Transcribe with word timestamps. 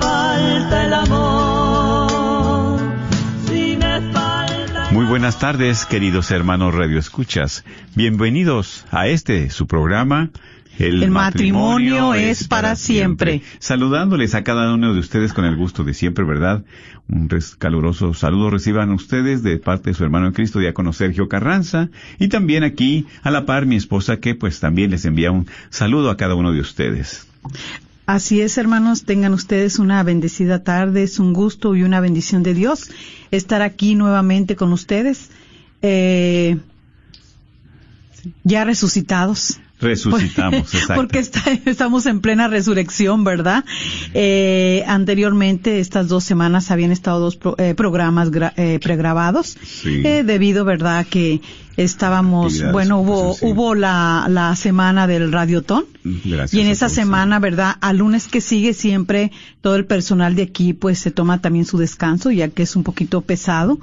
falta 0.00 0.84
el 0.84 0.92
amor, 0.92 2.80
si 3.46 3.76
me 3.76 4.12
falta 4.12 4.86
el 4.88 4.94
Muy 4.94 5.04
buenas 5.06 5.38
tardes, 5.38 5.86
queridos 5.86 6.30
hermanos 6.30 6.74
Radio 6.74 6.98
Escuchas. 6.98 7.64
Bienvenidos 7.94 8.84
a 8.90 9.06
este, 9.08 9.50
su 9.50 9.66
programa. 9.66 10.30
El 10.78 11.08
matrimonio 11.10 12.14
es 12.14 12.48
para 12.48 12.74
siempre. 12.74 13.42
Saludándoles 13.60 14.34
a 14.34 14.42
cada 14.42 14.74
uno 14.74 14.92
de 14.92 14.98
ustedes 14.98 15.32
con 15.32 15.44
el 15.44 15.56
gusto 15.56 15.84
de 15.84 15.94
siempre, 15.94 16.24
¿verdad? 16.24 16.64
Un 17.08 17.28
caluroso 17.58 18.14
saludo 18.14 18.50
reciban 18.50 18.90
ustedes 18.90 19.42
de 19.42 19.58
parte 19.58 19.90
de 19.90 19.94
su 19.94 20.02
hermano 20.02 20.26
en 20.26 20.32
Cristo, 20.32 20.58
diácono 20.58 20.92
Sergio 20.92 21.28
Carranza, 21.28 21.90
y 22.18 22.28
también 22.28 22.64
aquí 22.64 23.06
a 23.22 23.30
la 23.30 23.46
par 23.46 23.66
mi 23.66 23.76
esposa 23.76 24.16
que 24.16 24.34
pues 24.34 24.58
también 24.58 24.90
les 24.90 25.04
envía 25.04 25.30
un 25.30 25.46
saludo 25.70 26.10
a 26.10 26.16
cada 26.16 26.34
uno 26.34 26.52
de 26.52 26.60
ustedes. 26.60 27.28
Así 28.06 28.42
es, 28.42 28.58
hermanos, 28.58 29.04
tengan 29.04 29.32
ustedes 29.32 29.78
una 29.78 30.02
bendecida 30.02 30.62
tarde, 30.62 31.04
es 31.04 31.18
un 31.18 31.32
gusto 31.32 31.74
y 31.74 31.84
una 31.84 32.00
bendición 32.00 32.42
de 32.42 32.52
Dios 32.52 32.90
estar 33.30 33.62
aquí 33.62 33.94
nuevamente 33.94 34.56
con 34.56 34.74
ustedes, 34.74 35.30
eh, 35.80 36.58
ya 38.42 38.64
resucitados. 38.64 39.58
Resucitamos, 39.80 40.72
exacto. 40.74 40.94
Porque 40.94 41.18
está- 41.18 41.42
estamos 41.66 42.06
en 42.06 42.20
plena 42.20 42.48
resurrección, 42.48 43.24
¿verdad? 43.24 43.64
Eh, 44.14 44.84
anteriormente, 44.86 45.80
estas 45.80 46.08
dos 46.08 46.24
semanas 46.24 46.70
habían 46.70 46.92
estado 46.92 47.20
dos 47.20 47.36
pro- 47.36 47.56
eh, 47.58 47.74
programas 47.74 48.30
gra- 48.30 48.52
eh, 48.56 48.78
pregrabados, 48.82 49.56
Sí. 49.64 50.02
eh, 50.04 50.22
debido, 50.24 50.64
¿verdad?, 50.64 51.06
que 51.08 51.40
estábamos, 51.76 52.62
bueno, 52.70 53.00
hubo, 53.00 53.26
pues, 53.30 53.38
sí. 53.40 53.46
hubo 53.46 53.74
la, 53.74 54.26
la 54.30 54.54
semana 54.54 55.08
del 55.08 55.32
Radiotón. 55.32 55.84
Gracias 56.04 56.54
Y 56.54 56.60
en 56.60 56.68
esa 56.68 56.86
todos, 56.86 56.92
sí. 56.92 57.00
semana, 57.00 57.38
¿verdad? 57.40 57.76
Al 57.80 57.96
lunes 57.96 58.28
que 58.28 58.40
sigue 58.40 58.74
siempre 58.74 59.32
todo 59.60 59.74
el 59.74 59.84
personal 59.86 60.36
de 60.36 60.42
aquí 60.42 60.72
pues 60.74 60.98
se 61.00 61.10
toma 61.10 61.40
también 61.40 61.64
su 61.64 61.78
descanso 61.78 62.30
ya 62.30 62.48
que 62.48 62.62
es 62.62 62.76
un 62.76 62.82
poquito 62.84 63.22
pesado 63.22 63.78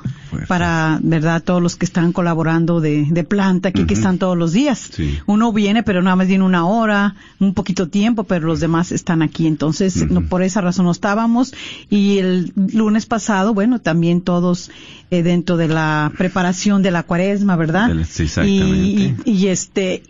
para, 0.48 1.00
¿verdad? 1.02 1.44
Todos 1.44 1.62
los 1.62 1.76
que 1.76 1.86
están 1.86 2.14
colaborando 2.14 2.80
de, 2.80 3.08
de 3.10 3.24
planta 3.24 3.70
aquí 3.70 3.86
que 3.86 3.96
están 3.96 4.20
todos 4.20 4.38
los 4.38 4.54
días. 4.54 4.92
Uno 5.26 5.52
viene 5.52 5.81
pero 5.84 6.02
nada 6.02 6.16
más 6.16 6.28
viene 6.28 6.44
una 6.44 6.66
hora, 6.66 7.16
un 7.40 7.54
poquito 7.54 7.88
tiempo, 7.90 8.24
pero 8.24 8.48
los 8.48 8.60
demás 8.60 8.92
están 8.92 9.22
aquí. 9.22 9.48
Entonces, 9.48 10.10
no, 10.10 10.22
por 10.28 10.44
esa 10.44 10.62
razón 10.62 10.86
no 10.86 10.92
estábamos. 10.92 11.54
Y 11.90 12.18
el 12.20 12.54
lunes 12.56 13.06
pasado, 13.06 13.54
bueno, 13.54 13.80
también 13.80 14.22
todos 14.22 14.72
eh, 15.12 15.24
dentro 15.24 15.58
de 15.58 15.68
la 15.68 16.12
preparación 16.18 16.82
de 16.84 16.92
la 16.92 17.04
cuaresma, 17.04 17.56
¿verdad? 17.56 17.90
Sí, 18.10 18.24
exactamente. 18.24 18.66
Y, 18.66 19.16
y- 19.26 19.32
y 19.32 19.48
este, 19.48 20.04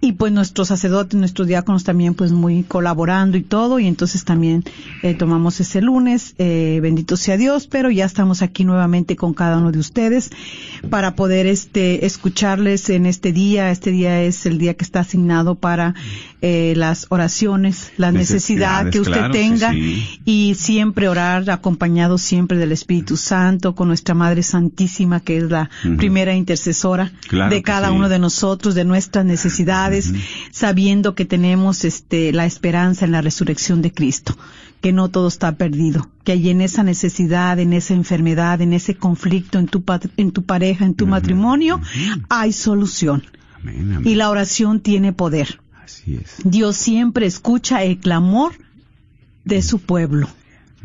y 0.00 0.12
pues 0.12 0.30
nuestros 0.30 0.68
sacerdotes, 0.68 1.18
nuestros 1.18 1.48
diáconos 1.48 1.82
también 1.82 2.14
pues 2.14 2.30
muy 2.30 2.62
colaborando 2.62 3.36
y 3.38 3.42
todo, 3.42 3.78
y 3.78 3.86
entonces 3.86 4.24
también 4.24 4.62
eh, 5.02 5.14
tomamos 5.14 5.58
ese 5.60 5.80
lunes, 5.80 6.34
eh, 6.38 6.78
bendito 6.82 7.16
sea 7.16 7.36
Dios, 7.36 7.66
pero 7.66 7.90
ya 7.90 8.04
estamos 8.04 8.42
aquí 8.42 8.64
nuevamente 8.64 9.16
con 9.16 9.32
cada 9.32 9.56
uno 9.56 9.72
de 9.72 9.78
ustedes 9.78 10.30
para 10.90 11.16
poder 11.16 11.46
este 11.46 12.04
escucharles 12.04 12.90
en 12.90 13.06
este 13.06 13.32
día, 13.32 13.70
este 13.70 13.90
día 13.90 14.22
es 14.22 14.44
el 14.44 14.58
día 14.58 14.74
que 14.74 14.84
está 14.84 15.00
asignado 15.00 15.54
para 15.54 15.94
eh, 16.42 16.74
las 16.76 17.06
oraciones, 17.08 17.92
la 17.96 18.12
necesidad 18.12 18.90
que 18.90 19.00
usted 19.00 19.14
claro 19.14 19.32
tenga 19.32 19.72
sí. 19.72 20.20
y 20.24 20.54
siempre 20.56 21.08
orar 21.08 21.50
acompañado 21.50 22.18
siempre 22.18 22.58
del 22.58 22.72
Espíritu 22.72 23.16
Santo 23.16 23.74
con 23.74 23.88
nuestra 23.88 24.14
Madre 24.14 24.42
Santísima 24.42 25.20
que 25.20 25.38
es 25.38 25.44
la 25.44 25.70
primera 25.96 26.34
intercesora 26.34 27.12
Claro 27.28 27.54
de 27.54 27.62
cada 27.62 27.88
sí. 27.88 27.94
uno 27.94 28.08
de 28.08 28.18
nosotros, 28.18 28.74
de 28.74 28.84
nuestras 28.84 29.24
necesidades, 29.24 29.85
sabiendo 30.50 31.14
que 31.14 31.24
tenemos 31.24 31.84
este 31.84 32.32
la 32.32 32.46
esperanza 32.46 33.04
en 33.04 33.12
la 33.12 33.20
resurrección 33.20 33.82
de 33.82 33.92
Cristo, 33.92 34.36
que 34.80 34.92
no 34.92 35.08
todo 35.08 35.28
está 35.28 35.56
perdido, 35.56 36.08
que 36.24 36.32
hay 36.32 36.50
en 36.50 36.60
esa 36.60 36.82
necesidad, 36.82 37.58
en 37.58 37.72
esa 37.72 37.94
enfermedad, 37.94 38.60
en 38.60 38.72
ese 38.72 38.94
conflicto 38.94 39.58
en 39.58 39.66
tu 39.66 39.82
en 40.16 40.32
tu 40.32 40.42
pareja, 40.44 40.84
en 40.84 40.94
tu 40.94 41.06
matrimonio, 41.06 41.80
hay 42.28 42.52
solución. 42.52 43.24
Amén, 43.60 43.94
amén. 43.94 44.06
Y 44.06 44.14
la 44.14 44.30
oración 44.30 44.80
tiene 44.80 45.12
poder. 45.12 45.60
Así 45.84 46.16
es. 46.16 46.36
Dios 46.44 46.76
siempre 46.76 47.26
escucha 47.26 47.82
el 47.84 47.98
clamor 47.98 48.52
de 49.44 49.62
su 49.62 49.78
pueblo. 49.78 50.28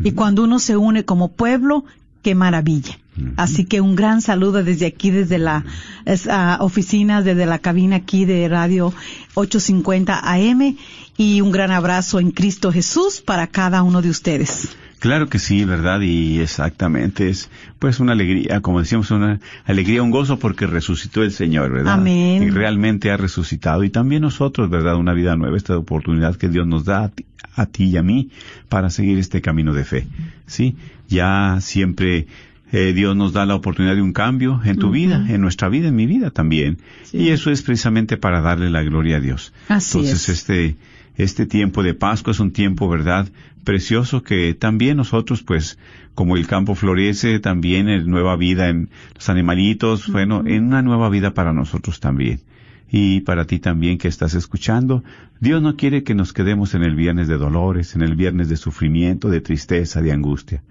Y 0.03 0.11
cuando 0.13 0.44
uno 0.44 0.57
se 0.59 0.78
une 0.78 1.06
como 1.06 1.34
pueblo, 1.34 1.85
qué 2.22 2.36
maravilla. 2.36 2.98
Así 3.36 3.66
que 3.66 3.82
un 3.82 3.96
gran 3.96 4.22
saludo 4.22 4.64
desde 4.64 4.86
aquí, 4.86 5.12
desde 5.12 5.38
la 5.38 5.66
es, 6.06 6.28
ah, 6.28 6.58
oficina, 6.62 7.22
desde 7.22 7.46
la 7.46 7.59
cabina 7.59 7.97
aquí 7.97 8.26
de 8.26 8.47
Radio 8.47 8.94
850 9.34 10.20
AM 10.23 10.78
y 11.18 11.41
un 11.41 11.52
gran 11.52 11.72
abrazo 11.72 12.20
en 12.20 12.32
Cristo 12.32 12.72
Jesús 12.72 13.22
para 13.22 13.47
cada 13.47 13.84
uno 13.84 14.02
de 14.02 14.09
ustedes. 14.09 14.76
Claro 15.02 15.29
que 15.29 15.40
sí, 15.40 15.66
¿verdad? 15.66 16.02
Y 16.02 16.40
exactamente 16.40 17.28
es 17.28 17.50
pues 17.79 18.00
una 18.00 18.12
alegría, 18.12 18.62
como 18.62 18.79
decíamos, 18.79 19.09
una 19.09 19.40
alegría, 19.66 20.03
un 20.03 20.12
gozo 20.12 20.38
porque 20.38 20.67
resucitó 20.67 21.24
el 21.24 21.32
Señor, 21.32 21.72
¿verdad? 21.72 21.96
Amén. 21.96 22.44
Y 22.44 22.52
realmente 22.52 23.09
ha 23.09 23.17
resucitado. 23.17 23.84
Y 23.84 23.90
también 23.90 24.22
nosotros, 24.22 24.70
¿verdad? 24.70 24.97
Una 24.97 25.14
vida 25.14 25.35
nueva, 25.35 25.58
esta 25.58 25.76
oportunidad 25.76 26.35
que 26.35 26.50
Dios 26.50 26.67
nos 26.67 26.85
da 26.85 27.12
a 27.56 27.66
ti, 27.66 27.86
y 27.86 27.98
a 27.98 28.03
mí 28.03 28.30
para 28.70 28.90
seguir 28.90 29.18
este 29.18 29.42
camino 29.42 29.74
de 29.74 29.84
fe. 29.84 30.08
Sí, 30.46 30.76
ya 31.08 31.58
siempre 31.62 32.28
eh, 32.72 32.94
Dios 32.94 33.16
nos 33.16 33.34
da 33.34 33.46
la 33.46 33.56
oportunidad 33.56 33.96
de 33.96 34.02
un 34.02 34.14
cambio 34.14 34.62
en 34.64 34.78
tu 34.78 34.92
vida, 34.92 35.26
en 35.28 35.42
nuestra 35.42 35.68
vida, 35.68 35.90
en 35.90 35.96
mi 35.96 36.06
vida 36.06 36.32
también. 36.32 36.78
Sí. 37.03 37.18
Y 37.18 37.30
eso 37.30 37.52
es 37.52 37.62
precisamente 37.62 38.16
para 38.18 38.42
darle 38.42 38.70
la 38.70 38.82
gloria 38.84 39.18
a 39.18 39.20
Dios. 39.20 39.53
Así 39.68 39.98
Entonces, 39.98 40.30
es. 40.30 40.40
este, 40.40 40.78
este 41.18 41.46
tiempo 41.46 41.84
de 41.84 41.94
Pascua 41.94 42.32
es 42.32 42.40
un 42.40 42.52
tiempo, 42.52 42.88
¿verdad? 42.88 43.28
Precioso 43.66 44.24
que 44.24 44.53
también 44.53 44.98
nosotros, 44.98 45.44
pues, 45.44 45.78
como 46.16 46.38
el 46.38 46.48
campo 46.48 46.74
florece, 46.76 47.40
también 47.40 47.90
en 47.90 48.09
nueva 48.09 48.38
vida 48.38 48.70
en 48.70 48.90
los 49.16 49.28
animalitos, 49.30 50.09
bueno, 50.09 50.44
en 50.46 50.66
una 50.66 50.82
nueva 50.82 51.09
vida 51.09 51.34
para 51.34 51.52
nosotros 51.53 52.00
también. 52.00 52.40
Y 52.91 53.22
para 53.22 53.46
ti 53.46 53.59
también 53.59 53.97
que 53.97 54.09
estás 54.09 54.34
escuchando, 54.34 55.03
Dios 55.40 55.61
no 55.61 55.78
quiere 55.78 56.03
que 56.03 56.14
nos 56.14 56.34
quedemos 56.34 56.73
en 56.76 56.84
el 56.84 56.93
viernes 56.93 57.29
de 57.29 57.38
dolores, 57.38 57.96
en 57.96 58.02
el 58.02 58.16
viernes 58.16 58.49
de 58.49 58.58
sufrimiento, 58.58 59.29
de 59.29 59.40
tristeza, 59.40 60.02
de 60.02 60.11
angustia. 60.11 60.61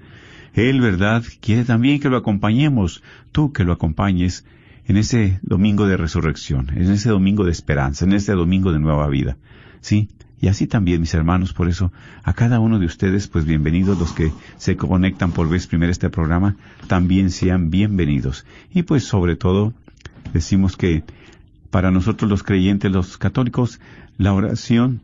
Él, 0.53 0.83
¿verdad?, 0.83 1.25
quiere 1.41 1.65
también 1.65 1.99
que 1.99 2.11
lo 2.11 2.19
acompañemos, 2.19 3.03
tú 3.33 3.53
que 3.53 3.65
lo 3.65 3.73
acompañes 3.73 4.45
en 4.87 4.99
ese 4.99 5.39
domingo 5.43 5.87
de 5.87 5.97
resurrección, 5.97 6.69
en 6.75 6.91
ese 6.91 7.09
domingo 7.09 7.45
de 7.45 7.53
esperanza, 7.53 8.05
en 8.05 8.13
ese 8.13 8.33
domingo 8.33 8.71
de 8.73 8.81
nueva 8.81 9.09
vida. 9.09 9.39
¿Sí? 9.81 10.11
Y 10.43 10.49
así 10.49 10.67
también, 10.67 11.01
mis 11.01 11.15
hermanos, 11.15 11.55
por 11.55 11.69
eso, 11.69 11.91
a 12.23 12.35
cada 12.35 12.61
uno 12.61 12.79
de 12.79 12.87
ustedes, 12.87 13.29
pues 13.29 13.47
bienvenidos 13.47 13.99
los 13.99 14.13
que 14.13 14.31
se 14.59 14.77
conectan 14.77 15.33
por 15.33 15.49
vez 15.49 15.67
primera 15.67 15.93
este 15.93 16.11
programa, 16.11 16.57
también 16.87 17.31
sean 17.31 17.71
bienvenidos. 17.71 18.45
Y 18.75 18.83
pues 18.83 19.05
sobre 19.05 19.37
todo, 19.37 19.73
decimos 20.35 20.77
que 20.77 21.05
para 21.71 21.91
nosotros 21.91 22.31
los 22.31 22.43
creyentes, 22.43 22.91
los 22.91 23.19
católicos, 23.19 23.81
la 24.19 24.33
oración 24.33 25.01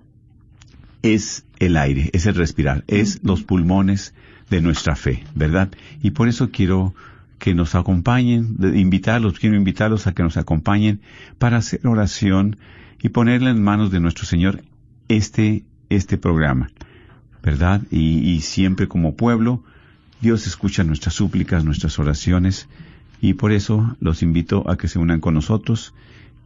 es 1.02 1.44
el 1.58 1.76
aire, 1.76 2.10
es 2.12 2.26
el 2.26 2.34
respirar, 2.34 2.84
es 2.88 3.20
los 3.22 3.42
pulmones 3.42 4.14
de 4.50 4.60
nuestra 4.60 4.96
fe, 4.96 5.24
¿verdad? 5.34 5.70
Y 6.02 6.10
por 6.10 6.28
eso 6.28 6.50
quiero 6.50 6.94
que 7.38 7.54
nos 7.54 7.74
acompañen, 7.74 8.56
invitarlos, 8.74 9.38
quiero 9.38 9.56
invitarlos 9.56 10.06
a 10.06 10.14
que 10.14 10.22
nos 10.22 10.36
acompañen 10.36 11.00
para 11.38 11.58
hacer 11.58 11.86
oración 11.86 12.56
y 13.02 13.10
ponerle 13.10 13.50
en 13.50 13.62
manos 13.62 13.90
de 13.90 14.00
nuestro 14.00 14.24
Señor 14.24 14.62
este, 15.08 15.64
este 15.90 16.18
programa, 16.18 16.70
¿verdad? 17.42 17.82
Y, 17.90 18.30
y 18.30 18.40
siempre 18.40 18.88
como 18.88 19.14
pueblo, 19.14 19.62
Dios 20.20 20.46
escucha 20.46 20.82
nuestras 20.82 21.14
súplicas, 21.14 21.64
nuestras 21.64 21.98
oraciones, 21.98 22.68
y 23.20 23.34
por 23.34 23.52
eso 23.52 23.96
los 24.00 24.22
invito 24.22 24.68
a 24.68 24.76
que 24.76 24.88
se 24.88 24.98
unan 24.98 25.20
con 25.20 25.34
nosotros. 25.34 25.94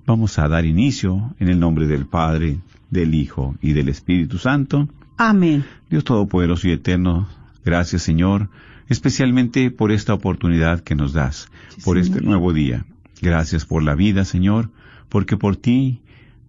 Vamos 0.07 0.39
a 0.39 0.49
dar 0.49 0.65
inicio 0.65 1.35
en 1.39 1.49
el 1.49 1.61
nombre 1.61 1.87
del 1.87 2.07
Padre, 2.07 2.59
del 2.91 3.15
Hijo 3.15 3.55
y 3.61 3.73
del 3.73 3.89
Espíritu 3.89 4.39
Santo. 4.39 4.89
Amén. 5.17 5.65
Dios 5.89 6.05
Todopoderoso 6.05 6.67
y 6.69 6.73
Eterno, 6.73 7.29
gracias 7.65 8.03
Señor, 8.03 8.49
especialmente 8.89 9.71
por 9.71 9.93
esta 9.93 10.15
oportunidad 10.15 10.81
que 10.81 10.95
nos 10.95 11.13
das, 11.13 11.49
Sí, 11.69 11.83
por 11.85 11.97
Señor. 11.97 12.17
este 12.17 12.27
nuevo 12.27 12.53
día. 12.53 12.85
Gracias 13.23 13.65
por 13.67 13.83
la 13.83 13.95
vida, 13.95 14.25
Señor, 14.25 14.71
porque 15.09 15.37
por 15.37 15.57
ti, 15.57 16.01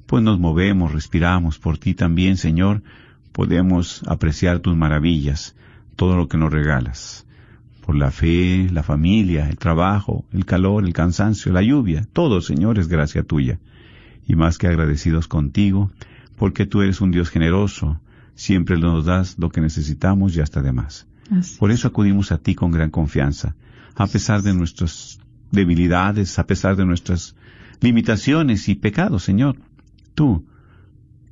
pues 0.05 0.23
nos 0.23 0.39
movemos, 0.39 0.93
respiramos, 0.93 1.59
por 1.59 1.77
ti 1.77 1.93
también, 1.93 2.37
Señor, 2.37 2.81
podemos 3.33 4.03
apreciar 4.07 4.59
tus 4.59 4.75
maravillas, 4.75 5.55
todo 5.95 6.15
lo 6.15 6.27
que 6.27 6.37
nos 6.37 6.51
regalas. 6.51 7.25
Por 7.85 7.95
la 7.95 8.11
fe, 8.11 8.69
la 8.71 8.83
familia, 8.83 9.49
el 9.49 9.57
trabajo, 9.57 10.25
el 10.31 10.45
calor, 10.45 10.85
el 10.85 10.93
cansancio, 10.93 11.51
la 11.51 11.61
lluvia, 11.63 12.07
todo, 12.13 12.41
Señor, 12.41 12.77
es 12.79 12.87
gracia 12.87 13.23
tuya. 13.23 13.59
Y 14.27 14.35
más 14.35 14.57
que 14.57 14.67
agradecidos 14.67 15.27
contigo, 15.27 15.91
porque 16.37 16.65
tú 16.65 16.81
eres 16.81 17.01
un 17.01 17.11
Dios 17.11 17.29
generoso, 17.29 17.99
siempre 18.35 18.77
nos 18.77 19.05
das 19.05 19.37
lo 19.39 19.49
que 19.49 19.61
necesitamos 19.61 20.35
y 20.35 20.41
hasta 20.41 20.61
de 20.61 20.71
más. 20.71 21.07
Así 21.31 21.57
Por 21.57 21.71
eso 21.71 21.87
acudimos 21.87 22.31
a 22.31 22.37
ti 22.37 22.55
con 22.55 22.71
gran 22.71 22.91
confianza, 22.91 23.55
a 23.95 24.07
pesar 24.07 24.41
de 24.41 24.53
nuestras 24.53 25.19
debilidades, 25.51 26.39
a 26.39 26.45
pesar 26.45 26.75
de 26.75 26.85
nuestras 26.85 27.35
limitaciones 27.81 28.69
y 28.69 28.75
pecados, 28.75 29.23
Señor. 29.23 29.57
Tú, 30.15 30.45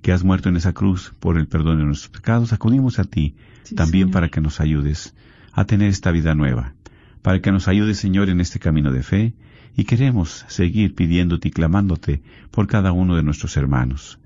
que 0.02 0.12
has 0.12 0.24
muerto 0.24 0.50
en 0.50 0.56
esa 0.58 0.74
cruz 0.74 1.14
por 1.20 1.38
el 1.38 1.48
perdón 1.48 1.78
de 1.78 1.86
nuestros 1.86 2.10
pecados, 2.10 2.54
acudimos 2.54 3.00
a 3.00 3.04
ti 3.04 3.36
Sí, 3.64 3.76
también 3.76 4.06
Señor. 4.08 4.14
para 4.14 4.30
que 4.30 4.42
nos 4.42 4.60
ayudes 4.60 5.14
a 5.60 5.66
tener 5.66 5.90
esta 5.90 6.12
vida 6.12 6.36
nueva, 6.36 6.74
para 7.22 7.42
que 7.42 7.52
nos 7.52 7.68
ayudes, 7.68 7.98
Señor, 7.98 8.30
en 8.30 8.40
este 8.40 8.60
camino 8.60 8.94
de 8.94 9.04
fe, 9.04 9.34
y 9.76 9.84
queremos 9.84 10.46
seguir 10.48 10.96
pidiéndote 10.96 11.50
y 11.50 11.52
clamándote 11.52 12.22
por 12.50 12.66
cada 12.68 12.94
uno 12.94 13.18
de 13.18 13.24
nuestros 13.24 13.58
hermanos. 13.58 14.20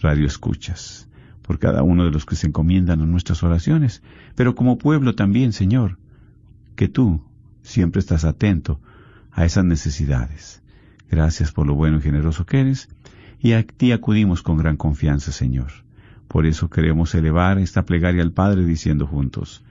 Radio 0.00 0.26
escuchas, 0.26 1.08
por 1.42 1.60
cada 1.60 1.84
uno 1.84 2.04
de 2.04 2.10
los 2.10 2.26
que 2.26 2.34
se 2.34 2.48
encomiendan 2.48 3.00
a 3.00 3.06
nuestras 3.06 3.44
oraciones, 3.44 4.02
pero 4.34 4.56
como 4.56 4.78
pueblo 4.78 5.14
también, 5.14 5.52
Señor, 5.52 5.96
que 6.74 6.88
tú 6.88 7.22
siempre 7.62 8.00
estás 8.00 8.24
atento 8.24 8.80
a 9.30 9.44
esas 9.44 9.64
necesidades. 9.64 10.60
Gracias 11.08 11.52
por 11.52 11.68
lo 11.68 11.76
bueno 11.76 11.98
y 11.98 12.02
generoso 12.02 12.46
que 12.46 12.62
eres, 12.62 12.88
y 13.38 13.52
a 13.52 13.64
ti 13.64 13.92
acudimos 13.92 14.42
con 14.42 14.58
gran 14.58 14.76
confianza, 14.76 15.30
Señor. 15.30 15.70
Por 16.26 16.46
eso 16.46 16.68
queremos 16.68 17.14
elevar 17.14 17.58
esta 17.58 17.84
plegaria 17.84 18.22
al 18.22 18.32
Padre 18.32 18.64
diciendo 18.64 19.06
juntos, 19.06 19.62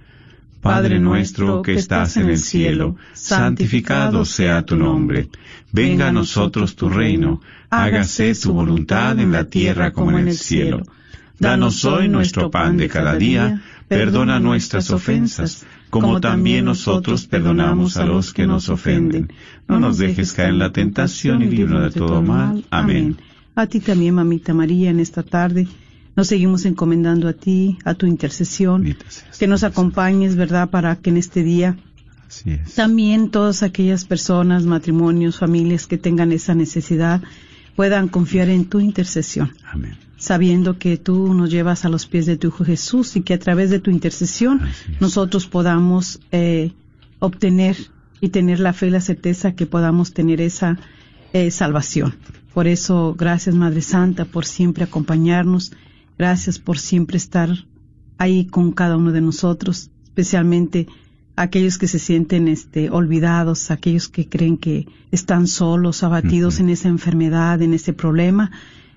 Padre 0.62 1.00
nuestro 1.00 1.62
que 1.62 1.74
estás 1.74 2.18
en 2.18 2.30
el 2.30 2.38
cielo, 2.38 2.98
santificado 3.14 4.26
sea 4.26 4.64
tu 4.64 4.76
nombre. 4.76 5.30
Venga 5.72 6.10
a 6.10 6.12
nosotros 6.12 6.76
tu 6.76 6.90
reino, 6.90 7.42
hágase 7.70 8.34
tu 8.36 8.52
voluntad 8.54 9.18
en 9.20 9.32
la 9.32 9.46
tierra 9.46 9.92
como 9.92 10.18
en 10.18 10.28
el 10.28 10.36
cielo. 10.36 10.84
Danos 11.40 11.86
hoy 11.86 12.10
nuestro 12.10 12.52
pan 12.52 12.76
de 12.76 12.90
cada 12.90 13.16
día, 13.16 13.62
perdona 13.88 14.42
nuestras 14.42 14.92
ofensas, 14.92 15.66
como 15.90 16.20
también 16.20 16.66
nosotros 16.66 17.26
perdonamos 17.26 17.96
a 17.96 18.06
los 18.06 18.34
que 18.34 18.46
nos 18.46 18.68
ofenden. 18.68 19.32
No 19.68 19.80
nos 19.80 19.98
dejes 19.98 20.34
caer 20.34 20.50
en 20.50 20.60
la 20.60 20.74
tentación 20.74 21.42
y 21.42 21.46
líbranos 21.46 21.94
de 21.94 22.00
todo 22.00 22.22
mal. 22.22 22.66
Amén. 22.70 23.16
A 23.56 23.66
ti 23.66 23.80
también, 23.80 24.16
mamita 24.16 24.54
María, 24.54 24.90
en 24.90 25.00
esta 25.00 25.24
tarde 25.24 25.68
nos 26.20 26.28
seguimos 26.28 26.66
encomendando 26.66 27.30
a 27.30 27.34
ti, 27.34 27.78
a 27.86 27.94
tu 27.94 28.06
intercesión, 28.06 28.98
que 29.40 29.48
nos 29.48 29.64
acompañes, 29.64 30.36
¿verdad?, 30.36 30.70
para 30.70 30.98
que 30.98 31.12
en 31.12 31.16
este 31.16 31.44
día 31.44 31.78
Así 32.28 32.52
es. 32.52 32.76
también 32.76 33.32
todas 33.32 33.64
aquellas 33.64 34.04
personas, 34.04 34.66
matrimonios, 34.66 35.38
familias 35.38 35.88
que 35.88 35.98
tengan 35.98 36.34
esa 36.34 36.56
necesidad 36.56 37.22
puedan 37.78 38.10
confiar 38.10 38.50
en 38.50 38.66
tu 38.66 38.82
intercesión, 38.82 39.54
Amén. 39.72 39.96
sabiendo 40.18 40.78
que 40.78 40.98
tú 40.98 41.34
nos 41.34 41.50
llevas 41.50 41.86
a 41.86 41.90
los 41.90 42.06
pies 42.06 42.26
de 42.26 42.36
tu 42.36 42.50
Hijo 42.50 42.66
Jesús 42.66 43.16
y 43.16 43.22
que 43.22 43.36
a 43.36 43.40
través 43.40 43.70
de 43.70 43.80
tu 43.80 43.90
intercesión 43.90 44.60
nosotros 45.00 45.48
podamos 45.48 46.20
eh, 46.34 46.74
obtener 47.20 47.78
y 48.20 48.28
tener 48.28 48.60
la 48.60 48.74
fe 48.74 48.88
y 48.88 48.90
la 48.90 49.00
certeza 49.00 49.54
que 49.54 49.66
podamos 49.66 50.12
tener 50.12 50.42
esa 50.42 50.78
eh, 51.32 51.50
salvación. 51.50 52.16
Por 52.54 52.68
eso, 52.68 53.16
gracias 53.18 53.56
Madre 53.56 53.82
Santa 53.82 54.26
por 54.26 54.44
siempre 54.44 54.84
acompañarnos, 54.84 55.72
gracias 56.20 56.60
por 56.60 56.78
siempre 56.78 57.18
estar 57.18 57.50
ahí 58.18 58.46
con 58.46 58.74
cada 58.74 58.98
uno 58.98 59.14
de 59.14 59.22
nosotros, 59.22 59.90
especialmente 60.04 60.88
aquellos 61.38 61.78
que 61.78 61.88
se 61.88 61.98
sienten 61.98 62.50
este, 62.50 62.90
olvidados, 62.90 63.72
aquellos 63.72 64.10
que 64.10 64.28
creen 64.28 64.58
que 64.58 64.86
están 65.12 65.48
solos, 65.48 66.04
abatidos 66.04 66.60
en 66.60 66.70
esa 66.70 66.90
enfermedad, 66.90 67.62
en 67.62 67.74
ese 67.74 67.94
problema, 67.94 68.52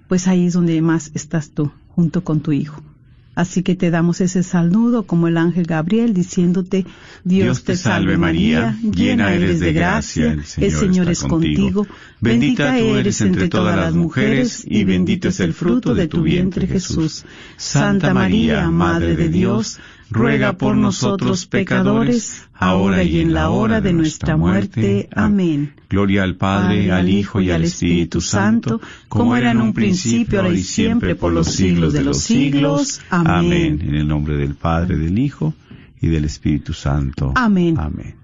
pues 0.09 0.27
ahí 0.27 0.47
es 0.47 0.55
donde 0.55 0.83
más 0.83 1.13
estás 1.15 1.51
tú, 1.51 1.71
junto 1.95 2.25
con 2.25 2.41
tu 2.41 2.51
Hijo. 2.51 2.83
Así 3.35 3.63
que 3.63 3.75
te 3.75 3.91
damos 3.91 4.21
ese 4.21 4.43
saludo 4.43 5.05
como 5.05 5.27
el 5.27 5.39
ángel 5.39 5.65
Gabriel 5.65 6.13
diciéndote, 6.13 6.85
Dios, 7.25 7.65
te 7.65 7.77
salve 7.77 8.19
María, 8.19 8.77
llena 8.83 9.33
eres 9.33 9.59
de 9.61 9.73
gracia, 9.73 10.33
el 10.33 10.73
Señor, 10.73 11.09
es 11.09 11.23
contigo, 11.23 11.87
bendita 12.21 12.79
eres 12.79 13.23
entre 13.23 13.49
todas 13.49 13.77
las 13.77 13.95
mujeres 13.95 14.65
y 14.69 14.85
bendito 14.85 15.29
es 15.29 15.41
el 15.41 15.55
fruto 15.55 15.95
de 15.95 16.09
tu 16.09 16.23
vientre 16.23 16.67
Jesús. 16.67 17.25
Santa 17.57 18.13
María, 18.13 18.71
Madre 18.71 19.17
de 19.17 19.31
Dios, 19.31 19.81
ruega 20.13 20.53
por 20.53 20.77
nosotros 20.77 21.47
pecadores, 21.47 22.49
ahora 22.55 23.03
y 23.03 23.21
en 23.21 23.33
la 23.33 23.51
hora 23.51 23.81
de 23.81 23.93
nuestra 23.93 24.37
muerte. 24.37 25.09
Amén. 25.15 25.73
Gloria 25.89 26.23
al 26.23 26.37
Padre, 26.37 26.93
al 26.93 27.09
Hijo 27.09 27.41
y 27.41 27.51
al 27.51 27.65
Espíritu 27.65 28.21
Santo, 28.21 28.81
como 29.09 29.37
era 29.37 29.51
en 29.51 29.61
un 29.61 29.73
principio, 29.73 30.41
ahora 30.41 30.55
y 30.55 30.63
siempre, 30.63 31.15
por 31.15 31.33
los 31.33 31.49
siglos 31.49 31.93
de 31.93 32.03
los 32.03 32.19
siglos. 32.19 33.01
Amén. 33.11 33.81
En 33.83 33.95
el 33.95 34.07
nombre 34.07 34.37
del 34.37 34.55
Padre, 34.55 34.97
del 34.97 35.19
Hijo 35.19 35.55
y 36.01 36.09
del 36.09 36.25
Espíritu 36.25 36.73
Santo. 36.73 37.33
Amén. 37.35 37.77
Amén. 37.79 38.15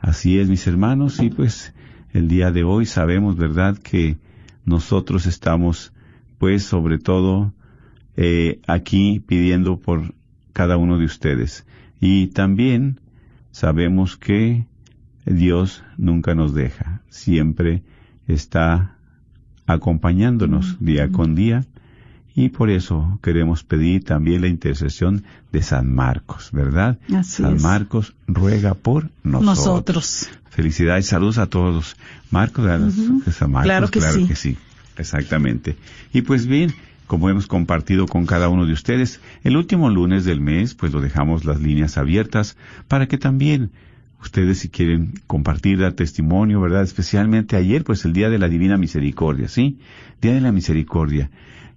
Así 0.00 0.38
es, 0.38 0.48
mis 0.48 0.66
hermanos, 0.66 1.20
y 1.20 1.30
pues 1.30 1.74
el 2.12 2.28
día 2.28 2.50
de 2.50 2.64
hoy 2.64 2.86
sabemos, 2.86 3.36
¿verdad?, 3.36 3.76
que 3.78 4.16
nosotros 4.64 5.26
estamos, 5.26 5.92
pues, 6.38 6.64
sobre 6.64 6.98
todo, 6.98 7.52
eh, 8.16 8.60
aquí 8.66 9.20
pidiendo 9.20 9.78
por 9.78 10.14
cada 10.56 10.78
uno 10.78 10.96
de 10.96 11.04
ustedes. 11.04 11.66
Y 12.00 12.28
también 12.28 12.98
sabemos 13.50 14.16
que 14.16 14.64
Dios 15.26 15.84
nunca 15.98 16.34
nos 16.34 16.54
deja, 16.54 17.02
siempre 17.10 17.82
está 18.26 18.96
acompañándonos 19.66 20.78
día 20.80 21.10
con 21.10 21.34
día 21.34 21.66
Y 22.34 22.48
por 22.48 22.70
eso 22.70 23.18
queremos 23.22 23.64
pedir 23.64 24.04
también 24.04 24.40
la 24.40 24.48
intercesión 24.48 25.24
de 25.52 25.62
San 25.62 25.94
Marcos, 25.94 26.50
¿verdad? 26.52 26.98
Así 27.14 27.42
San 27.42 27.56
es. 27.56 27.62
Marcos 27.62 28.14
ruega 28.26 28.72
por 28.72 29.10
nosotros. 29.24 29.58
Nosotros. 29.58 30.28
Felicidades, 30.48 31.06
saludos 31.06 31.36
a 31.36 31.48
todos. 31.48 31.96
Marcos. 32.30 32.64
San 33.30 33.50
Marcos, 33.50 33.66
Claro 33.66 33.90
que 33.90 34.00
sí. 34.00 34.28
sí. 34.34 34.56
Exactamente. 34.96 35.76
Y 36.14 36.22
pues 36.22 36.46
bien, 36.46 36.74
como 37.06 37.30
hemos 37.30 37.46
compartido 37.46 38.06
con 38.06 38.26
cada 38.26 38.48
uno 38.48 38.66
de 38.66 38.72
ustedes, 38.72 39.20
el 39.44 39.56
último 39.56 39.90
lunes 39.90 40.24
del 40.24 40.40
mes, 40.40 40.74
pues 40.74 40.92
lo 40.92 41.00
dejamos 41.00 41.44
las 41.44 41.60
líneas 41.60 41.98
abiertas 41.98 42.56
para 42.88 43.06
que 43.06 43.18
también 43.18 43.70
ustedes 44.20 44.58
si 44.58 44.68
quieren 44.68 45.14
compartir 45.26 45.78
dar 45.78 45.92
testimonio, 45.92 46.60
¿verdad? 46.60 46.82
Especialmente 46.82 47.56
ayer, 47.56 47.84
pues 47.84 48.04
el 48.04 48.12
Día 48.12 48.28
de 48.28 48.38
la 48.38 48.48
Divina 48.48 48.76
Misericordia, 48.76 49.48
¿sí? 49.48 49.78
Día 50.20 50.34
de 50.34 50.40
la 50.40 50.52
Misericordia. 50.52 51.30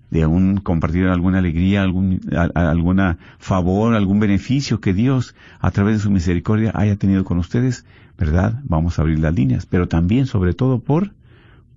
De 0.10 0.26
un, 0.26 0.58
compartir 0.58 1.06
alguna 1.06 1.38
alegría, 1.38 1.84
algún, 1.84 2.22
alguna 2.56 3.20
favor, 3.38 3.94
algún 3.94 4.20
beneficio 4.20 4.82
que 4.82 4.96
Dios, 4.96 5.36
a 5.60 5.70
través 5.70 5.98
de 5.98 6.02
su 6.02 6.10
misericordia, 6.10 6.72
haya 6.74 6.96
tenido 6.96 7.24
con 7.24 7.38
ustedes, 7.38 7.86
¿verdad? 8.18 8.60
Vamos 8.64 8.98
a 8.98 9.04
abrir 9.04 9.20
las 9.20 9.36
líneas, 9.36 9.68
pero 9.68 9.88
también, 9.88 10.26
sobre 10.26 10.56
todo, 10.56 10.80
por, 10.80 11.12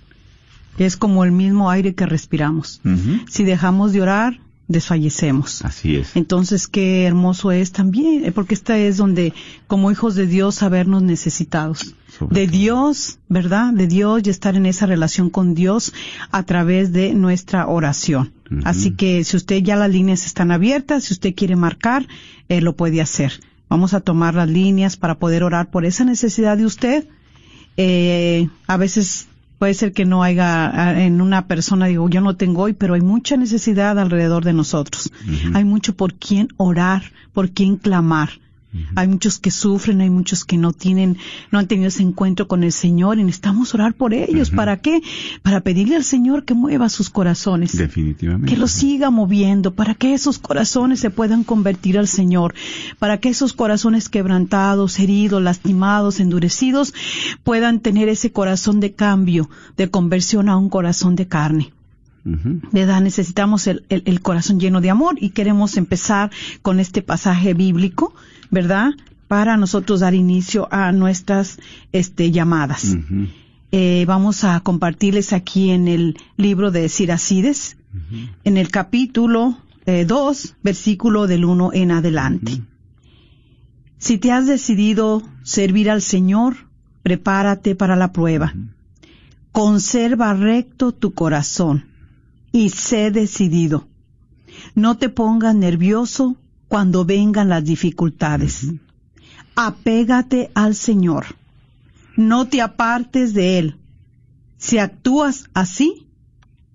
Es 0.77 0.97
como 0.97 1.23
el 1.23 1.31
mismo 1.31 1.69
aire 1.69 1.95
que 1.95 2.05
respiramos. 2.05 2.81
Si 3.29 3.43
dejamos 3.43 3.91
de 3.93 4.01
orar, 4.01 4.39
desfallecemos. 4.69 5.65
Así 5.65 5.97
es. 5.97 6.15
Entonces, 6.15 6.67
qué 6.67 7.03
hermoso 7.03 7.51
es 7.51 7.73
también, 7.73 8.23
eh, 8.23 8.31
porque 8.31 8.53
esta 8.53 8.77
es 8.77 8.95
donde, 8.95 9.33
como 9.67 9.91
hijos 9.91 10.15
de 10.15 10.27
Dios, 10.27 10.55
sabernos 10.55 11.03
necesitados. 11.03 11.95
Sobre 12.17 12.41
De 12.41 12.47
todo. 12.47 12.57
Dios, 12.57 13.19
¿verdad? 13.27 13.73
De 13.73 13.87
Dios 13.87 14.21
y 14.23 14.29
estar 14.29 14.55
en 14.55 14.65
esa 14.65 14.85
relación 14.85 15.29
con 15.29 15.55
Dios 15.55 15.93
a 16.31 16.43
través 16.43 16.93
de 16.93 17.13
nuestra 17.13 17.67
oración. 17.67 18.31
Así 18.63 18.91
que 18.91 19.23
si 19.23 19.37
usted 19.37 19.61
ya 19.61 19.75
las 19.75 19.91
líneas 19.91 20.25
están 20.25 20.51
abiertas, 20.51 21.03
si 21.03 21.13
usted 21.13 21.35
quiere 21.35 21.55
marcar, 21.55 22.07
eh, 22.47 22.61
lo 22.61 22.75
puede 22.75 22.99
hacer. 22.99 23.41
Vamos 23.69 23.93
a 23.93 24.01
tomar 24.01 24.33
las 24.33 24.49
líneas 24.49 24.97
para 24.97 25.19
poder 25.19 25.43
orar 25.43 25.69
por 25.69 25.85
esa 25.85 26.03
necesidad 26.03 26.57
de 26.57 26.65
usted. 26.65 27.07
Eh, 27.77 28.49
a 28.65 28.77
veces 28.77 29.28
puede 29.59 29.73
ser 29.73 29.91
que 29.91 30.05
no 30.05 30.23
haya 30.23 30.71
ah, 30.73 31.01
en 31.03 31.21
una 31.21 31.45
persona, 31.45 31.85
digo, 31.85 32.09
yo 32.09 32.21
no 32.21 32.35
tengo 32.35 32.63
hoy, 32.63 32.73
pero 32.73 32.95
hay 32.95 33.01
mucha 33.01 33.37
necesidad 33.37 33.99
alrededor 33.99 34.45
de 34.45 34.53
nosotros. 34.53 35.11
Hay 35.53 35.65
mucho 35.65 35.95
por 35.95 36.15
quién 36.15 36.47
orar, 36.57 37.03
por 37.33 37.51
quién 37.51 37.75
clamar. 37.75 38.29
Hay 38.95 39.07
muchos 39.07 39.39
que 39.39 39.49
sufren, 39.49 39.99
hay 40.01 40.11
muchos 40.11 40.45
que 40.45 40.55
no 40.55 40.73
tienen, 40.73 41.17
no 41.51 41.57
han 41.57 41.65
tenido 41.67 41.87
ese 41.87 42.03
encuentro 42.03 42.47
con 42.47 42.63
el 42.63 42.71
Señor 42.71 43.17
y 43.17 43.23
necesitamos 43.23 43.73
orar 43.73 43.95
por 43.95 44.13
ellos. 44.13 44.51
¿Para 44.51 44.77
qué? 44.77 45.01
Para 45.41 45.61
pedirle 45.61 45.95
al 45.95 46.03
Señor 46.03 46.45
que 46.45 46.53
mueva 46.53 46.87
sus 46.89 47.09
corazones. 47.09 47.75
Definitivamente. 47.75 48.47
Que 48.53 48.57
los 48.59 48.69
siga 48.71 49.09
moviendo 49.09 49.73
para 49.73 49.95
que 49.95 50.13
esos 50.13 50.37
corazones 50.37 50.99
se 50.99 51.09
puedan 51.09 51.43
convertir 51.43 51.97
al 51.97 52.07
Señor, 52.07 52.53
para 52.99 53.17
que 53.17 53.29
esos 53.29 53.53
corazones 53.53 54.07
quebrantados, 54.07 54.99
heridos, 54.99 55.41
lastimados, 55.41 56.19
endurecidos, 56.19 56.93
puedan 57.43 57.79
tener 57.79 58.07
ese 58.07 58.31
corazón 58.31 58.79
de 58.79 58.93
cambio, 58.93 59.49
de 59.77 59.89
conversión 59.89 60.47
a 60.47 60.57
un 60.57 60.69
corazón 60.69 61.15
de 61.15 61.27
carne. 61.27 61.73
Necesitamos 62.71 63.67
el, 63.67 63.83
el- 63.89 64.03
el 64.05 64.21
corazón 64.21 64.59
lleno 64.59 64.81
de 64.81 64.89
amor 64.89 65.15
y 65.19 65.29
queremos 65.31 65.77
empezar 65.77 66.29
con 66.61 66.79
este 66.79 67.01
pasaje 67.01 67.53
bíblico, 67.53 68.13
¿verdad? 68.49 68.91
Para 69.27 69.57
nosotros 69.57 69.99
dar 69.99 70.13
inicio 70.13 70.67
a 70.71 70.91
nuestras 70.91 71.59
este, 71.91 72.31
llamadas. 72.31 72.97
Eh, 73.71 74.05
vamos 74.07 74.43
a 74.43 74.59
compartirles 74.61 75.33
aquí 75.33 75.69
en 75.69 75.87
el 75.87 76.17
libro 76.37 76.71
de 76.71 76.89
Siracides, 76.89 77.77
en 78.43 78.57
el 78.57 78.69
capítulo 78.69 79.57
2, 79.85 80.55
versículo 80.63 81.27
del 81.27 81.45
1 81.45 81.71
en 81.73 81.91
adelante. 81.91 82.61
Si 83.99 84.17
te 84.17 84.31
has 84.31 84.47
decidido 84.47 85.21
servir 85.43 85.89
al 85.89 86.01
Señor, 86.01 86.55
prepárate 87.03 87.75
para 87.75 87.97
la 87.97 88.13
prueba. 88.13 88.53
Conserva 89.51 90.33
recto 90.33 90.93
tu 90.93 91.13
corazón 91.13 91.85
y 92.51 92.69
sé 92.69 93.11
decidido. 93.11 93.87
No 94.73 94.97
te 94.97 95.09
pongas 95.09 95.53
nervioso 95.53 96.37
cuando 96.69 97.03
vengan 97.03 97.49
las 97.49 97.65
dificultades. 97.65 98.67
Apégate 99.55 100.51
al 100.53 100.75
Señor. 100.75 101.25
No 102.15 102.47
te 102.47 102.61
apartes 102.61 103.33
de 103.33 103.59
Él. 103.59 103.75
Si 104.57 104.77
actúas 104.77 105.49
así, 105.53 106.07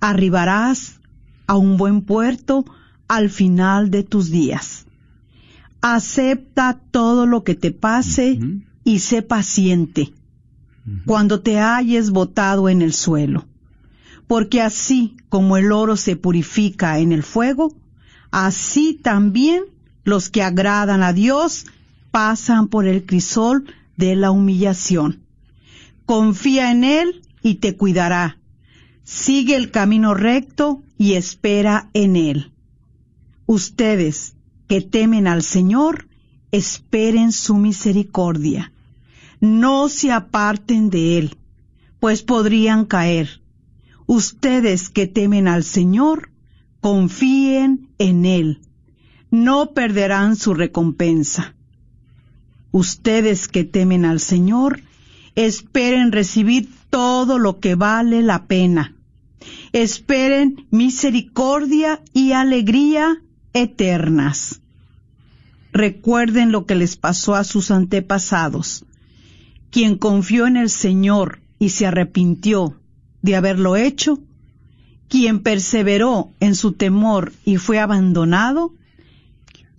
arribarás 0.01 1.01
a 1.47 1.57
un 1.57 1.77
buen 1.77 2.03
puerto 2.03 2.65
al 3.09 3.31
final 3.31 3.91
de 3.91 4.03
tus 4.03 4.31
días. 4.31 4.87
Acepta 5.81 6.81
todo 6.91 7.27
lo 7.27 7.45
que 7.45 7.55
te 7.55 7.71
pase 7.71 8.39
y 8.85 8.99
sé 8.99 9.23
paciente 9.23 10.13
cuando 11.07 11.41
te 11.41 11.59
halles 11.59 12.11
botado 12.11 12.69
en 12.69 12.83
el 12.83 12.93
suelo. 12.93 13.47
Porque 14.27 14.61
así 14.61 15.17
como 15.29 15.57
el 15.57 15.73
oro 15.73 15.97
se 15.97 16.17
purifica 16.17 16.99
en 16.99 17.13
el 17.13 17.23
fuego, 17.23 17.75
así 18.31 18.99
también 19.03 19.74
los 20.05 20.29
que 20.31 20.43
agradan 20.43 21.03
a 21.03 21.13
Dios 21.13 21.67
pasan 22.11 22.69
por 22.69 22.87
el 22.87 23.05
crisol 23.05 23.65
de 23.97 24.15
la 24.17 24.31
humillación. 24.31 25.25
Confía 26.07 26.71
en 26.71 26.85
Él 26.85 27.23
y 27.43 27.57
te 27.57 27.77
cuidará. 27.77 28.39
Sigue 29.03 29.57
el 29.57 29.71
camino 29.71 30.15
recto 30.15 30.83
y 30.97 31.15
espera 31.15 31.91
en 31.93 32.17
Él. 32.17 32.53
Ustedes 33.47 34.35
que 34.69 34.81
temen 34.81 35.27
al 35.27 35.43
Señor, 35.43 36.09
esperen 36.53 37.33
su 37.33 37.57
misericordia. 37.57 38.73
No 39.41 39.89
se 39.89 40.13
aparten 40.13 40.89
de 40.89 41.19
Él, 41.19 41.39
pues 42.01 42.23
podrían 42.23 42.85
caer. 42.85 43.43
Ustedes 44.07 44.89
que 44.89 45.07
temen 45.07 45.49
al 45.49 45.65
Señor, 45.65 46.31
confíen 46.81 47.89
en 47.99 48.25
Él. 48.25 48.61
No 49.35 49.73
perderán 49.73 50.37
su 50.37 50.55
recompensa. 50.55 51.57
Ustedes 52.71 53.49
que 53.49 53.65
temen 53.65 54.05
al 54.05 54.21
Señor, 54.21 54.81
esperen 55.35 56.13
recibir 56.13 56.69
todo 56.89 57.41
lo 57.41 57.59
que 57.59 57.75
vale 57.75 58.23
la 58.23 58.47
pena. 58.47 58.95
Esperen 59.73 60.69
misericordia 60.71 62.01
y 62.13 62.31
alegría 62.31 63.23
eternas. 63.53 64.61
Recuerden 65.73 66.53
lo 66.53 66.65
que 66.65 66.77
les 66.77 66.95
pasó 66.97 67.35
a 67.35 67.43
sus 67.43 67.73
antepasados. 67.73 68.85
Quien 69.73 69.99
confió 69.99 70.47
en 70.47 70.57
el 70.57 70.71
Señor 70.71 71.41
y 71.59 71.71
se 71.71 71.89
arrepintió 71.89 72.81
de 73.21 73.35
haberlo 73.35 73.75
hecho, 73.75 74.21
quien 75.09 75.41
perseveró 75.41 76.31
en 76.39 76.55
su 76.55 76.75
temor 76.75 77.33
y 77.45 77.57
fue 77.57 77.81
abandonado, 77.81 78.75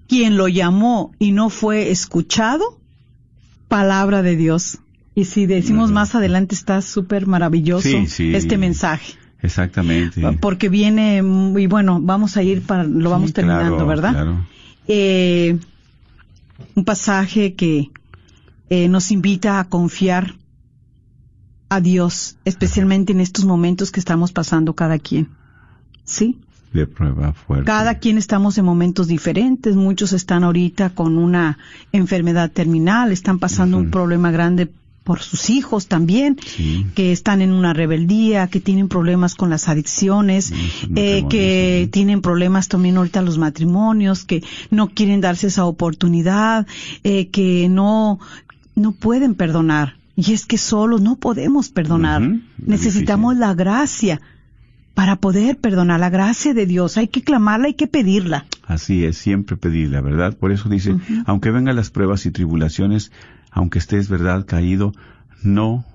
quien 0.07 0.37
lo 0.37 0.47
llamó 0.47 1.11
y 1.19 1.31
no 1.31 1.49
fue 1.49 1.89
escuchado, 1.91 2.79
palabra 3.67 4.21
de 4.21 4.35
Dios. 4.35 4.79
Y 5.15 5.25
si 5.25 5.45
decimos 5.45 5.91
más 5.91 6.13
adelante 6.15 6.55
está 6.55 6.81
súper 6.81 7.25
maravilloso 7.25 7.87
Sí, 7.87 8.07
sí. 8.07 8.35
este 8.35 8.57
mensaje. 8.57 9.13
Exactamente. 9.41 10.21
Porque 10.41 10.69
viene, 10.69 11.17
y 11.17 11.67
bueno, 11.67 11.99
vamos 12.01 12.35
a 12.35 12.43
ir 12.43 12.63
para, 12.63 12.83
lo 12.83 13.09
vamos 13.09 13.29
Sí, 13.29 13.33
terminando, 13.33 13.75
claro, 13.75 13.87
¿verdad? 13.87 14.11
claro. 14.11 14.47
Eh, 14.87 15.57
un 16.75 16.83
pasaje 16.85 17.53
que 17.53 17.91
eh, 18.69 18.87
nos 18.89 19.11
invita 19.11 19.59
a 19.59 19.69
confiar 19.69 20.35
a 21.69 21.79
Dios, 21.81 22.37
especialmente 22.45 23.11
en 23.13 23.19
estos 23.21 23.45
momentos 23.45 23.91
que 23.91 23.99
estamos 23.99 24.31
pasando 24.31 24.73
cada 24.73 24.99
quien. 24.99 25.29
¿Sí? 26.03 26.39
De 26.75 26.87
prueba 26.87 27.31
fuerte. 27.31 27.65
Cada 27.65 27.99
quien 27.99 28.17
estamos 28.17 28.57
en 28.57 28.65
momentos 28.65 29.07
diferentes. 29.07 29.75
Muchos 29.77 30.11
están 30.11 30.43
ahorita 30.43 30.89
con 30.89 31.17
una 31.17 31.57
enfermedad 31.93 32.51
terminal, 32.51 33.13
están 33.13 33.39
pasando 33.39 33.77
un 33.77 33.89
problema 33.91 34.29
grande 34.29 34.69
por 35.05 35.21
sus 35.21 35.49
hijos 35.51 35.87
también, 35.87 36.37
Sí. 36.45 36.85
que 36.95 37.11
están 37.13 37.41
en 37.41 37.53
una 37.53 37.73
rebeldía, 37.73 38.47
que 38.47 38.59
tienen 38.59 38.89
problemas 38.89 39.35
con 39.35 39.49
las 39.51 39.69
adicciones, 39.69 40.51
eh, 40.95 41.23
que 41.29 41.83
sí. 41.85 41.91
tienen 41.91 42.21
problemas 42.21 42.67
también 42.67 42.97
ahorita 42.97 43.21
los 43.21 43.37
matrimonios, 43.37 44.25
que 44.25 44.43
no 44.71 44.89
quieren 44.89 45.21
darse 45.21 45.47
esa 45.47 45.65
oportunidad, 45.65 46.65
eh, 47.03 47.27
que 47.27 47.69
no, 47.69 48.19
no 48.75 48.91
pueden 48.91 49.35
perdonar. 49.35 49.95
Y 50.17 50.33
es 50.33 50.45
que 50.45 50.57
solos 50.57 51.01
no 51.01 51.17
podemos 51.17 51.69
perdonar. 51.69 52.21
Necesitamos 52.57 53.35
difícil. 53.35 53.47
la 53.47 53.53
gracia 53.53 54.21
para 54.95 55.17
poder 55.17 55.57
perdonar, 55.57 55.99
la 55.99 56.09
gracia 56.09 56.53
de 56.53 56.65
Dios. 56.65 56.97
Hay 56.97 57.09
que 57.09 57.21
clamarla, 57.21 57.67
hay 57.67 57.73
que 57.75 57.85
pedirla. 57.85 58.45
Así 58.65 59.05
es, 59.05 59.17
siempre 59.17 59.57
pedir 59.57 59.91
la 59.91 60.01
verdad. 60.01 60.35
Por 60.35 60.51
eso 60.51 60.69
dice, 60.69 60.95
aunque 61.27 61.51
vengan 61.51 61.75
las 61.75 61.91
pruebas 61.91 62.25
y 62.25 62.31
tribulaciones, 62.31 63.11
aunque 63.51 63.77
estés, 63.77 64.09
verdad, 64.09 64.45
caído, 64.45 64.93
no, 65.43 65.85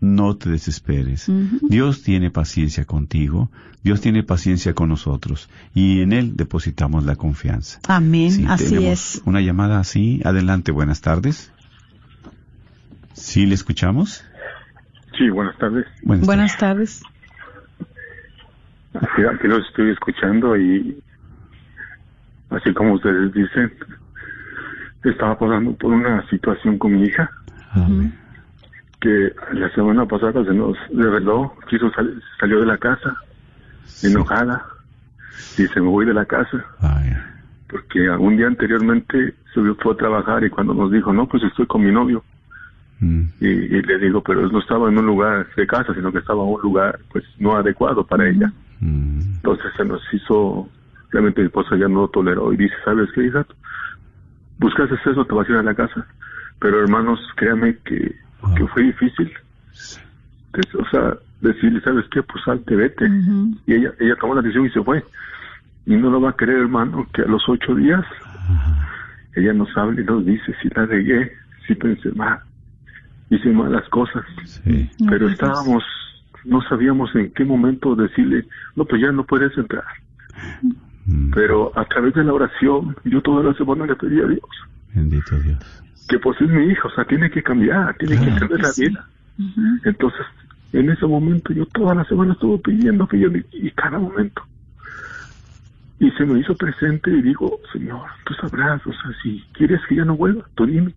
no 0.00 0.36
te 0.36 0.50
desesperes. 0.50 1.30
Dios 1.62 2.02
tiene 2.02 2.30
paciencia 2.30 2.84
contigo, 2.84 3.50
Dios 3.84 4.00
tiene 4.00 4.24
paciencia 4.24 4.74
con 4.74 4.88
nosotros, 4.88 5.48
y 5.72 6.00
en 6.00 6.12
Él 6.12 6.36
depositamos 6.36 7.04
la 7.04 7.14
confianza. 7.14 7.78
Amén, 7.86 8.32
Sí, 8.32 8.44
así 8.48 8.64
tenemos 8.64 9.16
es. 9.16 9.22
Una 9.24 9.40
llamada 9.40 9.78
así. 9.78 10.20
Adelante, 10.24 10.72
buenas 10.72 11.00
tardes. 11.00 11.52
¿Sí 13.12 13.46
le 13.46 13.54
escuchamos? 13.54 14.24
Sí, 15.16 15.30
buenas 15.30 15.56
tardes. 15.56 15.86
Buenas, 16.02 16.26
Buenas 16.26 16.58
tardes. 16.58 17.02
Aquí, 18.94 19.22
aquí 19.24 19.48
los 19.48 19.66
estoy 19.66 19.90
escuchando 19.90 20.56
y 20.56 21.02
así 22.50 22.72
como 22.72 22.94
ustedes 22.94 23.32
dicen, 23.32 23.72
estaba 25.02 25.38
pasando 25.38 25.74
por 25.74 25.92
una 25.92 26.26
situación 26.28 26.78
con 26.78 26.92
mi 26.94 27.04
hija. 27.04 27.30
Amén. 27.72 28.12
que 29.00 29.32
la 29.52 29.68
semana 29.74 30.06
pasada 30.06 30.44
se 30.44 30.54
nos 30.54 30.78
reveló, 30.94 31.54
quiso 31.68 31.90
sal- 31.90 32.22
salió 32.40 32.60
de 32.60 32.66
la 32.66 32.78
casa 32.78 33.14
enojada, 34.02 34.64
dice 35.58 35.80
me 35.80 35.88
voy 35.88 36.06
de 36.06 36.14
la 36.14 36.24
casa 36.24 36.64
porque 37.68 38.08
un 38.10 38.36
día 38.36 38.46
anteriormente 38.46 39.34
se 39.52 39.60
fue 39.82 39.92
a 39.92 39.96
trabajar 39.96 40.42
y 40.44 40.48
cuando 40.50 40.72
nos 40.72 40.90
dijo 40.90 41.12
no 41.12 41.26
pues 41.26 41.42
estoy 41.42 41.66
con 41.66 41.84
mi 41.84 41.92
novio 41.92 42.22
Mm, 43.00 43.22
y, 43.40 43.48
y 43.48 43.82
le 43.82 43.98
digo 43.98 44.22
pero 44.22 44.48
no 44.48 44.60
estaba 44.60 44.88
en 44.88 44.96
un 44.96 45.04
lugar 45.06 45.48
de 45.56 45.66
casa 45.66 45.92
sino 45.94 46.12
que 46.12 46.18
estaba 46.18 46.44
en 46.44 46.50
un 46.50 46.62
lugar 46.62 46.96
pues 47.12 47.24
no 47.38 47.56
adecuado 47.56 48.06
para 48.06 48.28
ella 48.28 48.52
mm, 48.86 49.20
Entonces 49.36 49.72
se 49.76 49.84
nos 49.84 50.02
hizo, 50.12 50.68
realmente 51.10 51.40
mi 51.40 51.46
esposa 51.46 51.76
ya 51.76 51.88
no 51.88 52.02
lo 52.02 52.08
toleró 52.08 52.52
y 52.52 52.56
dice, 52.56 52.74
¿sabes 52.84 53.08
qué, 53.14 53.24
hija? 53.26 53.46
Buscas 54.58 54.90
eso, 54.90 55.24
te 55.24 55.34
vas 55.34 55.48
a 55.48 55.52
ir 55.52 55.58
a 55.58 55.62
la 55.62 55.74
casa. 55.74 56.06
Pero 56.60 56.80
hermanos, 56.80 57.20
créanme 57.36 57.76
que, 57.84 58.14
que 58.56 58.66
fue 58.68 58.84
difícil. 58.84 59.32
O 60.78 60.88
sea, 60.90 61.14
decirle, 61.40 61.80
¿sabes 61.80 62.04
qué? 62.12 62.22
Pues 62.22 62.44
salte, 62.44 62.76
vete. 62.76 63.06
Y 63.66 63.74
ella, 63.74 63.92
ella 63.98 64.14
tomó 64.20 64.34
la 64.34 64.42
decisión 64.42 64.66
y 64.66 64.70
se 64.70 64.82
fue. 64.82 65.04
Y 65.86 65.96
no 65.96 66.10
lo 66.10 66.20
va 66.20 66.30
a 66.30 66.36
creer, 66.36 66.60
hermano, 66.60 67.06
que 67.12 67.22
a 67.22 67.26
los 67.26 67.42
ocho 67.48 67.74
días 67.74 68.04
ella 69.36 69.52
nos 69.52 69.76
habla 69.76 70.00
y 70.00 70.04
nos 70.04 70.24
dice, 70.24 70.54
si 70.62 70.68
la 70.68 70.86
regué, 70.86 71.32
si 71.66 71.74
pensé 71.74 72.12
mal, 72.12 72.38
hice 73.30 73.50
malas 73.50 73.86
cosas. 73.88 74.24
sí. 74.44 74.88
Pero 75.08 75.28
estábamos, 75.28 75.82
no 76.44 76.60
sabíamos 76.68 77.14
en 77.14 77.32
qué 77.32 77.44
momento 77.44 77.94
decirle, 77.96 78.46
no, 78.76 78.84
pues 78.84 79.00
ya 79.02 79.10
no 79.12 79.24
puedes 79.24 79.56
entrar. 79.56 79.84
Mm, 81.06 81.30
Pero 81.34 81.72
a 81.78 81.84
través 81.84 82.14
de 82.14 82.24
la 82.24 82.32
oración, 82.32 82.96
yo 83.04 83.20
toda 83.22 83.42
la 83.42 83.54
semana 83.54 83.86
le 83.86 83.94
pedí 83.96 84.20
a 84.20 84.26
Dios 84.26 84.40
Bendito 84.94 85.38
Dios. 85.40 85.58
que 86.08 86.18
pues 86.18 86.40
es 86.40 86.48
mi 86.48 86.64
hijo, 86.66 86.88
o 86.88 86.90
sea, 86.92 87.04
tiene 87.04 87.30
que 87.30 87.42
cambiar, 87.42 87.94
tiene 87.96 88.18
que 88.18 88.30
Claro 88.30 88.48
que 88.48 88.62
la 88.62 88.68
sí. 88.68 88.88
vida. 88.88 89.06
Entonces, 89.84 90.24
en 90.72 90.90
ese 90.90 91.06
momento 91.06 91.52
yo 91.52 91.66
toda 91.66 91.94
la 91.94 92.04
semana 92.04 92.32
estuve 92.32 92.58
pidiendo, 92.58 93.06
pidiendo 93.06 93.38
y, 93.38 93.46
y 93.52 93.70
cada 93.72 93.98
momento. 93.98 94.42
Y 96.00 96.10
se 96.12 96.24
me 96.26 96.38
hizo 96.40 96.54
presente 96.56 97.10
y 97.10 97.22
digo, 97.22 97.58
Señor, 97.72 98.02
tú 98.26 98.34
sabrás, 98.34 98.84
o 98.86 98.92
sea, 98.92 99.10
si 99.22 99.42
quieres 99.52 99.80
que 99.88 99.96
ya 99.96 100.04
no 100.04 100.16
vuelva, 100.16 100.44
tú 100.54 100.66
dime. 100.66 100.92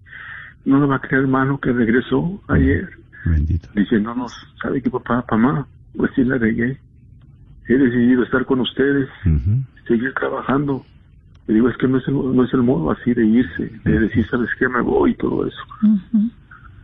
No 0.66 0.80
lo 0.80 0.88
va 0.88 0.98
a 0.98 1.00
creer 1.02 1.24
hermano 1.24 1.60
que 1.60 1.72
regresó 1.72 2.42
ayer 2.48 2.90
Bendito. 3.26 3.68
diciéndonos, 3.76 4.32
¿sabe 4.62 4.82
qué 4.82 4.90
papá, 4.90 5.24
mamá? 5.32 5.68
Pues 5.96 6.12
sí 6.16 6.24
la 6.24 6.38
regué. 6.38 6.78
He 7.68 7.74
decidido 7.78 8.24
estar 8.24 8.46
con 8.46 8.62
ustedes, 8.62 9.10
seguir 9.88 10.14
trabajando. 10.14 10.86
Le 11.48 11.56
digo, 11.56 11.70
es 11.70 11.78
que 11.78 11.88
no 11.88 11.98
es, 11.98 12.08
el, 12.08 12.14
no 12.14 12.44
es 12.44 12.54
el 12.54 12.62
modo 12.64 12.92
así 12.92 13.14
de 13.14 13.26
irse, 13.26 13.72
de 13.84 14.00
decir, 14.00 14.26
¿sabes 14.28 14.50
qué? 14.60 14.68
Me 14.70 14.82
voy 14.82 15.12
y 15.12 15.16
todo 15.16 15.46
eso. 15.48 15.62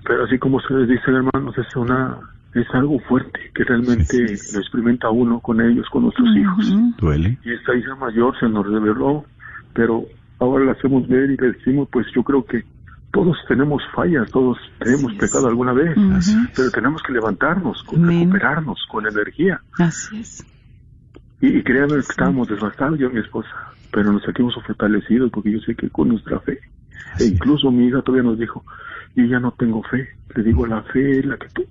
Pero 0.06 0.26
así 0.26 0.38
como 0.38 0.58
ustedes 0.58 0.90
dicen, 0.90 1.16
hermanos, 1.16 1.58
es 1.58 1.76
una 1.76 2.18
es 2.54 2.68
algo 2.74 3.00
fuerte 3.00 3.40
que 3.56 3.64
realmente 3.64 4.06
Sí, 4.06 4.28
sí, 4.28 4.38
sí. 4.38 4.56
lo 4.56 4.62
experimenta 4.62 5.10
uno 5.10 5.40
con 5.40 5.60
ellos, 5.60 5.88
con 5.90 6.04
nuestros 6.04 6.30
hijos. 6.36 6.76
Duele. 6.98 7.38
Y 7.44 7.52
esta 7.52 7.76
hija 7.76 7.96
mayor 7.96 8.38
se 8.40 8.48
nos 8.48 8.66
reveló, 8.68 9.26
pero 9.74 10.04
ahora 10.40 10.66
la 10.66 10.74
hacemos 10.74 11.08
ver 11.08 11.32
y 11.32 11.38
le 11.38 11.54
decimos, 11.54 11.88
pues 11.92 12.06
yo 12.14 12.22
creo 12.24 12.46
que 12.46 12.64
todos 13.14 13.38
tenemos 13.48 13.84
fallas, 13.94 14.30
todos 14.32 14.58
tenemos 14.80 15.14
pecado 15.14 15.48
alguna 15.48 15.72
vez, 15.72 15.96
es. 16.18 16.36
pero 16.56 16.72
tenemos 16.72 17.00
que 17.04 17.14
levantarnos, 17.14 17.84
con, 17.84 18.04
Amén. 18.04 18.22
recuperarnos 18.22 18.84
con 18.90 19.06
energía. 19.08 19.62
Así 19.78 20.20
es. 20.20 20.44
Y, 21.40 21.60
y 21.60 21.64
créanme 21.64 21.94
que 21.94 22.00
estábamos 22.00 22.48
desgastados, 22.48 22.98
yo 22.98 23.12
y 23.12 23.14
mi 23.14 23.20
esposa, 23.20 23.50
pero 23.92 24.12
nos 24.12 24.24
sentimos 24.24 24.56
fortalecidos 24.66 25.30
porque 25.32 25.52
yo 25.52 25.60
sé 25.60 25.76
que 25.76 25.92
con 25.92 26.10
nuestra 26.10 26.40
fe 26.40 26.60
E 27.20 27.26
incluso 27.26 27.70
mi 27.70 27.86
hija 27.86 28.02
todavía 28.02 28.28
nos 28.28 28.40
dijo, 28.40 28.66
yo 29.16 29.26
ya 29.26 29.40
no 29.40 29.52
tengo 29.52 29.84
fe. 29.84 30.10
Le 30.36 30.42
digo, 30.44 30.66
la 30.66 30.82
fe 30.82 31.20
es 31.20 31.26
la 31.26 31.38
que 31.38 31.50
tú, 31.50 31.64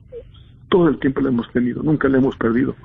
todo 0.68 0.88
el 0.88 1.00
tiempo 1.00 1.22
la 1.22 1.30
hemos 1.30 1.50
tenido, 1.50 1.82
nunca 1.82 2.08
la 2.08 2.18
hemos 2.18 2.36
perdido. 2.36 2.76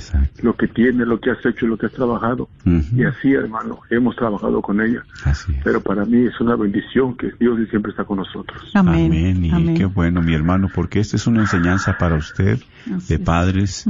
Exacto. 0.00 0.40
Lo 0.42 0.54
que 0.56 0.66
tiene, 0.68 1.04
lo 1.04 1.20
que 1.20 1.30
has 1.30 1.44
hecho, 1.44 1.66
lo 1.66 1.76
que 1.76 1.86
has 1.86 1.92
trabajado. 1.92 2.48
Y 2.64 3.04
así, 3.04 3.32
hermano, 3.32 3.80
hemos 3.90 4.16
trabajado 4.16 4.60
con 4.62 4.80
ella. 4.80 5.02
Así 5.24 5.52
es. 5.52 5.58
Pero 5.62 5.80
para 5.80 6.04
mí 6.04 6.26
es 6.26 6.40
una 6.40 6.56
bendición 6.56 7.16
que 7.16 7.30
Dios 7.38 7.58
siempre 7.70 7.90
está 7.90 8.04
con 8.04 8.18
nosotros. 8.18 8.70
Amén. 8.74 9.06
Amén. 9.06 9.44
Y 9.44 9.50
Amén. 9.50 9.74
qué 9.76 9.84
bueno, 9.84 10.22
mi 10.22 10.34
hermano, 10.34 10.68
porque 10.74 11.00
esta 11.00 11.16
es 11.16 11.26
una 11.26 11.40
enseñanza 11.40 11.96
para 11.98 12.16
usted, 12.16 12.58
Así 12.96 13.08
de 13.08 13.14
es. 13.16 13.20
padres, 13.20 13.84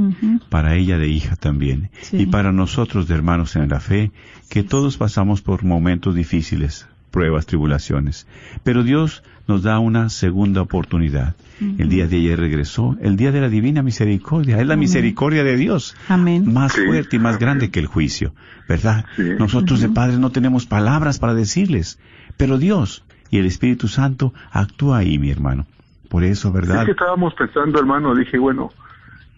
para 0.49 0.75
ella 0.75 0.97
de 0.97 1.07
hija 1.07 1.35
también. 1.35 1.89
Sí. 2.01 2.17
Y 2.23 2.25
para 2.25 2.51
nosotros 2.51 3.07
de 3.07 3.15
hermanos 3.15 3.55
en 3.55 3.69
la 3.69 3.79
fe, 3.79 4.11
que 4.49 4.63
todos 4.63 4.97
pasamos 4.97 5.41
por 5.41 5.63
momentos 5.63 6.13
difíciles, 6.15 6.87
pruebas, 7.11 7.45
tribulaciones. 7.45 8.25
Pero 8.63 8.83
Dios 8.83 9.23
nos 9.47 9.63
da 9.63 9.79
una 9.79 10.09
segunda 10.09 10.61
oportunidad. 10.61 11.35
El 11.77 11.89
día 11.89 12.07
de 12.07 12.15
ayer 12.17 12.39
regresó, 12.39 12.97
el 13.01 13.17
día 13.17 13.31
de 13.31 13.39
la 13.41 13.47
divina 13.49 13.83
misericordia. 13.83 14.59
Es 14.59 14.65
la 14.65 14.75
misericordia 14.75 15.43
de 15.43 15.57
Dios. 15.57 15.95
Amén. 16.09 16.51
Más 16.51 16.71
Sí. 16.73 16.81
fuerte 16.87 17.17
y 17.17 17.19
más 17.19 17.37
grande 17.37 17.69
que 17.69 17.79
el 17.79 17.85
juicio, 17.85 18.33
¿verdad? 18.67 19.05
Sí. 19.15 19.23
Nosotros 19.37 19.79
de 19.79 19.89
padres 19.89 20.17
no 20.17 20.31
tenemos 20.31 20.65
palabras 20.65 21.19
para 21.19 21.35
decirles, 21.35 21.99
pero 22.37 22.57
Dios 22.57 23.03
y 23.29 23.37
el 23.37 23.45
Espíritu 23.45 23.87
Santo 23.87 24.33
actúa 24.51 24.97
ahí, 24.99 25.19
mi 25.19 25.29
hermano. 25.29 25.67
Por 26.09 26.23
eso, 26.23 26.51
¿verdad? 26.51 26.79
Es 26.79 26.85
que 26.85 26.91
estábamos 26.91 27.33
pensando, 27.35 27.77
hermano, 27.79 28.15
dije, 28.15 28.39
bueno, 28.39 28.71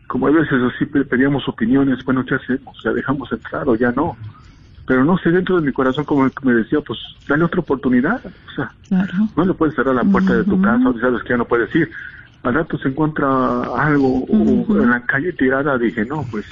como 0.07 0.27
a 0.27 0.31
veces 0.31 0.53
así 0.73 0.85
pe- 0.85 1.03
pedíamos 1.05 1.47
opiniones, 1.49 2.05
bueno, 2.05 2.23
¿qué 2.25 2.35
hacemos? 2.35 2.77
¿Ya 2.85 2.91
dejamos 2.93 3.31
entrar 3.33 3.67
o 3.67 3.75
ya 3.75 3.91
no? 3.91 4.15
Pero 4.85 5.05
no 5.05 5.17
sé, 5.17 5.29
dentro 5.31 5.59
de 5.59 5.65
mi 5.65 5.71
corazón, 5.71 6.03
como 6.03 6.29
me 6.43 6.53
decía, 6.53 6.79
pues 6.81 6.99
dale 7.27 7.45
otra 7.45 7.61
oportunidad. 7.61 8.21
O 8.25 8.55
sea, 8.55 8.71
Claro. 8.89 9.13
no 9.37 9.45
le 9.45 9.53
puedes 9.53 9.75
cerrar 9.75 9.95
la 9.95 10.03
puerta 10.03 10.33
de 10.35 10.43
tu 10.43 10.61
casa, 10.61 10.89
o 10.89 10.99
sabes 10.99 11.23
que 11.23 11.29
ya 11.29 11.37
no 11.37 11.45
puedes 11.45 11.73
ir. 11.75 11.89
Al 12.43 12.55
rato 12.55 12.77
se 12.77 12.89
encuentra 12.89 13.25
algo 13.77 14.25
o 14.25 14.81
en 14.83 14.89
la 14.89 15.01
calle 15.05 15.31
tirada, 15.31 15.77
dije, 15.77 16.03
no, 16.03 16.25
pues, 16.29 16.45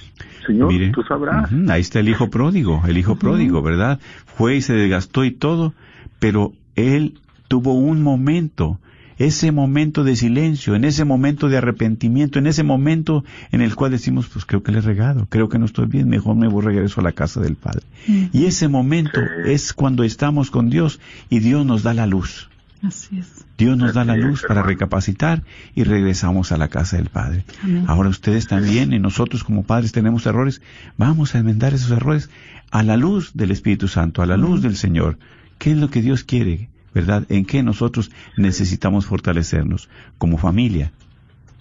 Señor, 0.47 0.69
Mire, 0.71 0.89
tú 0.91 1.03
sabrás. 1.03 1.49
ahí 1.69 1.81
está 1.81 1.99
el 1.99 2.07
hijo 2.07 2.29
pródigo, 2.29 2.81
el 2.87 2.97
hijo 2.97 3.17
pródigo, 3.17 3.61
¿verdad? 3.61 3.99
Fue 4.25 4.55
y 4.55 4.61
se 4.61 4.73
desgastó 4.73 5.25
y 5.25 5.31
todo, 5.31 5.73
pero 6.19 6.53
él 6.77 7.19
tuvo 7.49 7.73
un 7.73 8.01
momento, 8.01 8.79
ese 9.25 9.51
momento 9.51 10.03
de 10.03 10.15
silencio, 10.15 10.75
en 10.75 10.83
ese 10.85 11.05
momento 11.05 11.49
de 11.49 11.57
arrepentimiento, 11.57 12.39
en 12.39 12.47
ese 12.47 12.63
momento 12.63 13.23
en 13.51 13.61
el 13.61 13.75
cual 13.75 13.91
decimos, 13.91 14.27
pues 14.27 14.45
creo 14.45 14.63
que 14.63 14.71
le 14.71 14.79
he 14.79 14.81
regado, 14.81 15.27
creo 15.29 15.49
que 15.49 15.59
no 15.59 15.65
estoy 15.65 15.85
bien, 15.87 16.07
mejor 16.09 16.35
me 16.35 16.47
voy 16.47 16.63
regreso 16.63 17.01
a 17.01 17.03
la 17.03 17.11
casa 17.11 17.39
del 17.41 17.55
Padre. 17.55 17.83
Y 18.07 18.45
ese 18.45 18.67
momento 18.67 19.19
Sí. 19.21 19.51
es 19.51 19.73
cuando 19.73 20.03
estamos 20.03 20.51
con 20.51 20.69
Dios 20.69 20.99
y 21.29 21.39
Dios 21.39 21.65
nos 21.65 21.83
da 21.83 21.93
la 21.93 22.07
luz. 22.07 22.49
Así 22.83 23.19
es. 23.19 23.45
Dios 23.59 23.77
nos 23.77 23.93
da 23.93 24.03
la 24.05 24.15
es, 24.15 24.23
luz 24.23 24.43
para 24.47 24.63
recapacitar 24.63 25.43
y 25.75 25.83
regresamos 25.83 26.51
a 26.51 26.57
la 26.57 26.67
casa 26.67 26.97
del 26.97 27.09
Padre. 27.09 27.45
Amén. 27.63 27.83
Ahora 27.87 28.09
ustedes 28.09 28.47
también 28.47 28.91
y 28.91 28.97
nosotros 28.97 29.43
como 29.43 29.63
padres 29.63 29.91
tenemos 29.91 30.25
errores. 30.25 30.61
Vamos 30.97 31.35
a 31.35 31.39
enmendar 31.39 31.75
esos 31.75 31.91
errores 31.91 32.31
a 32.71 32.81
la 32.81 32.97
luz 32.97 33.31
del 33.35 33.51
Espíritu 33.51 33.87
Santo, 33.87 34.23
a 34.23 34.25
la 34.25 34.35
luz 34.37 34.63
del 34.63 34.75
Señor. 34.77 35.19
¿Qué 35.59 35.71
es 35.73 35.77
lo 35.77 35.91
que 35.91 36.01
Dios 36.01 36.23
quiere? 36.23 36.69
¿Verdad? 36.93 37.23
¿En 37.29 37.45
qué 37.45 37.63
nosotros 37.63 38.11
necesitamos 38.37 39.05
fortalecernos? 39.05 39.87
Como 40.17 40.37
familia, 40.37 40.91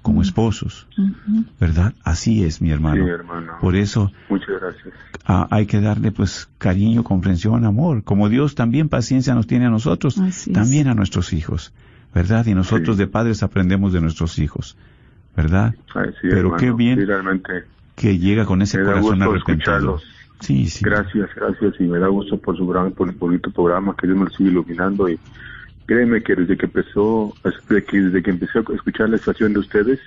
como 0.03 0.23
esposos. 0.23 0.88
¿Verdad? 1.61 1.95
Así 2.03 2.43
es, 2.45 2.61
mi 2.61 2.71
hermano. 2.71 3.05
Sí, 3.05 3.11
hermano. 3.11 3.53
Por 3.61 3.77
eso 3.77 4.11
Muchas 4.29 4.49
gracias. 4.61 4.95
hay 5.51 5.66
que 5.66 5.81
darle 5.81 6.11
pues 6.11 6.49
cariño, 6.59 7.05
comprensión, 7.05 7.64
amor. 7.64 8.03
Como 8.03 8.29
Dios 8.29 8.55
también 8.57 8.88
paciencia 8.88 9.35
nos 9.35 9.47
tiene 9.47 9.66
a 9.66 9.71
nosotros, 9.71 10.19
Así 10.19 10.51
es. 10.51 10.55
también 10.55 10.88
a 10.88 10.95
nuestros 10.95 11.33
hijos, 11.33 11.73
¿verdad? 12.14 12.45
Y 12.47 12.55
nosotros 12.55 12.97
Sí. 12.97 13.03
de 13.03 13.07
padres 13.07 13.43
aprendemos 13.45 13.93
de 13.93 14.01
nuestros 14.01 14.38
hijos, 14.40 14.77
¿verdad? 15.37 15.75
Ay, 15.95 16.11
sí, 16.21 16.29
Pero 16.29 16.38
hermano, 16.38 16.57
qué 16.57 16.73
bien 16.73 16.99
que 17.95 18.19
llega 18.19 18.47
con 18.47 18.62
ese 18.62 18.83
corazón 18.83 19.23
arrepentido. 19.23 19.55
escucharlos. 19.55 20.03
Sí, 20.40 20.66
sí. 20.66 20.85
Gracias, 20.85 21.29
gracias 21.35 21.74
y 21.79 21.85
me 21.85 21.98
da 21.98 22.09
gusto 22.09 22.38
por 22.38 22.57
su 22.57 22.66
gran, 22.66 22.92
por 22.92 23.09
el 23.09 23.14
bonito 23.14 23.50
programa 23.50 23.94
que 23.96 24.07
Dios 24.07 24.18
me 24.18 24.24
lo 24.24 24.31
sigue 24.31 24.50
iluminando 24.50 25.09
y 25.09 25.18
créeme 25.87 26.22
que 26.22 26.35
desde 26.35 26.57
que 26.57 26.66
empezó, 26.66 27.35
desde 27.44 27.85
que, 27.85 28.00
desde 28.00 28.22
que 28.22 28.31
empecé 28.31 28.59
a 28.59 28.62
escuchar 28.74 29.09
la 29.11 29.16
estación 29.16 29.53
de 29.53 29.61
ustedes, 29.61 30.00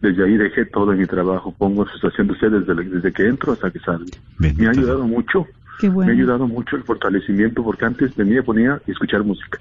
desde 0.00 0.24
ahí 0.24 0.36
dejé 0.36 0.64
todo 0.66 0.92
en 0.92 0.98
mi 0.98 1.06
trabajo, 1.06 1.54
pongo 1.56 1.86
su 1.86 1.96
estación 1.96 2.26
de 2.26 2.32
ustedes 2.34 2.66
desde, 2.66 2.84
desde 2.84 3.12
que 3.12 3.26
entro 3.28 3.52
hasta 3.52 3.70
que 3.70 3.78
salgo. 3.80 4.10
Bendito 4.38 4.62
Me 4.62 4.68
ha 4.68 4.70
ayudado 4.70 5.06
mucho, 5.06 5.46
Qué 5.78 5.88
bueno. 5.88 6.08
me 6.08 6.12
ha 6.12 6.16
ayudado 6.20 6.46
mucho 6.46 6.76
el 6.76 6.82
fortalecimiento 6.82 7.62
porque 7.62 7.84
antes 7.84 8.14
venía, 8.16 8.42
ponía 8.42 8.80
y 8.86 8.90
escuchar 8.90 9.22
música 9.24 9.58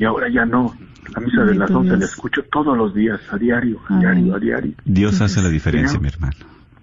y 0.00 0.04
ahora 0.04 0.28
ya 0.28 0.44
no. 0.44 0.74
La 1.14 1.20
misa 1.20 1.42
de 1.44 1.54
las 1.54 1.68
Bendito 1.68 1.78
11 1.78 1.96
la 1.98 2.04
escucho 2.04 2.42
todos 2.50 2.76
los 2.76 2.94
días, 2.94 3.20
a 3.30 3.36
diario, 3.36 3.78
a 3.88 3.98
diario, 3.98 4.34
a 4.34 4.38
diario. 4.38 4.72
Dios 4.84 5.20
hace 5.20 5.42
la 5.42 5.48
diferencia, 5.48 6.00
mi 6.00 6.08
hermano. 6.08 6.36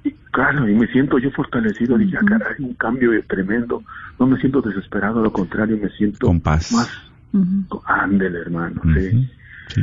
Y, 0.08 0.16
claro, 0.32 0.70
y 0.70 0.74
me 0.76 0.88
siento 0.88 1.18
yo 1.20 1.32
fortalecido, 1.32 1.98
dije, 1.98 2.18
ah, 2.18 2.26
caray, 2.26 2.56
un 2.60 2.74
cambio 2.76 3.12
tremendo. 3.28 3.84
No 4.20 4.28
me 4.28 4.40
siento 4.40 4.62
desesperado, 4.62 5.22
lo 5.22 5.32
contrario, 5.32 5.78
me 5.82 5.90
siento 5.90 6.26
Con 6.28 6.40
paz. 6.40 6.72
más 6.72 6.90
Ujú. 7.34 7.82
ándele, 7.86 8.40
hermano. 8.40 8.82
Sí. 8.96 9.30
Sí. 9.70 9.82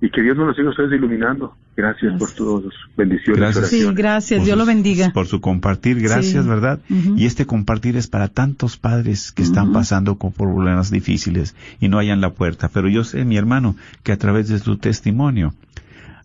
Y 0.00 0.10
que 0.10 0.22
Dios 0.22 0.36
nos 0.36 0.48
lo 0.48 0.54
siga 0.54 0.70
ustedes 0.70 0.92
iluminando. 0.92 1.56
Gracias, 1.76 2.12
por 2.18 2.30
todos. 2.30 2.72
Bendiciones. 2.96 3.40
Gracias. 3.40 3.68
Sí, 3.68 3.84
gracias. 3.94 4.38
Por 4.38 4.46
Dios 4.46 4.58
lo 4.58 4.64
bendiga. 4.66 5.10
Por 5.12 5.26
su 5.26 5.40
compartir, 5.40 6.00
gracias, 6.00 6.44
Sí. 6.44 6.48
¿verdad? 6.48 6.78
Y 7.16 7.26
este 7.26 7.46
compartir 7.46 7.96
es 7.96 8.06
para 8.06 8.28
tantos 8.28 8.76
padres 8.76 9.32
que 9.32 9.42
están 9.42 9.72
pasando 9.72 10.16
con 10.16 10.30
problemas 10.32 10.90
difíciles 10.92 11.56
y 11.80 11.88
no 11.88 11.98
hayan 11.98 12.20
la 12.20 12.30
puerta. 12.30 12.68
Pero 12.72 12.88
yo 12.88 13.02
sé, 13.02 13.24
mi 13.24 13.36
hermano, 13.36 13.74
que 14.04 14.12
a 14.12 14.16
través 14.18 14.48
de 14.48 14.60
tu 14.60 14.76
testimonio, 14.76 15.52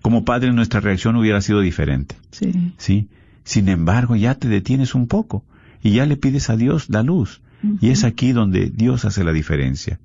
como 0.01 0.23
padre 0.25 0.51
nuestra 0.53 0.79
reacción 0.81 1.15
hubiera 1.15 1.41
sido 1.41 1.61
diferente, 1.61 2.15
Sí. 2.31 2.73
¿sí? 2.77 3.07
Sin 3.43 3.69
embargo, 3.69 4.15
ya 4.15 4.35
te 4.35 4.47
detienes 4.49 4.93
un 4.93 5.07
poco 5.07 5.43
y 5.81 5.91
ya 5.91 6.05
le 6.05 6.17
pides 6.17 6.49
a 6.49 6.57
Dios 6.57 6.89
la 6.89 7.01
luz. 7.01 7.41
Y 7.81 7.89
es 7.89 8.03
aquí 8.03 8.33
donde 8.33 8.69
Dios 8.69 9.03
hace 9.05 9.23
la 9.23 9.31
diferencia 9.33 9.99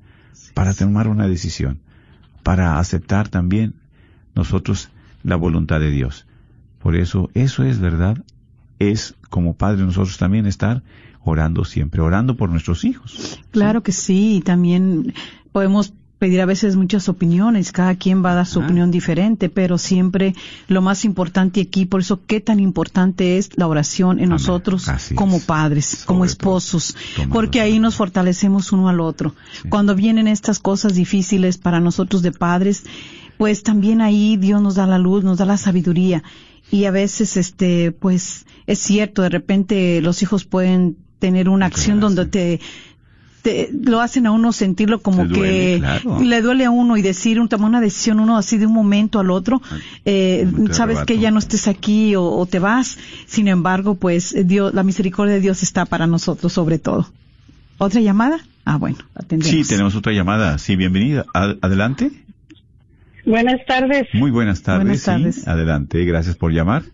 para 0.54 0.74
tomar 0.74 1.08
una 1.08 1.26
decisión, 1.26 1.80
para 2.42 2.78
aceptar 2.78 3.28
también 3.28 3.74
nosotros 4.34 4.90
la 5.22 5.36
voluntad 5.36 5.80
de 5.80 5.90
Dios. 5.90 6.26
Por 6.78 6.96
eso, 6.96 7.30
eso 7.34 7.64
es 7.64 7.78
verdad, 7.78 8.24
es 8.78 9.14
como 9.30 9.54
padre 9.54 9.84
nosotros 9.84 10.18
también 10.18 10.46
estar 10.46 10.82
orando 11.24 11.64
siempre, 11.64 12.00
orando 12.00 12.36
por 12.36 12.50
nuestros 12.50 12.84
hijos. 12.84 13.40
Claro 13.50 13.82
que 13.82 13.92
sí, 13.92 14.36
y 14.36 14.40
también 14.40 15.14
podemos 15.52 15.94
pedir 16.22 16.40
a 16.40 16.46
veces 16.46 16.76
muchas 16.76 17.08
opiniones, 17.08 17.72
cada 17.72 17.96
quien 17.96 18.24
va 18.24 18.30
a 18.30 18.34
dar 18.36 18.46
su 18.46 18.60
opinión 18.60 18.92
diferente, 18.92 19.48
pero 19.48 19.76
siempre 19.76 20.36
lo 20.68 20.80
más 20.80 21.04
importante 21.04 21.62
aquí, 21.62 21.84
por 21.84 22.00
eso 22.00 22.20
qué 22.24 22.40
tan 22.40 22.60
importante 22.60 23.38
es 23.38 23.50
la 23.56 23.66
oración 23.66 24.20
en 24.20 24.26
Amén. 24.26 24.28
nosotros 24.30 24.88
Así 24.88 25.16
como 25.16 25.38
es. 25.38 25.44
padres, 25.46 25.84
Sobre 25.86 26.06
como 26.06 26.24
esposos, 26.24 26.94
porque 27.32 27.60
ahí 27.60 27.80
nos 27.80 27.96
fortalecemos 27.96 28.70
uno 28.70 28.88
al 28.88 29.00
otro. 29.00 29.34
Sí. 29.62 29.68
Cuando 29.68 29.96
vienen 29.96 30.28
estas 30.28 30.60
cosas 30.60 30.94
difíciles 30.94 31.58
para 31.58 31.80
nosotros 31.80 32.22
de 32.22 32.30
padres, 32.30 32.84
pues 33.36 33.64
también 33.64 34.00
ahí 34.00 34.36
Dios 34.36 34.62
nos 34.62 34.76
da 34.76 34.86
la 34.86 34.98
luz, 34.98 35.24
nos 35.24 35.38
da 35.38 35.44
la 35.44 35.56
sabiduría. 35.56 36.22
Y 36.70 36.84
a 36.84 36.92
veces, 36.92 37.36
este, 37.36 37.90
pues, 37.90 38.46
es 38.68 38.78
cierto, 38.78 39.22
de 39.22 39.28
repente 39.28 40.00
los 40.00 40.22
hijos 40.22 40.44
pueden 40.44 40.98
tener 41.18 41.48
una 41.48 41.66
acción 41.66 41.98
donde 41.98 42.26
te, 42.26 42.60
te- 43.42 43.70
lo 43.82 44.00
hacen 44.00 44.26
a 44.26 44.30
uno 44.30 44.52
sentirlo 44.52 45.00
como 45.02 45.24
duele, 45.26 45.74
que 45.74 45.78
claro. 45.80 46.20
le 46.20 46.40
duele 46.42 46.64
a 46.64 46.70
uno 46.70 46.96
y 46.96 47.02
decir, 47.02 47.38
un, 47.40 47.48
tomar 47.48 47.68
una 47.68 47.80
decisión 47.80 48.20
uno 48.20 48.36
así 48.36 48.56
de 48.58 48.66
un 48.66 48.72
momento 48.72 49.18
al 49.20 49.30
otro, 49.30 49.60
eh, 50.04 50.46
sabes 50.70 50.78
arrebato. 50.96 51.06
que 51.06 51.18
ya 51.18 51.30
no 51.30 51.38
estés 51.38 51.68
aquí 51.68 52.14
o, 52.16 52.24
o 52.24 52.46
te 52.46 52.58
vas. 52.58 52.98
Sin 53.26 53.48
embargo, 53.48 53.96
pues 53.96 54.34
Dios, 54.46 54.72
la 54.74 54.82
misericordia 54.84 55.34
de 55.34 55.40
Dios 55.40 55.62
está 55.62 55.84
para 55.84 56.06
nosotros 56.06 56.52
sobre 56.52 56.78
todo. 56.78 57.10
¿Otra 57.78 58.00
llamada? 58.00 58.38
Ah, 58.64 58.76
bueno, 58.76 58.98
atendemos. 59.14 59.48
Sí, 59.50 59.68
tenemos 59.68 59.94
otra 59.96 60.12
llamada. 60.12 60.56
Sí, 60.58 60.76
bienvenida. 60.76 61.24
Ad- 61.34 61.56
adelante. 61.62 62.12
Buenas 63.26 63.64
tardes. 63.66 64.06
Muy 64.14 64.30
buenas 64.30 64.62
tardes. 64.62 64.82
Buenas 64.84 65.00
sí. 65.00 65.06
tardes. 65.06 65.48
Adelante, 65.48 66.04
gracias 66.04 66.36
por 66.36 66.52
llamar. 66.52 66.84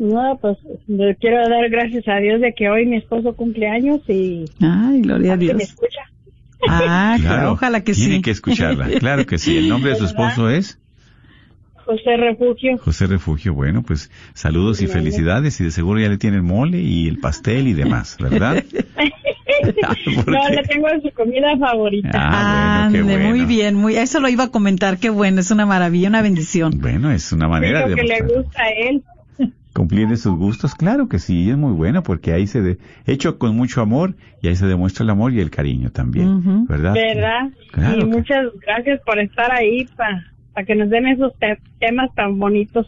No, 0.00 0.38
pues 0.40 0.56
le 0.88 1.14
quiero 1.16 1.46
dar 1.46 1.68
gracias 1.68 2.08
a 2.08 2.16
Dios 2.16 2.40
de 2.40 2.54
que 2.54 2.70
hoy 2.70 2.86
mi 2.86 2.96
esposo 2.96 3.36
cumple 3.36 3.68
años 3.68 4.00
y 4.08 4.46
Ay, 4.62 5.02
gloria 5.02 5.34
a 5.34 5.38
que 5.38 5.44
me 5.52 5.54
Dios. 5.58 5.62
escucha. 5.68 6.00
Ah, 6.68 7.18
claro, 7.20 7.52
ojalá 7.52 7.84
que 7.84 7.92
Tiene 7.92 8.16
sí. 8.16 8.22
que 8.22 8.30
escucharla. 8.30 8.88
Claro 8.98 9.26
que 9.26 9.36
sí. 9.36 9.58
El 9.58 9.68
nombre 9.68 9.90
de 9.90 9.96
su 9.96 10.06
esposo 10.06 10.48
es 10.48 10.78
José 11.84 12.16
Refugio. 12.16 12.78
José 12.78 13.06
Refugio. 13.08 13.52
Bueno, 13.52 13.82
pues 13.82 14.10
saludos 14.32 14.80
y 14.80 14.86
felicidades 14.86 15.60
y 15.60 15.64
de 15.64 15.70
seguro 15.70 16.00
ya 16.00 16.08
le 16.08 16.16
tiene 16.16 16.38
el 16.38 16.42
mole 16.42 16.78
y 16.80 17.06
el 17.06 17.18
pastel 17.18 17.68
y 17.68 17.74
demás, 17.74 18.16
¿verdad? 18.18 18.64
¿Por 20.24 20.32
no, 20.32 20.40
qué? 20.48 20.54
le 20.56 20.62
tengo 20.62 20.88
su 21.02 21.10
comida 21.14 21.56
favorita. 21.58 22.10
Ah, 22.14 22.88
bueno, 22.90 23.06
qué 23.06 23.12
Ándale, 23.12 23.28
muy 23.28 23.44
bien, 23.44 23.74
muy, 23.74 23.96
eso 23.96 24.20
lo 24.20 24.28
iba 24.30 24.44
a 24.44 24.48
comentar, 24.50 24.96
qué 24.98 25.10
bueno, 25.10 25.40
es 25.40 25.50
una 25.50 25.66
maravilla, 25.66 26.08
una 26.08 26.22
bendición. 26.22 26.72
Bueno, 26.80 27.10
es 27.10 27.32
una 27.32 27.48
manera 27.48 27.80
Es 27.82 27.90
de 27.90 27.90
lo 27.90 27.96
que 27.96 28.02
le 28.04 28.20
gusta 28.22 28.62
a 28.62 28.70
él. 28.70 29.02
Cumplirle 29.74 30.16
sus 30.16 30.36
gustos, 30.36 30.74
claro 30.74 31.08
que 31.08 31.18
sí, 31.20 31.48
es 31.48 31.56
muy 31.56 31.72
bueno 31.72 32.02
porque 32.02 32.32
ahí 32.32 32.46
se 32.46 32.60
de, 32.60 32.78
hecho 33.06 33.38
con 33.38 33.56
mucho 33.56 33.80
amor 33.80 34.16
y 34.42 34.48
ahí 34.48 34.56
se 34.56 34.66
demuestra 34.66 35.04
el 35.04 35.10
amor 35.10 35.32
y 35.32 35.40
el 35.40 35.50
cariño 35.50 35.90
también. 35.90 36.66
¿verdad? 36.66 36.94
¿Verdad? 36.94 37.50
Claro 37.72 37.96
y 37.96 38.00
que- 38.00 38.06
muchas 38.06 38.46
gracias 38.66 39.00
por 39.06 39.18
estar 39.20 39.52
ahí 39.52 39.86
para 39.96 40.66
que 40.66 40.74
nos 40.74 40.90
den 40.90 41.06
esos 41.06 41.32
te- 41.38 41.60
temas 41.78 42.12
tan 42.14 42.38
bonitos. 42.38 42.86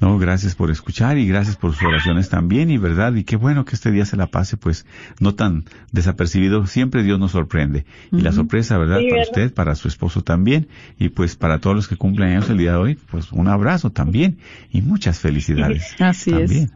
No, 0.00 0.18
gracias 0.18 0.54
por 0.54 0.70
escuchar 0.70 1.18
y 1.18 1.26
gracias 1.26 1.56
por 1.56 1.72
sus 1.72 1.82
oraciones 1.84 2.28
también 2.28 2.70
y 2.70 2.78
verdad 2.78 3.14
y 3.14 3.24
qué 3.24 3.36
bueno 3.36 3.64
que 3.64 3.74
este 3.74 3.90
día 3.90 4.04
se 4.04 4.16
la 4.16 4.26
pase 4.26 4.56
pues 4.56 4.86
no 5.20 5.34
tan 5.34 5.64
desapercibido, 5.92 6.66
siempre 6.66 7.02
Dios 7.02 7.18
nos 7.18 7.32
sorprende 7.32 7.84
y 8.12 8.20
la 8.20 8.32
sorpresa, 8.32 8.78
¿verdad? 8.78 8.98
Sí, 8.98 9.04
para 9.08 9.16
¿verdad? 9.20 9.28
usted, 9.30 9.54
para 9.54 9.74
su 9.74 9.88
esposo 9.88 10.22
también 10.22 10.68
y 10.98 11.08
pues 11.10 11.36
para 11.36 11.58
todos 11.58 11.76
los 11.76 11.88
que 11.88 11.96
cumplen 11.96 12.30
años 12.30 12.50
el 12.50 12.58
día 12.58 12.72
de 12.72 12.78
hoy, 12.78 12.98
pues 13.10 13.32
un 13.32 13.48
abrazo 13.48 13.90
también 13.90 14.38
y 14.70 14.82
muchas 14.82 15.20
felicidades. 15.20 15.94
Así 15.98 16.30
es. 16.30 16.36
también. 16.50 16.70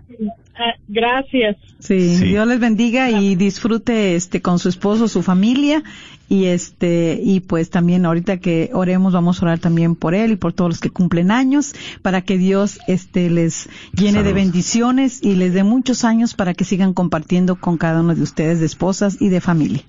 Ah, 0.61 0.75
gracias. 0.89 1.57
Sí, 1.79 2.17
Sí. 2.17 2.25
Dios 2.25 2.45
les 2.49 2.59
bendiga 2.59 3.11
y 3.11 3.37
disfrute 3.37 4.17
este 4.17 4.43
con 4.43 4.59
su 4.59 4.69
esposo, 4.69 5.07
su 5.07 5.23
familia 5.23 5.85
y 6.29 6.45
este 6.47 7.19
y 7.23 7.41
pues 7.41 7.71
también 7.71 8.05
ahorita 8.05 8.37
que 8.39 8.71
oremos 8.75 9.15
vamos 9.15 9.41
a 9.41 9.47
orar 9.47 9.59
también 9.59 9.95
por 9.97 10.15
él 10.15 10.33
y 10.33 10.37
por 10.37 10.53
todos 10.53 10.69
los 10.71 10.81
que 10.81 10.91
cumplen 10.91 11.31
años 11.31 11.75
para 12.03 12.21
que 12.23 12.37
Dios 12.37 12.79
este 12.87 13.31
les 13.31 13.69
llene 13.95 14.23
de 14.23 14.33
bendiciones 14.35 15.21
y 15.23 15.37
les 15.37 15.55
dé 15.55 15.65
muchos 15.65 16.05
años 16.05 16.35
para 16.35 16.53
que 16.55 16.65
sigan 16.65 16.93
compartiendo 16.93 17.57
con 17.57 17.79
cada 17.79 18.01
uno 18.01 18.15
de 18.15 18.23
ustedes 18.23 18.61
de 18.61 18.67
esposas 18.67 19.17
y 19.21 19.29
de 19.31 19.41
familia. 19.41 19.83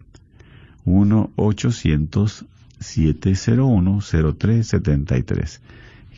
1-800-701-0373 0.85 2.45
siete 2.79 3.35
cero 3.35 3.67
uno 3.67 4.01
cero 4.01 4.35
tres 4.35 4.67
setenta 4.67 5.17
y 5.17 5.23
tres. 5.23 5.61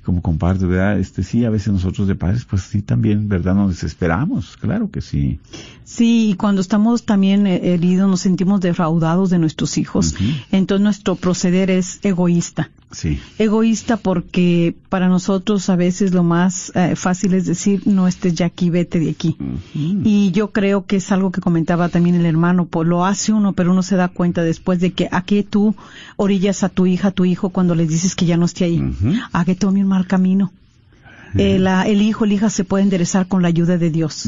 Y 0.02 0.04
como 0.04 0.22
comparte, 0.22 0.66
¿verdad? 0.66 1.00
Este 1.00 1.24
sí, 1.24 1.46
a 1.46 1.50
veces 1.50 1.74
nosotros 1.74 2.08
de 2.08 2.16
padres, 2.16 2.46
pues 2.46 2.64
sí, 2.64 2.82
también, 2.82 3.28
¿verdad? 3.28 3.56
Nos 3.56 3.70
desesperamos, 3.70 4.58
claro 4.58 4.90
que 4.90 5.02
sí. 5.02 5.40
Sí, 5.92 6.30
y 6.30 6.34
cuando 6.36 6.62
estamos 6.62 7.04
también 7.04 7.46
eh, 7.48 7.74
heridos 7.74 8.10
nos 8.10 8.22
sentimos 8.22 8.62
defraudados 8.62 9.30
de 9.30 9.40
nuestros 9.40 9.78
hijos. 9.78 10.16
Entonces 10.50 10.82
nuestro 10.82 11.16
proceder 11.16 11.70
es 11.70 12.00
egoísta. 12.02 12.72
Sí. 12.92 13.20
Egoísta 13.38 13.98
porque 13.98 14.76
para 14.90 15.10
nosotros 15.10 15.70
a 15.70 15.76
veces 15.76 16.14
lo 16.14 16.24
más 16.24 16.72
eh, 16.76 16.96
fácil 16.96 17.34
es 17.34 17.46
decir, 17.46 17.84
no 17.86 18.08
estés 18.08 18.36
ya 18.36 18.46
aquí, 18.46 18.70
vete 18.70 19.00
de 19.00 19.10
aquí. 19.10 19.36
Y 19.74 20.32
yo 20.32 20.52
creo 20.52 20.86
que 20.86 20.98
es 20.98 21.12
algo 21.12 21.32
que 21.32 21.42
comentaba 21.42 21.90
también 21.90 22.16
el 22.16 22.26
hermano, 22.26 22.68
pues 22.68 22.88
lo 22.88 23.06
hace 23.06 23.34
uno, 23.34 23.52
pero 23.52 23.72
uno 23.72 23.84
se 23.84 23.98
da 23.98 24.08
cuenta 24.08 24.44
después 24.44 24.80
de 24.80 24.92
que 24.92 25.10
a 25.12 25.24
qué 25.24 25.44
tú 25.44 25.76
orillas 26.16 26.64
a 26.64 26.70
tu 26.70 26.86
hija, 26.86 27.10
a 27.10 27.12
tu 27.12 27.26
hijo 27.26 27.50
cuando 27.50 27.76
les 27.76 27.90
dices 27.90 28.16
que 28.16 28.26
ya 28.26 28.38
no 28.38 28.46
esté 28.46 28.66
ahí, 28.66 28.82
a 29.34 29.44
que 29.44 29.56
tome 29.56 29.84
un 29.84 29.90
camino. 30.08 30.51
Eh, 31.38 31.60
la- 31.60 31.88
el 31.88 32.01
hijo, 32.01 32.25
la 32.25 32.34
hija 32.34 32.49
se 32.49 32.65
puede 32.65 32.84
enderezar 32.84 33.27
con 33.27 33.41
la 33.41 33.47
ayuda 33.47 33.77
de 33.77 33.89
Dios. 33.89 34.23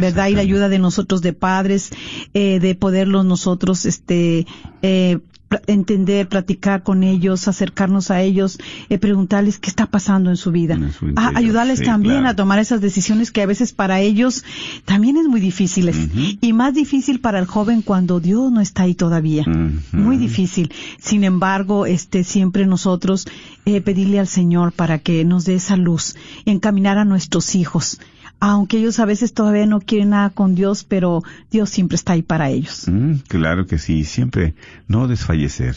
¿verdad? 0.00 0.28
Y 0.28 0.34
la 0.34 0.40
ayuda 0.40 0.68
de 0.70 0.78
nosotros, 0.78 1.20
de 1.20 1.34
padres, 1.34 1.90
eh, 2.32 2.60
de 2.60 2.74
poderlos 2.74 3.26
nosotros, 3.26 3.84
este, 3.84 4.46
eh, 4.80 5.18
entender, 5.66 6.28
platicar 6.28 6.82
con 6.82 7.02
ellos, 7.02 7.48
acercarnos 7.48 8.10
a 8.10 8.22
ellos, 8.22 8.58
eh, 8.88 8.98
preguntarles 8.98 9.58
qué 9.58 9.68
está 9.68 9.86
pasando 9.86 10.30
en 10.30 10.36
su 10.36 10.52
vida. 10.52 10.74
En 10.74 10.92
su 10.92 11.12
Ah, 11.16 11.32
ayudarles 11.34 11.80
sí, 11.80 11.84
también 11.84 12.18
claro. 12.18 12.28
a 12.28 12.36
tomar 12.36 12.58
esas 12.58 12.80
decisiones 12.80 13.30
que 13.30 13.42
a 13.42 13.46
veces 13.46 13.72
para 13.72 14.00
ellos 14.00 14.44
también 14.84 15.16
es 15.16 15.26
muy 15.26 15.40
difíciles. 15.40 15.96
Ujú. 15.96 16.20
Y 16.40 16.52
más 16.52 16.74
difícil 16.74 17.20
para 17.20 17.38
el 17.38 17.46
joven 17.46 17.82
cuando 17.82 18.20
Dios 18.20 18.52
no 18.52 18.60
está 18.60 18.84
ahí 18.84 18.94
todavía. 18.94 19.44
Muy 19.92 20.16
difícil. 20.16 20.72
Sin 20.98 21.24
embargo, 21.24 21.86
este, 21.86 22.24
siempre 22.24 22.66
nosotros 22.66 23.26
eh, 23.66 23.80
pedirle 23.80 24.20
al 24.20 24.28
Señor 24.28 24.72
para 24.72 24.98
que 24.98 25.24
nos 25.24 25.44
dé 25.44 25.54
esa 25.54 25.76
luz, 25.76 26.14
encaminar 26.44 26.98
a 26.98 27.04
nuestros 27.04 27.54
hijos. 27.54 27.98
Aunque 28.40 28.78
ellos 28.78 28.98
a 28.98 29.04
veces 29.04 29.34
todavía 29.34 29.66
no 29.66 29.80
quieren 29.80 30.10
nada 30.10 30.30
con 30.30 30.54
Dios, 30.54 30.84
pero 30.84 31.22
Dios 31.50 31.68
siempre 31.68 31.96
está 31.96 32.14
ahí 32.14 32.22
para 32.22 32.48
ellos. 32.48 32.88
Mm, 32.88 33.16
claro 33.28 33.66
que 33.66 33.76
sí, 33.76 34.04
siempre 34.04 34.54
no 34.88 35.08
desfallecer. 35.08 35.74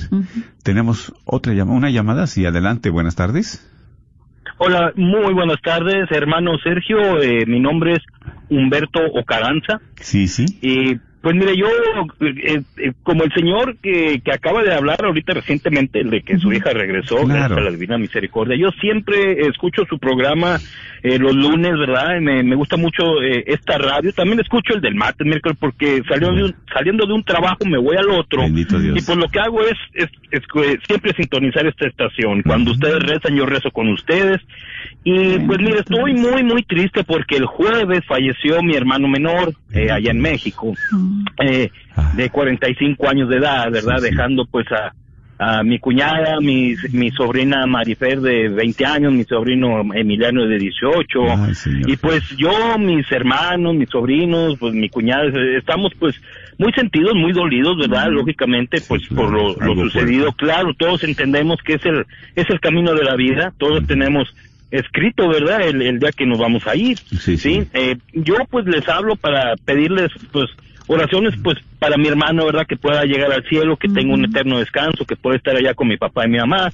Tenemos 0.63 1.13
otra 1.25 1.53
llamada, 1.53 1.77
una 1.77 1.89
llamada, 1.89 2.25
sí, 2.25 2.45
adelante, 2.45 2.89
buenas 2.89 3.15
tardes. 3.15 3.69
Hola, 4.59 4.93
muy 4.95 5.33
buenas 5.33 5.61
tardes, 5.61 6.09
hermano 6.11 6.51
Sergio. 6.63 7.21
Eh, 7.21 7.45
mi 7.47 7.59
nombre 7.59 7.93
es 7.93 8.03
Humberto 8.49 8.99
Ocaranza. 9.13 9.81
Sí, 9.99 10.27
sí. 10.27 10.45
Y 10.61 10.99
pues 11.23 11.35
mire, 11.37 11.55
yo, 11.55 11.67
eh, 12.19 12.61
eh, 12.77 12.91
como 13.01 13.23
el 13.23 13.31
señor 13.33 13.77
que, 13.81 14.21
que 14.23 14.31
acaba 14.33 14.61
de 14.61 14.73
hablar 14.73 15.03
ahorita 15.03 15.33
recientemente, 15.33 16.01
el 16.01 16.09
de 16.09 16.21
que 16.21 16.37
su 16.37 16.51
hija 16.51 16.71
regresó, 16.71 17.15
Claro. 17.15 17.27
gracias 17.29 17.57
a 17.57 17.61
la 17.61 17.71
Divina 17.71 17.97
Misericordia, 17.97 18.57
yo 18.57 18.69
siempre 18.81 19.47
escucho 19.47 19.83
su 19.89 19.97
programa 19.99 20.59
eh, 21.01 21.17
los 21.19 21.33
lunes, 21.35 21.77
¿verdad? 21.77 22.19
Me, 22.21 22.43
me 22.43 22.55
gusta 22.55 22.77
mucho 22.77 23.21
eh, 23.21 23.43
esta 23.47 23.77
radio. 23.77 24.13
También 24.13 24.39
escucho 24.39 24.73
el 24.73 24.81
del 24.81 24.95
martes, 24.95 25.27
miércoles, 25.27 25.57
porque 25.59 26.01
saliendo 26.07 26.35
de, 26.37 26.43
un, 26.45 26.55
saliendo 26.73 27.05
de 27.05 27.13
un 27.13 27.23
trabajo 27.23 27.65
me 27.65 27.77
voy 27.77 27.97
al 27.97 28.09
otro. 28.09 28.41
Bendito 28.41 28.79
Dios. 28.79 28.97
Y 28.97 29.05
pues 29.05 29.17
lo 29.17 29.27
que 29.27 29.39
hago 29.39 29.61
es, 29.63 29.77
es, 29.93 30.09
es, 30.31 30.41
eh, 30.63 30.77
siempre 30.87 31.13
sintonizar 31.13 31.65
esta 31.67 31.87
estación. 31.87 32.41
Cuando 32.43 32.71
ustedes 32.71 32.99
rezan, 33.03 33.35
yo 33.35 33.45
rezo 33.45 33.69
con 33.71 33.89
ustedes. 33.89 34.39
Y 35.05 35.37
pues 35.39 35.59
mire, 35.59 35.79
estoy 35.79 36.13
muy, 36.13 36.43
muy 36.43 36.63
triste 36.63 37.03
porque 37.03 37.35
el 37.35 37.45
jueves 37.45 38.01
falleció 38.07 38.61
mi 38.63 38.75
hermano 38.75 39.07
menor 39.09 39.53
eh, 39.73 39.91
allá 39.91 40.11
en 40.11 40.19
México, 40.21 40.73
eh, 41.43 41.69
Ah. 41.95 42.11
de 42.15 42.27
45 42.31 43.07
años 43.07 43.29
de 43.29 43.37
edad, 43.37 43.69
¿verdad? 43.71 43.97
Sí, 43.99 44.05
sí. 44.05 44.09
Dejando 44.15 44.45
pues 44.47 44.65
a, 44.71 44.93
a 45.37 45.61
mi 45.61 45.77
cuñada, 45.77 46.39
mi, 46.41 46.73
mi 46.91 47.11
sobrina 47.11 47.67
Marifer 47.67 48.19
de 48.19 48.49
20 48.49 48.83
años, 48.85 49.13
mi 49.13 49.23
sobrino 49.25 49.81
Emiliano 49.93 50.43
de 50.47 50.57
18. 50.57 51.19
Ay, 51.45 51.53
Señor. 51.53 51.89
Y 51.91 51.97
pues 51.97 52.23
yo, 52.37 52.79
mis 52.79 53.11
hermanos, 53.11 53.75
mis 53.75 53.89
sobrinos, 53.89 54.57
pues 54.57 54.73
mi 54.73 54.89
cuñada, 54.89 55.25
eh, 55.25 55.57
estamos 55.57 55.91
pues 55.99 56.19
muy 56.57 56.71
sentidos, 56.73 57.13
muy 57.13 57.31
dolidos, 57.31 57.77
¿verdad? 57.77 58.07
Lógicamente, 58.09 58.77
Sí, 58.79 58.85
pues 58.87 59.07
claro, 59.07 59.53
por 59.53 59.65
lo, 59.67 59.75
sucedido. 59.83 60.23
fuerte. 60.31 60.45
Claro, 60.45 60.73
todos 60.75 61.03
entendemos 61.03 61.59
que 61.63 61.73
es 61.73 61.85
el, 61.85 62.05
es 62.35 62.49
el 62.49 62.59
camino 62.59 62.95
de 62.95 63.03
la 63.03 63.15
vida, 63.15 63.53
todos 63.59 63.85
tenemos 63.85 64.33
escrito, 64.73 65.27
¿verdad? 65.29 65.61
El, 65.67 65.81
el 65.81 65.99
día 65.99 66.11
que 66.11 66.25
nos 66.25 66.39
vamos 66.39 66.65
a 66.67 66.75
ir. 66.75 66.97
Sí, 66.97 67.37
sí. 67.37 67.63
Eh, 67.73 67.95
yo 68.13 68.35
pues 68.49 68.65
les 68.65 68.87
hablo 68.89 69.15
para 69.15 69.55
pedirles 69.65 70.11
pues 70.31 70.49
oraciones 70.87 71.33
pues 71.41 71.57
para 71.79 71.95
mi 71.97 72.07
hermano, 72.07 72.45
¿verdad? 72.45 72.65
Que 72.67 72.75
pueda 72.75 73.03
llegar 73.05 73.31
al 73.31 73.43
cielo, 73.45 73.77
que 73.77 73.87
tenga 73.87 74.13
un 74.13 74.25
eterno 74.25 74.59
descanso, 74.59 75.05
que 75.05 75.15
pueda 75.15 75.37
estar 75.37 75.55
allá 75.55 75.73
con 75.73 75.87
mi 75.87 75.95
papá 75.97 76.25
y 76.25 76.29
mi 76.29 76.37
mamá. 76.39 76.71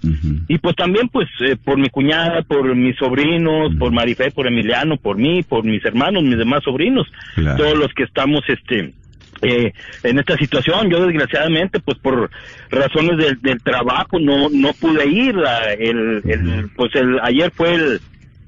Y 0.48 0.58
pues 0.60 0.76
también 0.76 1.10
pues 1.10 1.28
eh, 1.42 1.56
por 1.64 1.78
mi 1.78 1.90
cuñada, 1.90 2.42
por 2.44 2.74
mis 2.76 2.96
sobrinos, 2.96 3.76
por 3.78 3.92
Marifé, 3.92 4.32
por 4.32 4.48
Emiliano, 4.48 4.98
por 4.98 5.18
mí, 5.18 5.44
por 5.44 5.64
mis 5.66 5.84
hermanos, 5.86 6.24
mis 6.24 6.38
demás 6.38 6.64
sobrinos, 6.64 7.06
Claro. 7.36 7.58
todos 7.64 7.78
los 7.78 7.94
que 7.94 8.04
estamos 8.04 8.42
este 8.48 8.94
eh, 9.42 9.72
en 10.04 10.20
esta 10.20 10.38
situación. 10.38 10.90
Yo 10.90 11.06
desgraciadamente 11.06 11.80
pues 11.80 11.98
por 12.00 12.30
razones 12.70 13.18
del, 13.18 13.40
del 13.42 13.62
trabajo 13.62 14.20
no 14.20 14.50
no 14.50 14.74
pude 14.74 15.08
ir. 15.08 15.36
la- 15.36 15.74
el, 15.74 16.22
el- 16.26 16.70
pues 16.76 16.94
el 16.96 17.20
ayer 17.24 17.52
fue 17.56 17.74
el 17.74 18.02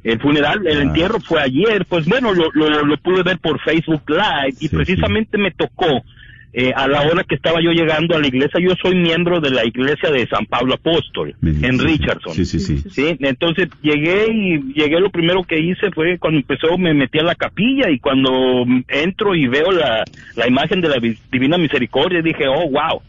el 0.04 0.19
funeral, 0.19 0.65
el 0.65 0.80
Ah. 0.80 0.82
entierro 0.82 1.19
fue 1.27 1.39
ayer, 1.39 1.86
pues 1.88 2.04
bueno, 2.06 2.34
lo, 2.34 2.49
lo, 2.54 2.67
lo 2.84 2.97
pude 2.97 3.21
ver 3.21 3.38
por 3.38 3.60
Facebook 3.62 4.01
Live 4.08 4.56
y 4.60 4.67
Sí, 4.67 4.75
precisamente 4.75 5.38
me 5.38 5.51
tocó 5.51 6.04
eh, 6.53 6.73
a 6.75 6.87
la 6.87 7.01
hora 7.03 7.23
que 7.23 7.35
estaba 7.35 7.61
yo 7.61 7.71
llegando 7.71 8.15
a 8.15 8.19
la 8.19 8.27
iglesia, 8.27 8.59
yo 8.59 8.73
soy 8.81 8.95
miembro 8.95 9.39
de 9.39 9.51
la 9.51 9.65
iglesia 9.65 10.09
de 10.11 10.27
San 10.27 10.45
Pablo 10.47 10.73
Apóstol, 10.73 11.33
en. 11.41 11.79
Richardson. 11.79 12.33
Sí, 12.33 12.45
sí, 12.45 12.59
sí. 12.59 12.83
Sí, 12.89 13.17
entonces 13.21 13.69
llegué 13.81 14.27
y 14.31 14.73
llegué 14.73 14.99
lo 14.99 15.09
primero 15.09 15.43
que 15.43 15.59
hice 15.59 15.91
fue 15.91 16.17
cuando 16.19 16.39
empezó 16.39 16.77
me 16.77 16.93
metí 16.93 17.19
a 17.19 17.23
la 17.23 17.35
capilla 17.35 17.89
y 17.89 17.99
cuando 17.99 18.65
entro 18.89 19.33
y 19.33 19.47
veo 19.47 19.71
la, 19.71 20.07
la 20.35 20.47
imagen 20.47 20.81
de 20.81 20.89
la 20.89 20.99
vi- 20.99 21.17
Divina 21.31 21.57
Misericordia 21.57 22.21
dije, 22.21 22.47
oh, 22.47 22.69
wow. 22.69 23.01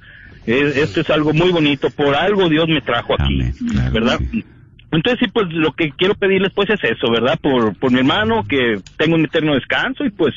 Es- 0.46 0.76
esto 0.76 1.00
es 1.00 1.10
algo 1.10 1.32
muy 1.32 1.50
bonito, 1.50 1.90
por 1.90 2.14
algo 2.14 2.48
Dios 2.48 2.68
me 2.68 2.80
trajo 2.80 3.14
aquí, 3.14 3.40
Amén, 3.40 3.54
claro, 3.70 3.92
¿verdad? 3.92 4.18
sí. 4.30 4.44
Entonces 4.92 5.20
sí, 5.24 5.30
pues 5.32 5.46
lo 5.52 5.72
que 5.72 5.90
quiero 5.96 6.14
pedirles 6.14 6.52
pues 6.54 6.68
es 6.70 6.78
eso, 6.84 7.10
¿verdad? 7.10 7.38
Por, 7.40 7.74
por 7.76 7.90
mi 7.90 7.98
hermano, 8.00 8.44
que 8.48 8.78
tenga 8.98 9.14
un 9.16 9.24
eterno 9.24 9.54
descanso 9.54 10.04
y 10.04 10.10
pues 10.10 10.34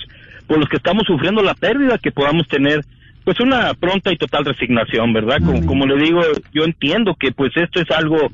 por 0.47 0.57
los 0.59 0.69
que 0.69 0.77
estamos 0.77 1.03
sufriendo 1.05 1.41
la 1.43 1.55
pérdida, 1.55 1.97
que 1.97 2.11
podamos 2.11 2.47
tener 2.47 2.85
pues 3.25 3.39
una 3.41 3.73
pronta 3.73 4.13
y 4.13 4.17
total 4.17 4.45
resignación, 4.45 5.11
¿verdad? 5.11 5.39
Como, 5.43 5.65
como 5.65 5.85
le 5.85 5.97
digo, 6.01 6.21
yo 6.53 6.63
entiendo 6.63 7.15
que 7.19 7.31
pues 7.31 7.51
esto 7.55 7.81
es 7.81 7.89
algo 7.91 8.29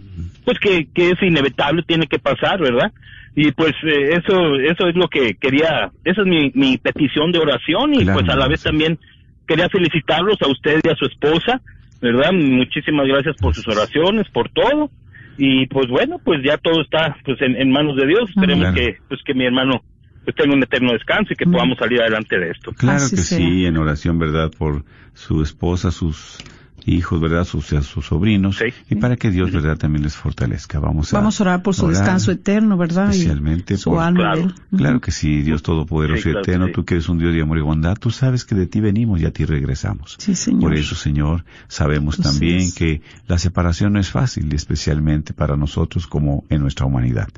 pues 0.46 0.60
que, 0.60 0.88
que 0.94 1.12
es 1.12 1.24
inevitable, 1.24 1.82
tiene 1.84 2.06
que 2.08 2.20
pasar, 2.20 2.60
¿verdad? 2.60 2.92
Y 3.36 3.52
pues 3.54 3.72
eh, 3.84 4.20
eso 4.22 4.56
eso 4.60 4.88
es 4.90 4.96
lo 4.96 5.08
que 5.08 5.36
quería, 5.36 5.90
esa 6.04 6.22
es 6.22 6.28
mi, 6.28 6.52
mi 6.54 6.78
petición 6.78 7.32
de 7.32 7.40
oración 7.40 7.94
y 7.96 8.04
Claro, 8.04 8.20
pues 8.20 8.30
a 8.30 8.36
la 8.38 8.48
vez 8.48 8.62
también 8.62 9.00
quería 9.48 9.70
felicitarlos 9.70 10.36
a 10.42 10.48
usted 10.50 10.82
y 10.84 10.90
a 10.90 10.96
su 10.96 11.06
esposa, 11.06 11.62
¿verdad? 12.02 12.34
Muchísimas 12.34 13.08
gracias 13.08 13.38
por 13.38 13.56
sus 13.56 13.68
oraciones, 13.70 14.28
por 14.30 14.50
todo. 14.50 14.90
Y 15.38 15.66
pues 15.68 15.88
bueno, 15.88 16.20
pues 16.24 16.44
ya 16.44 16.58
todo 16.58 16.82
está 16.82 17.16
pues 17.24 17.42
en, 17.42 17.56
en 17.56 17.72
manos 17.72 17.96
de 17.96 18.06
Dios. 18.08 18.30
Esperemos 18.30 18.72
Claro. 18.72 18.76
que 18.76 18.98
pues 19.08 19.22
que 19.26 19.34
mi 19.34 19.46
hermano 19.46 19.82
pues 20.24 20.36
tenga 20.36 20.54
un 20.54 20.64
eterno 20.64 20.94
descanso 20.94 21.34
y 21.34 21.36
que 21.36 21.46
podamos 21.46 21.78
salir 21.78 22.02
adelante 22.02 22.38
de 22.38 22.52
esto. 22.52 22.72
Claro 22.74 22.98
Así 22.98 23.16
que 23.16 23.22
sea. 23.22 23.38
sí, 23.38 23.66
en 23.66 23.78
oración, 23.78 24.20
¿verdad? 24.20 24.52
Por 24.58 24.84
su 25.14 25.42
esposa, 25.42 25.92
sus 25.92 26.38
hijos, 26.86 27.20
¿verdad? 27.22 27.44
Sus, 27.46 27.72
a 27.74 27.82
sus 27.82 28.06
sobrinos. 28.08 28.58
Sí. 28.58 28.66
Y 28.90 28.96
para 28.96 29.16
que 29.16 29.30
Dios, 29.32 29.52
¿verdad? 29.52 29.78
También 29.78 30.04
les 30.04 30.16
fortalezca. 30.16 30.80
Vamos 30.80 31.14
a, 31.14 31.18
Vamos 31.18 31.40
a 31.40 31.44
orar 31.44 31.64
por 31.64 31.76
su 31.76 31.86
orar 31.86 31.98
descanso 31.98 32.32
eterno, 32.32 32.78
¿verdad? 32.78 33.08
Y 33.08 33.12
Especialmente 33.12 33.78
su 33.78 33.92
por- 33.92 34.02
alma. 34.04 34.34
Claro. 34.76 35.02
que 35.02 35.12
sí, 35.12 35.42
Dios 35.42 35.64
Todopoderoso 35.64 36.22
Sí, 36.24 36.30
y 36.30 36.32
claro 36.32 36.42
Eterno, 36.44 36.66
sí. 36.68 36.74
tú 36.74 36.86
que 36.86 36.96
eres 36.96 37.10
un 37.10 37.18
Dios 37.20 37.34
de 37.34 37.42
amor 37.42 37.58
y 37.58 37.62
bondad, 37.62 37.96
tú 37.98 38.10
sabes 38.12 38.46
que 38.46 38.56
de 38.56 38.68
ti 38.68 38.80
venimos 38.80 39.22
y 39.22 39.26
a 39.26 39.32
ti 39.32 39.46
regresamos. 39.46 40.16
Sí, 40.20 40.36
Señor. 40.36 40.62
Por 40.62 40.74
eso, 40.76 40.96
Señor, 40.96 41.46
sabemos 41.68 42.18
también 42.18 42.72
que 42.74 43.02
la 43.28 43.38
separación 43.38 43.94
no 43.94 44.00
es 44.00 44.10
fácil, 44.10 44.52
especialmente 44.54 45.34
para 45.34 45.56
nosotros 45.58 46.08
como 46.08 46.46
en 46.50 46.62
nuestra 46.62 46.86
humanidad. 46.86 47.30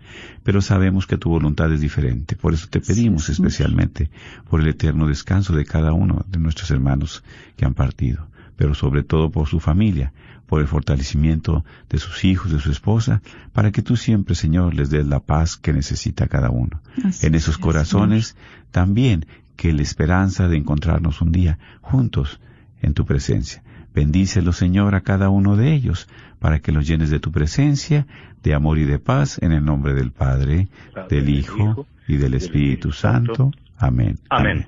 Pero 0.44 0.62
sabemos 0.62 1.08
que 1.08 1.18
tu 1.18 1.30
voluntad 1.30 1.72
es 1.72 1.82
diferente. 1.82 2.36
Por 2.36 2.54
eso 2.54 2.68
te 2.70 2.80
pedimos 2.82 3.30
especialmente 3.30 4.10
por 4.50 4.62
el 4.62 4.68
eterno 4.68 5.08
descanso 5.08 5.54
de 5.56 5.66
cada 5.66 5.94
uno 5.94 6.26
de 6.28 6.40
nuestros 6.40 6.70
hermanos 6.72 7.24
que 7.56 7.66
han 7.66 7.74
partido, 7.74 8.28
pero 8.56 8.74
sobre 8.74 9.04
todo 9.04 9.32
por 9.32 9.48
su 9.48 9.60
familia, 9.60 10.14
por 10.46 10.62
el 10.62 10.68
fortalecimiento 10.68 11.66
de 11.90 11.98
sus 11.98 12.24
hijos, 12.26 12.52
de 12.52 12.60
su 12.60 12.72
esposa, 12.72 13.22
para 13.54 13.72
que 13.72 13.82
tú 13.82 13.96
siempre, 13.96 14.36
Señor, 14.36 14.74
les 14.74 14.90
des 14.90 15.08
la 15.08 15.20
paz 15.20 15.58
que 15.58 15.74
necesita 15.74 16.28
cada 16.28 16.50
uno. 16.50 16.82
Así 17.04 17.26
en 17.26 17.36
esos 17.36 17.56
es, 17.56 17.62
corazones 17.62 18.36
también 18.72 19.26
que 19.56 19.74
la 19.74 19.82
esperanza 19.82 20.48
de 20.48 20.58
encontrarnos 20.58 21.22
un 21.22 21.32
día 21.32 21.60
juntos 21.82 22.40
en 22.82 22.94
tu 22.94 23.06
presencia. 23.06 23.64
Bendícelo, 23.94 24.54
Señor, 24.54 24.96
a 24.96 25.02
cada 25.02 25.30
uno 25.30 25.56
de 25.56 25.74
ellos, 25.74 26.08
para 26.40 26.60
que 26.60 26.72
los 26.72 26.88
llenes 26.88 27.10
de 27.10 27.20
tu 27.20 27.32
presencia, 27.32 28.08
de 28.42 28.54
amor 28.54 28.78
y 28.78 28.84
de 28.84 29.00
paz, 29.00 29.40
en 29.42 29.52
el 29.52 29.64
nombre 29.64 29.94
del 29.94 30.12
Padre, 30.12 30.68
Padre, 30.94 31.08
del 31.10 31.26
del 31.26 31.36
Hijo 31.36 31.88
y 32.08 32.14
del 32.14 32.22
del 32.22 32.34
Espíritu 32.36 32.90
Espíritu 32.90 32.92
Santo. 32.92 33.36
Santo. 33.36 33.52
Amén. 33.78 34.20
Amén. 34.30 34.68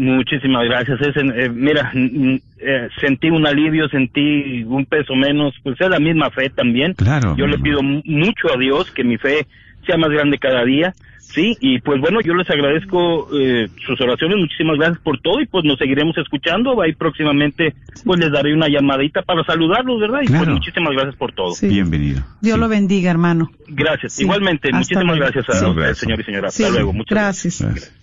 Muchísimas 0.00 0.64
gracias. 0.64 0.98
Es 1.02 1.14
eh, 1.16 1.50
mira, 1.52 1.92
eh, 1.94 2.88
sentí 3.00 3.28
un 3.28 3.46
alivio, 3.46 3.86
sentí 3.88 4.62
un 4.64 4.86
peso 4.86 5.14
menos, 5.14 5.54
pues 5.62 5.78
es 5.78 5.88
la 5.90 5.98
misma 6.00 6.30
fe 6.30 6.48
también. 6.48 6.94
Claro, 6.94 7.36
Yo 7.36 7.46
le 7.46 7.58
pido 7.58 7.82
mu- 7.82 8.00
mucho 8.06 8.52
a 8.54 8.56
Dios 8.58 8.90
que 8.92 9.04
mi 9.04 9.18
fe 9.18 9.46
sea 9.86 9.98
más 9.98 10.08
grande 10.10 10.38
cada 10.38 10.64
día, 10.64 10.94
sí, 11.20 11.56
y 11.60 11.80
pues 11.80 12.00
bueno, 12.00 12.20
yo 12.22 12.34
les 12.34 12.48
agradezco 12.50 13.28
eh, 13.38 13.68
sus 13.86 14.00
oraciones, 14.00 14.38
muchísimas 14.38 14.78
gracias 14.78 15.00
por 15.00 15.18
todo 15.20 15.40
y 15.40 15.46
pues 15.46 15.64
nos 15.64 15.78
seguiremos 15.78 16.16
escuchando, 16.18 16.80
ahí 16.80 16.92
próximamente 16.94 17.74
pues 18.04 18.18
les 18.20 18.30
daré 18.32 18.54
una 18.54 18.68
llamadita 18.68 19.20
para 19.22 19.44
saludarlos, 19.44 20.00
¿verdad? 20.00 20.20
Y 20.22 20.26
Claro. 20.28 20.44
pues 20.46 20.54
muchísimas 20.56 20.92
gracias 20.92 21.16
por 21.16 21.32
todo. 21.32 21.50
Sí. 21.52 21.68
Bienvenido. 21.68 22.22
Dios 22.40 22.54
Sí. 22.56 22.60
lo 22.60 22.68
bendiga, 22.68 23.10
hermano. 23.10 23.50
Gracias, 23.68 24.14
Sí. 24.14 24.22
igualmente, 24.24 24.68
Hasta 24.68 24.78
muchísimas 24.78 25.04
luego. 25.18 25.20
gracias 25.32 25.48
a 25.48 25.52
Sí. 25.60 25.64
usted, 25.66 25.82
Abrazo. 25.82 25.94
señor 26.00 26.20
y 26.20 26.24
señora. 26.24 26.50
Sí, 26.50 26.62
Hasta 26.64 26.74
luego, 26.74 26.92
muchas 26.94 27.10
gracias. 27.18 27.60
gracias. 27.62 27.99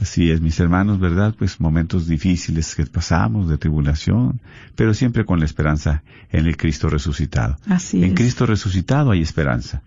Así 0.00 0.30
es, 0.30 0.40
mis 0.40 0.60
hermanos, 0.60 1.00
¿verdad? 1.00 1.34
Pues 1.36 1.60
momentos 1.60 2.06
difíciles 2.06 2.74
que 2.76 2.86
pasamos 2.86 3.48
de 3.48 3.58
tribulación, 3.58 4.40
pero 4.76 4.94
siempre 4.94 5.24
con 5.24 5.40
la 5.40 5.44
esperanza 5.44 6.02
en 6.30 6.46
el 6.46 6.56
Cristo 6.56 6.88
resucitado. 6.88 7.56
Así 7.68 8.02
en 8.04 8.10
es. 8.10 8.14
Cristo 8.14 8.46
resucitado 8.46 9.10
hay 9.10 9.22
esperanza, 9.22 9.82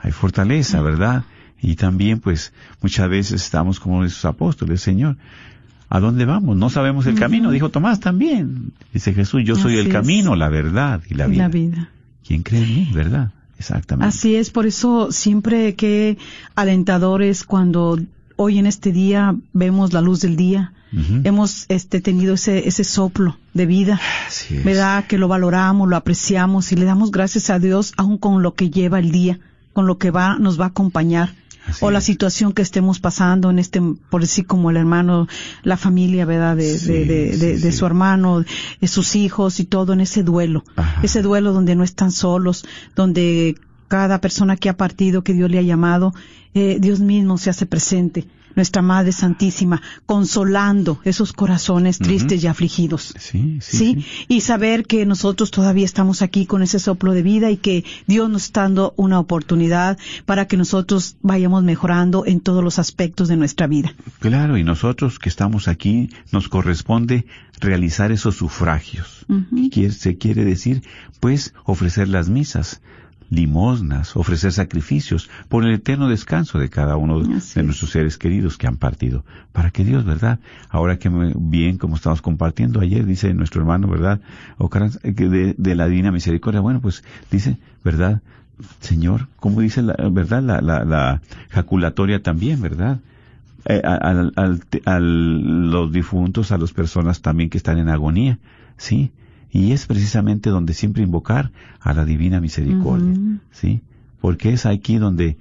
hay 0.00 0.12
fortaleza, 0.12 0.80
¿verdad? 0.82 1.24
Y 1.60 1.74
también, 1.74 2.20
pues, 2.20 2.52
muchas 2.80 3.08
veces 3.08 3.42
estamos 3.42 3.80
como 3.80 4.04
esos 4.04 4.24
apóstoles, 4.24 4.80
Señor. 4.80 5.16
¿A 5.88 6.00
dónde 6.00 6.24
vamos? 6.26 6.56
No 6.56 6.68
sabemos 6.70 7.06
el 7.06 7.14
camino, 7.14 7.50
dijo 7.50 7.70
Tomás 7.70 7.98
también. 8.00 8.72
Dice 8.92 9.14
Jesús, 9.14 9.42
yo 9.44 9.56
soy 9.56 9.72
Así 9.74 9.80
el 9.80 9.86
es. 9.88 9.92
camino, 9.92 10.36
la 10.36 10.48
verdad 10.48 11.00
y 11.08 11.14
la 11.14 11.26
Y 11.26 11.30
vida. 11.30 11.42
la 11.44 11.48
vida. 11.48 11.90
¿Quién 12.26 12.42
cree 12.42 12.62
en 12.62 12.74
mí, 12.74 12.90
verdad? 12.92 13.32
Exactamente. 13.58 14.08
Así 14.08 14.34
es, 14.36 14.50
por 14.50 14.66
eso 14.66 15.10
siempre 15.12 15.74
que 15.76 16.18
alentadores 16.56 17.42
cuando 17.44 17.98
hoy 18.36 18.58
en 18.58 18.66
este 18.66 18.92
día 18.92 19.34
vemos 19.52 19.92
la 19.92 20.00
luz 20.00 20.20
del 20.20 20.36
día, 20.36 20.72
hemos 21.24 21.66
este 21.68 22.00
tenido 22.00 22.34
ese 22.34 22.68
ese 22.68 22.84
soplo 22.84 23.36
de 23.54 23.66
vida. 23.66 24.00
¿verdad? 24.64 25.06
Que 25.06 25.18
lo 25.18 25.28
valoramos, 25.28 25.88
lo 25.88 25.96
apreciamos 25.96 26.72
y 26.72 26.76
le 26.76 26.84
damos 26.86 27.10
gracias 27.10 27.50
a 27.50 27.58
Dios 27.58 27.92
aún 27.96 28.18
con 28.18 28.42
lo 28.42 28.54
que 28.54 28.70
lleva 28.70 28.98
el 28.98 29.10
día, 29.10 29.38
con 29.72 29.86
lo 29.86 29.98
que 29.98 30.10
va 30.10 30.38
nos 30.38 30.58
va 30.60 30.66
a 30.66 30.68
acompañar. 30.68 31.34
Así 31.68 31.84
o 31.84 31.90
la 31.90 31.98
es. 31.98 32.04
situación 32.04 32.52
que 32.52 32.62
estemos 32.62 33.00
pasando 33.00 33.50
en 33.50 33.58
este, 33.58 33.82
por 34.08 34.20
decir 34.20 34.46
como 34.46 34.70
el 34.70 34.76
hermano, 34.76 35.26
la 35.64 35.76
familia, 35.76 36.24
¿verdad? 36.24 36.56
De, 36.56 36.78
Sí, 36.78 36.86
de, 36.86 37.04
de, 37.04 37.32
sí, 37.34 37.38
de- 37.40 37.58
de 37.58 37.72
sí. 37.72 37.76
su 37.76 37.84
hermano, 37.86 38.44
de 38.80 38.86
sus 38.88 39.16
hijos 39.16 39.58
y 39.58 39.64
todo 39.64 39.92
en 39.92 40.00
ese 40.00 40.22
duelo. 40.22 40.62
Ajá. 40.76 41.00
Ese 41.02 41.22
duelo 41.22 41.52
donde 41.52 41.74
no 41.74 41.82
están 41.82 42.12
solos, 42.12 42.64
donde 42.94 43.56
cada 43.88 44.20
persona 44.20 44.56
que 44.56 44.68
ha 44.68 44.76
partido, 44.76 45.22
que 45.22 45.32
Dios 45.34 45.50
le 45.50 45.58
ha 45.58 45.62
llamado, 45.62 46.14
eh, 46.54 46.78
Dios 46.80 47.00
mismo 47.00 47.38
se 47.38 47.50
hace 47.50 47.66
presente. 47.66 48.26
Nuestra 48.56 48.80
Madre 48.80 49.12
Santísima, 49.12 49.82
consolando 50.06 50.98
esos 51.04 51.34
corazones 51.34 51.98
tristes 51.98 52.42
y 52.42 52.46
afligidos. 52.46 53.12
Sí, 53.18 53.58
sí, 53.60 53.76
¿sí? 53.76 53.76
sí. 54.00 54.06
Y 54.28 54.40
saber 54.40 54.86
que 54.86 55.04
nosotros 55.04 55.50
todavía 55.50 55.84
estamos 55.84 56.22
aquí 56.22 56.46
con 56.46 56.62
ese 56.62 56.78
soplo 56.78 57.12
de 57.12 57.22
vida 57.22 57.50
y 57.50 57.58
que 57.58 57.84
Dios 58.06 58.30
nos 58.30 58.44
está 58.44 58.62
dando 58.62 58.94
una 58.96 59.20
oportunidad 59.20 59.98
para 60.24 60.46
que 60.48 60.56
nosotros 60.56 61.16
vayamos 61.20 61.64
mejorando 61.64 62.24
en 62.24 62.40
todos 62.40 62.64
los 62.64 62.78
aspectos 62.78 63.28
de 63.28 63.36
nuestra 63.36 63.66
vida. 63.66 63.94
Claro, 64.20 64.56
y 64.56 64.64
nosotros 64.64 65.18
que 65.18 65.28
estamos 65.28 65.68
aquí 65.68 66.08
nos 66.32 66.48
corresponde 66.48 67.26
realizar 67.60 68.10
esos 68.10 68.36
sufragios. 68.36 69.26
Ujú. 69.28 69.44
¿Qué 69.64 69.70
quiere- 69.70 69.92
se 69.92 70.16
quiere 70.16 70.44
decir? 70.46 70.82
Pues 71.20 71.52
ofrecer 71.66 72.08
las 72.08 72.28
misas, 72.30 72.80
limosnas, 73.30 74.16
ofrecer 74.16 74.52
sacrificios 74.52 75.28
por 75.48 75.64
el 75.64 75.72
eterno 75.74 76.08
descanso 76.08 76.58
de 76.58 76.68
cada 76.68 76.96
uno 76.96 77.20
Así 77.20 77.54
de 77.54 77.60
es. 77.60 77.64
nuestros 77.66 77.90
seres 77.90 78.18
queridos 78.18 78.56
que 78.56 78.66
han 78.66 78.76
partido. 78.76 79.24
Para 79.52 79.70
que 79.70 79.84
Dios, 79.84 80.04
¿verdad? 80.04 80.38
Ahora 80.68 80.98
que 80.98 81.10
bien, 81.36 81.78
como 81.78 81.96
estamos 81.96 82.22
compartiendo 82.22 82.80
ayer, 82.80 83.04
dice 83.04 83.34
nuestro 83.34 83.60
hermano, 83.62 83.88
¿verdad? 83.88 84.20
Eh, 85.02 85.12
de, 85.12 85.54
de 85.56 85.74
la 85.74 85.88
Divina 85.88 86.12
Misericordia, 86.12 86.60
bueno, 86.60 86.80
pues 86.80 87.02
dice, 87.30 87.58
¿verdad? 87.84 88.22
Señor, 88.80 89.28
como 89.38 89.60
dice 89.60 89.82
la 89.82 89.94
verdad 90.10 90.42
la, 90.42 90.60
la, 90.62 90.84
la 90.84 91.20
jaculatoria 91.50 92.22
también, 92.22 92.62
¿verdad? 92.62 93.00
Eh, 93.68 93.82
a- 93.84 94.98
los 95.00 95.92
difuntos, 95.92 96.52
a 96.52 96.58
las 96.58 96.72
personas 96.72 97.20
también 97.20 97.50
que 97.50 97.58
están 97.58 97.78
en 97.78 97.88
agonía, 97.88 98.38
¿sí? 98.76 99.10
Y 99.50 99.72
es 99.72 99.86
precisamente 99.86 100.50
donde 100.50 100.74
siempre 100.74 101.02
invocar 101.02 101.50
a 101.80 101.94
la 101.94 102.04
divina 102.04 102.40
misericordia. 102.40 103.14
¿sí? 103.52 103.80
Porque 104.20 104.52
es 104.52 104.66
aquí 104.66 104.98
donde 104.98 105.36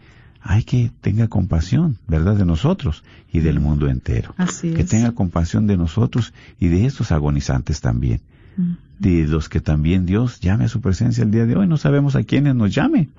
hay 0.47 0.63
que 0.63 0.91
tenga 1.01 1.27
compasión, 1.27 1.97
¿verdad? 2.07 2.35
De 2.35 2.45
nosotros 2.45 3.03
y 3.31 3.39
del 3.39 3.59
mundo 3.59 3.89
entero. 3.89 4.35
Así 4.37 4.73
que 4.73 4.83
tenga 4.83 5.11
compasión 5.13 5.65
de 5.65 5.75
nosotros 5.75 6.33
y 6.59 6.67
de 6.67 6.85
estos 6.85 7.11
agonizantes 7.11 7.81
también. 7.81 8.21
De 8.99 9.27
los 9.27 9.49
que 9.49 9.59
también 9.59 10.05
Dios 10.05 10.39
llame 10.39 10.65
a 10.65 10.69
su 10.69 10.81
presencia 10.81 11.23
el 11.23 11.31
día 11.31 11.45
de 11.45 11.55
hoy. 11.55 11.67
No 11.67 11.77
sabemos 11.77 12.15
a 12.15 12.23
quiénes 12.23 12.53
nos 12.53 12.73
llame, 12.73 13.09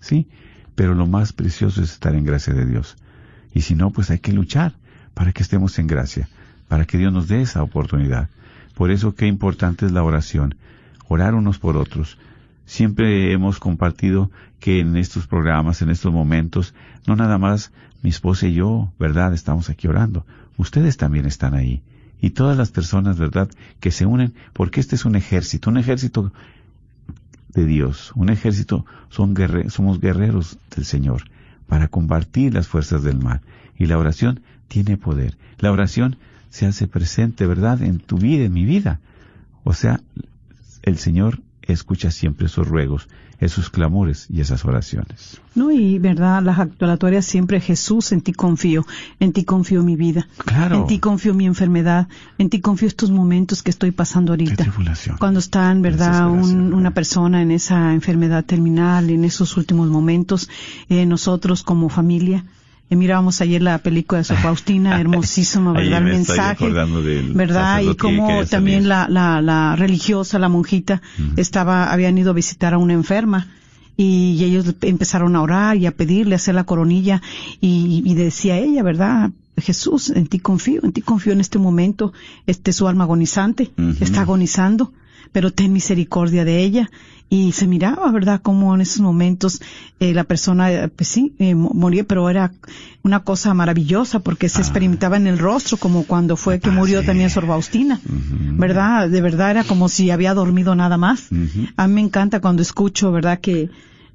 ¿sí? 0.00 0.26
Pero 0.74 0.94
lo 0.94 1.06
más 1.06 1.34
precioso 1.34 1.82
es 1.82 1.92
estar 1.92 2.14
en 2.14 2.24
gracia 2.24 2.54
de 2.54 2.64
Dios. 2.64 2.96
Y 3.52 3.60
si 3.60 3.74
no, 3.74 3.90
pues 3.90 4.10
hay 4.10 4.18
que 4.18 4.32
luchar 4.32 4.72
para 5.12 5.32
que 5.32 5.42
estemos 5.42 5.78
en 5.78 5.86
gracia, 5.86 6.28
para 6.66 6.86
que 6.86 6.96
Dios 6.96 7.12
nos 7.12 7.28
dé 7.28 7.42
esa 7.42 7.62
oportunidad. 7.62 8.30
Por 8.80 8.90
eso 8.90 9.14
qué 9.14 9.26
importante 9.26 9.84
es 9.84 9.92
la 9.92 10.02
oración, 10.02 10.54
orar 11.06 11.34
unos 11.34 11.58
por 11.58 11.76
otros. 11.76 12.16
Siempre 12.64 13.30
hemos 13.30 13.58
compartido 13.58 14.30
que 14.58 14.80
en 14.80 14.96
estos 14.96 15.26
programas, 15.26 15.82
en 15.82 15.90
estos 15.90 16.14
momentos, 16.14 16.72
no 17.06 17.14
nada 17.14 17.36
más 17.36 17.72
mi 18.00 18.08
esposa 18.08 18.46
y 18.46 18.54
yo, 18.54 18.90
¿verdad? 18.98 19.34
Estamos 19.34 19.68
aquí 19.68 19.86
orando. 19.86 20.24
Ustedes 20.56 20.96
también 20.96 21.26
están 21.26 21.52
ahí. 21.52 21.82
Y 22.22 22.30
todas 22.30 22.56
las 22.56 22.70
personas, 22.70 23.18
¿verdad? 23.18 23.50
Que 23.80 23.90
se 23.90 24.06
unen, 24.06 24.32
porque 24.54 24.80
este 24.80 24.96
es 24.96 25.04
un 25.04 25.14
ejército, 25.14 25.68
un 25.68 25.76
ejército 25.76 26.32
de 27.48 27.66
Dios, 27.66 28.12
un 28.14 28.30
ejército, 28.30 28.86
son 29.10 29.34
somos 29.68 30.00
guerreros 30.00 30.56
del 30.74 30.86
Señor 30.86 31.24
para 31.66 31.88
combatir 31.88 32.54
las 32.54 32.66
fuerzas 32.66 33.02
del 33.02 33.18
mal. 33.18 33.42
Y 33.76 33.84
la 33.84 33.98
oración 33.98 34.40
tiene 34.68 34.96
poder. 34.96 35.36
La 35.58 35.70
oración 35.70 36.16
se 36.50 36.66
hace 36.66 36.86
presente, 36.86 37.46
¿verdad? 37.46 37.82
En 37.82 37.98
tu 37.98 38.18
vida, 38.18 38.44
en 38.44 38.52
mi 38.52 38.64
vida. 38.64 39.00
O 39.64 39.72
sea, 39.72 40.00
el 40.82 40.98
Señor 40.98 41.40
escucha 41.62 42.10
siempre 42.10 42.48
sus 42.48 42.66
ruegos, 42.66 43.06
esos 43.38 43.70
clamores 43.70 44.26
y 44.28 44.40
esas 44.40 44.64
oraciones. 44.64 45.40
No, 45.54 45.70
y 45.70 45.98
verdad, 46.00 46.42
las 46.42 46.58
actuatorias 46.58 47.24
siempre, 47.24 47.60
Jesús, 47.60 48.10
en 48.12 48.22
ti 48.22 48.32
confío, 48.32 48.84
en 49.20 49.32
ti 49.32 49.44
confío 49.44 49.84
mi 49.84 49.94
vida, 49.94 50.26
Claro. 50.38 50.76
en 50.80 50.86
ti 50.88 50.98
confío 50.98 51.32
mi 51.32 51.46
enfermedad, 51.46 52.08
en 52.38 52.50
ti 52.50 52.60
confío 52.60 52.88
estos 52.88 53.10
momentos 53.12 53.62
que 53.62 53.70
estoy 53.70 53.92
pasando 53.92 54.32
ahorita. 54.32 54.56
tribulación. 54.64 55.16
Cuando 55.18 55.38
está 55.38 55.70
en 55.70 55.80
verdad 55.82 56.28
un- 56.28 56.74
una 56.74 56.90
persona 56.92 57.40
en 57.40 57.52
esa 57.52 57.94
enfermedad 57.94 58.44
terminal, 58.44 59.08
en 59.10 59.24
esos 59.24 59.56
últimos 59.56 59.88
momentos, 59.88 60.48
eh, 60.88 61.06
nosotros 61.06 61.62
como 61.62 61.88
familia, 61.88 62.44
eh, 62.90 62.96
mirábamos 62.96 63.40
ayer 63.40 63.62
la 63.62 63.78
película 63.78 64.18
de 64.18 64.24
Sor 64.24 64.36
Faustina, 64.38 65.00
hermosísima, 65.00 65.72
Ahí 65.76 65.88
¿verdad? 65.88 66.02
me 66.02 66.10
El 66.10 66.16
estoy 66.20 66.36
mensaje, 66.36 66.72
¿verdad? 67.32 67.80
Y 67.80 67.94
quería 67.94 68.44
también 68.46 68.88
la, 68.88 69.08
la, 69.08 69.40
la 69.40 69.76
religiosa, 69.76 70.38
la 70.38 70.48
monjita, 70.48 71.00
estaba, 71.36 71.92
habían 71.92 72.18
ido 72.18 72.30
a 72.30 72.34
visitar 72.34 72.74
a 72.74 72.78
una 72.78 72.92
enferma 72.92 73.48
y 73.96 74.42
ellos 74.44 74.74
empezaron 74.82 75.36
a 75.36 75.42
orar 75.42 75.76
y 75.76 75.86
a 75.86 75.92
pedirle, 75.92 76.34
a 76.34 76.36
hacer 76.36 76.54
la 76.54 76.64
coronilla 76.64 77.22
y, 77.60 78.02
y 78.04 78.14
decía 78.14 78.58
ella, 78.58 78.82
¿verdad? 78.82 79.30
Jesús, 79.60 80.10
en 80.10 80.26
ti 80.26 80.38
confío, 80.38 80.80
en 80.84 80.92
ti 80.92 81.02
confío 81.02 81.32
en 81.32 81.40
este 81.40 81.58
momento, 81.58 82.12
este 82.46 82.72
su 82.72 82.88
alma 82.88 83.04
agonizante, 83.04 83.70
está 84.00 84.22
agonizando, 84.22 84.92
pero 85.32 85.52
ten 85.52 85.72
misericordia 85.72 86.44
de 86.44 86.58
ella. 86.62 86.90
Y 87.32 87.52
se 87.52 87.68
miraba, 87.68 88.10
¿verdad?, 88.10 88.40
como 88.42 88.74
en 88.74 88.80
esos 88.80 89.00
momentos 89.00 89.60
eh, 90.00 90.12
la 90.14 90.24
persona, 90.24 90.72
eh, 90.72 90.88
pues 90.88 91.08
sí, 91.08 91.32
eh, 91.38 91.54
mo- 91.54 91.70
moría, 91.72 92.02
pero 92.02 92.28
era 92.28 92.50
una 93.04 93.20
cosa 93.20 93.54
maravillosa 93.54 94.18
porque 94.18 94.48
se 94.48 94.60
experimentaba 94.60 95.16
en 95.16 95.28
el 95.28 95.38
rostro, 95.38 95.76
como 95.76 96.02
cuando 96.04 96.36
fue 96.36 96.58
que 96.58 96.70
murió 96.70 97.00
sí. 97.02 97.06
también 97.06 97.30
Sor 97.30 97.46
Faustina, 97.46 98.00
¿verdad? 98.04 99.08
De 99.08 99.20
verdad 99.20 99.52
era 99.52 99.64
como 99.64 99.88
si 99.88 100.10
había 100.10 100.34
dormido 100.34 100.74
nada 100.74 100.96
más. 100.96 101.28
A 101.76 101.86
mí 101.86 101.94
me 101.94 102.00
encanta 102.00 102.40
cuando 102.40 102.62
escucho, 102.62 103.12
¿verdad?, 103.12 103.38
que 103.40 103.70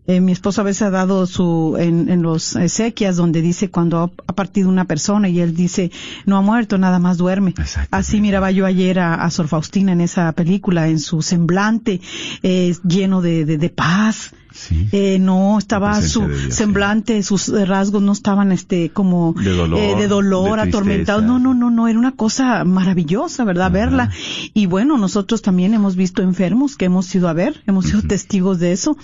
eh, 0.08 0.22
mi 0.22 0.32
esposo 0.32 0.62
a 0.62 0.64
veces 0.64 0.84
ha 0.84 0.90
dado 0.92 1.26
su, 1.26 1.78
en, 1.80 2.10
en 2.10 2.22
los 2.22 2.56
exequias 2.56 3.16
donde 3.16 3.42
dice 3.42 3.70
cuando 3.70 4.14
ha, 4.28 4.34
partido 4.34 4.70
una 4.70 4.86
persona 4.86 5.30
y 5.30 5.40
él 5.40 5.56
dice, 5.56 5.92
no 6.26 6.38
ha 6.38 6.42
muerto, 6.42 6.78
nada 6.78 7.00
más 7.00 7.18
duerme. 7.18 7.54
Así 7.90 8.22
miraba 8.22 8.52
yo 8.52 8.66
ayer 8.66 9.00
a, 9.00 9.16
a 9.16 9.32
Sor 9.32 9.48
Faustina 9.48 9.94
en 9.94 10.02
esa 10.02 10.32
película, 10.34 10.90
en 10.90 11.00
su 11.00 11.22
semblante, 11.22 12.02
eh, 12.44 12.76
lleno 12.88 13.22
de, 13.22 13.46
de, 13.46 13.58
de 13.58 13.70
paz. 13.70 14.32
Sí. 14.52 14.88
Eh, 14.94 15.18
no 15.20 15.58
estaba 15.58 16.02
su 16.02 16.22
sí. 16.22 16.52
semblante, 16.52 17.22
sus 17.24 17.50
rasgos 17.68 18.02
no 18.02 18.14
estaban 18.14 18.54
este 18.54 18.90
como 18.90 19.34
De 19.34 19.52
dolor, 19.52 19.80
eh, 19.80 19.96
de 19.98 20.08
dolor, 20.08 20.62
de 20.62 20.72
tristeza. 20.72 21.20
No, 21.20 21.40
no, 21.40 21.54
no, 21.54 21.70
no, 21.72 21.90
era 21.90 22.00
una 22.00 22.14
cosa 22.14 22.64
maravillosa, 22.64 23.44
¿verdad? 23.44 23.70
Verla. 23.72 24.12
Y 24.54 24.68
bueno, 24.68 24.98
nosotros 24.98 25.42
también 25.42 25.74
hemos 25.74 25.98
visto 25.98 26.22
enfermos 26.22 26.78
que 26.78 26.86
hemos 26.86 27.14
ido 27.14 27.28
a 27.28 27.34
ver, 27.34 27.64
hemos 27.68 27.88
sido 27.88 28.02
testigos 28.04 28.60
de 28.60 28.72
eso 28.72 28.98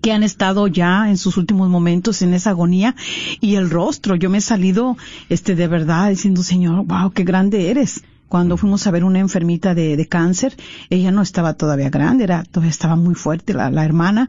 que 0.00 0.12
han 0.12 0.22
estado 0.22 0.66
ya 0.66 1.08
en 1.08 1.16
sus 1.16 1.36
últimos 1.36 1.68
momentos 1.68 2.22
en 2.22 2.34
esa 2.34 2.50
agonía 2.50 2.94
y 3.40 3.56
el 3.56 3.70
rostro, 3.70 4.16
yo 4.16 4.30
me 4.30 4.38
he 4.38 4.42
salido 4.42 4.96
este 5.28 5.54
de 5.54 5.68
verdad 5.68 6.10
diciendo, 6.10 6.42
Señor, 6.42 6.84
wow, 6.86 7.10
qué 7.10 7.24
grande 7.24 7.70
eres. 7.70 8.02
Cuando 8.34 8.56
fuimos 8.56 8.84
a 8.88 8.90
ver 8.90 9.04
una 9.04 9.20
enfermita 9.20 9.76
de, 9.76 9.96
de 9.96 10.08
cáncer, 10.08 10.56
ella 10.90 11.12
no 11.12 11.22
estaba 11.22 11.54
todavía 11.54 11.88
grande, 11.88 12.24
era, 12.24 12.42
todavía 12.42 12.70
estaba 12.70 12.96
muy 12.96 13.14
fuerte 13.14 13.54
la, 13.54 13.70
la 13.70 13.84
hermana, 13.84 14.28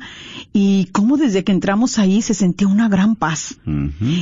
y 0.54 0.86
como 0.92 1.18
desde 1.18 1.44
que 1.44 1.52
entramos 1.52 1.98
ahí 1.98 2.22
se 2.22 2.36
sentía 2.36 2.68
una 2.68 2.88
gran 2.88 3.16
paz. 3.16 3.58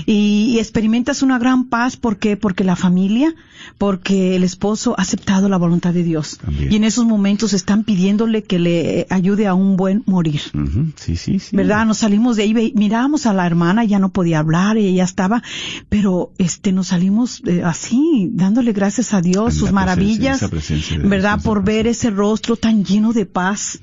Y, 0.05 0.53
y 0.53 0.59
experimentas 0.59 1.21
una 1.21 1.37
gran 1.37 1.65
paz, 1.65 1.97
¿por 1.97 2.15
qué? 2.15 2.37
Porque 2.37 2.63
la 2.63 2.77
familia, 2.77 3.35
porque 3.77 4.37
el 4.37 4.45
esposo 4.45 4.95
ha 4.97 5.01
aceptado 5.01 5.49
la 5.49 5.57
voluntad 5.57 5.93
de 5.93 6.03
Dios. 6.03 6.37
También. 6.37 6.71
Y 6.71 6.77
en 6.77 6.85
esos 6.85 7.05
momentos 7.05 7.51
están 7.51 7.83
pidiéndole 7.83 8.43
que 8.43 8.59
le 8.59 9.05
ayude 9.09 9.47
a 9.47 9.53
un 9.53 9.75
buen 9.75 10.03
morir. 10.05 10.39
Ujú. 10.53 10.93
Sí, 10.95 11.17
sí, 11.17 11.39
sí. 11.39 11.57
¿Verdad? 11.57 11.85
Nos 11.85 11.97
salimos 11.97 12.37
de 12.37 12.43
ahí, 12.43 12.73
mirábamos 12.73 13.25
a 13.25 13.33
la 13.33 13.45
hermana, 13.45 13.83
ya 13.83 13.99
no 13.99 14.13
podía 14.13 14.39
hablar, 14.39 14.77
ella 14.77 14.95
ya 14.95 15.03
estaba, 15.03 15.43
pero 15.89 16.31
este 16.37 16.71
nos 16.71 16.87
salimos 16.87 17.41
eh, 17.45 17.63
así, 17.65 18.29
dándole 18.31 18.71
gracias 18.71 19.13
a 19.13 19.19
Dios, 19.19 19.55
sus 19.55 19.72
presencia, 19.73 20.31
maravillas, 20.33 20.49
presencia 20.49 20.97
¿verdad? 20.99 21.41
Por 21.43 21.63
ver 21.63 21.87
ese 21.87 22.09
rostro 22.09 22.55
tan 22.55 22.85
lleno 22.85 23.13
de 23.13 23.25
paz. 23.25 23.79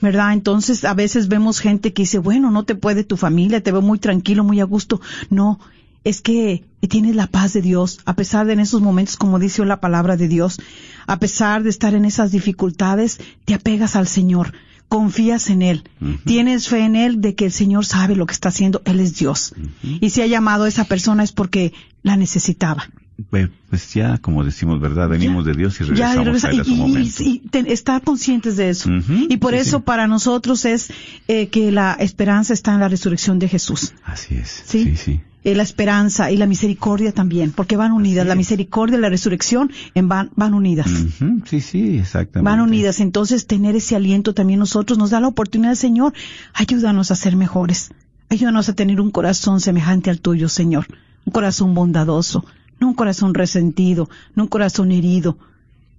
¿Verdad? 0.00 0.32
Entonces 0.32 0.84
a 0.84 0.94
veces 0.94 1.28
vemos 1.28 1.60
gente 1.60 1.92
que 1.92 2.02
dice, 2.02 2.18
bueno, 2.18 2.50
no 2.50 2.64
te 2.64 2.74
puede 2.74 3.04
tu 3.04 3.16
familia, 3.16 3.62
te 3.62 3.72
veo 3.72 3.82
muy 3.82 3.98
tranquilo, 3.98 4.44
muy 4.44 4.60
a 4.60 4.64
gusto. 4.64 5.00
No, 5.30 5.58
es 6.04 6.20
que 6.20 6.64
tienes 6.88 7.16
la 7.16 7.26
paz 7.26 7.52
de 7.52 7.62
Dios, 7.62 8.00
a 8.04 8.14
pesar 8.14 8.46
de 8.46 8.54
en 8.54 8.60
esos 8.60 8.80
momentos, 8.80 9.16
como 9.16 9.38
dice 9.38 9.64
la 9.64 9.80
palabra 9.80 10.16
de 10.16 10.28
Dios, 10.28 10.58
a 11.06 11.18
pesar 11.18 11.62
de 11.62 11.70
estar 11.70 11.94
en 11.94 12.04
esas 12.04 12.32
dificultades, 12.32 13.20
te 13.44 13.54
apegas 13.54 13.96
al 13.96 14.06
Señor, 14.06 14.52
confías 14.88 15.50
en 15.50 15.62
Él, 15.62 15.84
tienes 16.24 16.68
fe 16.68 16.84
en 16.84 16.96
Él 16.96 17.20
de 17.20 17.34
que 17.34 17.46
el 17.46 17.52
Señor 17.52 17.84
sabe 17.84 18.16
lo 18.16 18.26
que 18.26 18.32
está 18.32 18.48
haciendo, 18.48 18.80
Él 18.84 19.00
es 19.00 19.16
Dios. 19.16 19.54
Y 19.82 20.10
si 20.10 20.22
ha 20.22 20.26
llamado 20.26 20.64
a 20.64 20.68
esa 20.68 20.84
persona 20.84 21.22
es 21.22 21.32
porque 21.32 21.72
la 22.02 22.16
necesitaba. 22.16 22.88
Pues 23.30 23.92
ya, 23.94 24.18
como 24.18 24.44
decimos, 24.44 24.80
¿verdad? 24.80 25.08
Venimos 25.08 25.44
de 25.44 25.52
Dios 25.54 25.74
y 25.80 25.84
Ya, 25.84 26.14
regresamos 26.14 26.24
regresa- 26.26 26.48
a 26.48 26.50
él 26.52 26.60
a 26.60 26.64
su 26.64 26.70
y, 26.70 26.74
y- 26.74 26.78
momento. 26.78 27.22
y 27.22 27.38
te- 27.50 27.72
estar 27.72 28.00
conscientes 28.02 28.56
de 28.56 28.70
eso. 28.70 28.88
Y 29.28 29.36
por 29.38 29.54
sí, 29.54 29.58
eso 29.60 29.78
sí. 29.78 29.82
para 29.84 30.06
nosotros 30.06 30.64
es 30.64 30.90
eh, 31.26 31.48
que 31.48 31.72
la 31.72 31.94
esperanza 31.94 32.52
está 32.52 32.72
en 32.74 32.80
la 32.80 32.88
resurrección 32.88 33.38
de 33.40 33.48
Jesús. 33.48 33.92
Así 34.04 34.36
es. 34.36 34.62
¿Sí? 34.66 34.84
Sí, 34.84 34.96
sí. 34.96 35.20
Eh, 35.44 35.54
la 35.54 35.62
esperanza 35.62 36.30
y 36.30 36.36
la 36.36 36.46
misericordia 36.46 37.12
también, 37.12 37.52
porque 37.52 37.76
van 37.76 37.92
unidas. 37.92 38.26
La 38.26 38.34
misericordia 38.34 38.98
y 38.98 39.00
la 39.00 39.08
resurrección 39.08 39.70
en 39.94 40.08
van, 40.08 40.30
van 40.36 40.54
unidas. 40.54 40.88
Sí, 41.46 41.60
sí, 41.60 41.98
exactamente. 41.98 42.48
Van 42.50 42.60
unidas. 42.60 43.00
Entonces, 43.00 43.46
tener 43.46 43.74
ese 43.76 43.94
aliento 43.96 44.32
también 44.34 44.58
nosotros 44.60 44.98
nos 44.98 45.10
da 45.10 45.20
la 45.20 45.28
oportunidad, 45.28 45.74
Señor, 45.74 46.12
ayúdanos 46.54 47.10
a 47.10 47.16
ser 47.16 47.34
mejores. 47.36 47.90
Ayúdanos 48.30 48.68
a 48.68 48.74
tener 48.74 49.00
un 49.00 49.10
corazón 49.10 49.60
semejante 49.60 50.10
al 50.10 50.20
tuyo, 50.20 50.48
Señor. 50.48 50.86
Un 51.24 51.32
corazón 51.32 51.72
bondadoso, 51.74 52.44
no 52.80 52.88
un 52.88 52.94
corazón 52.94 53.34
resentido, 53.34 54.08
no 54.34 54.44
un 54.44 54.48
corazón 54.48 54.92
herido, 54.92 55.38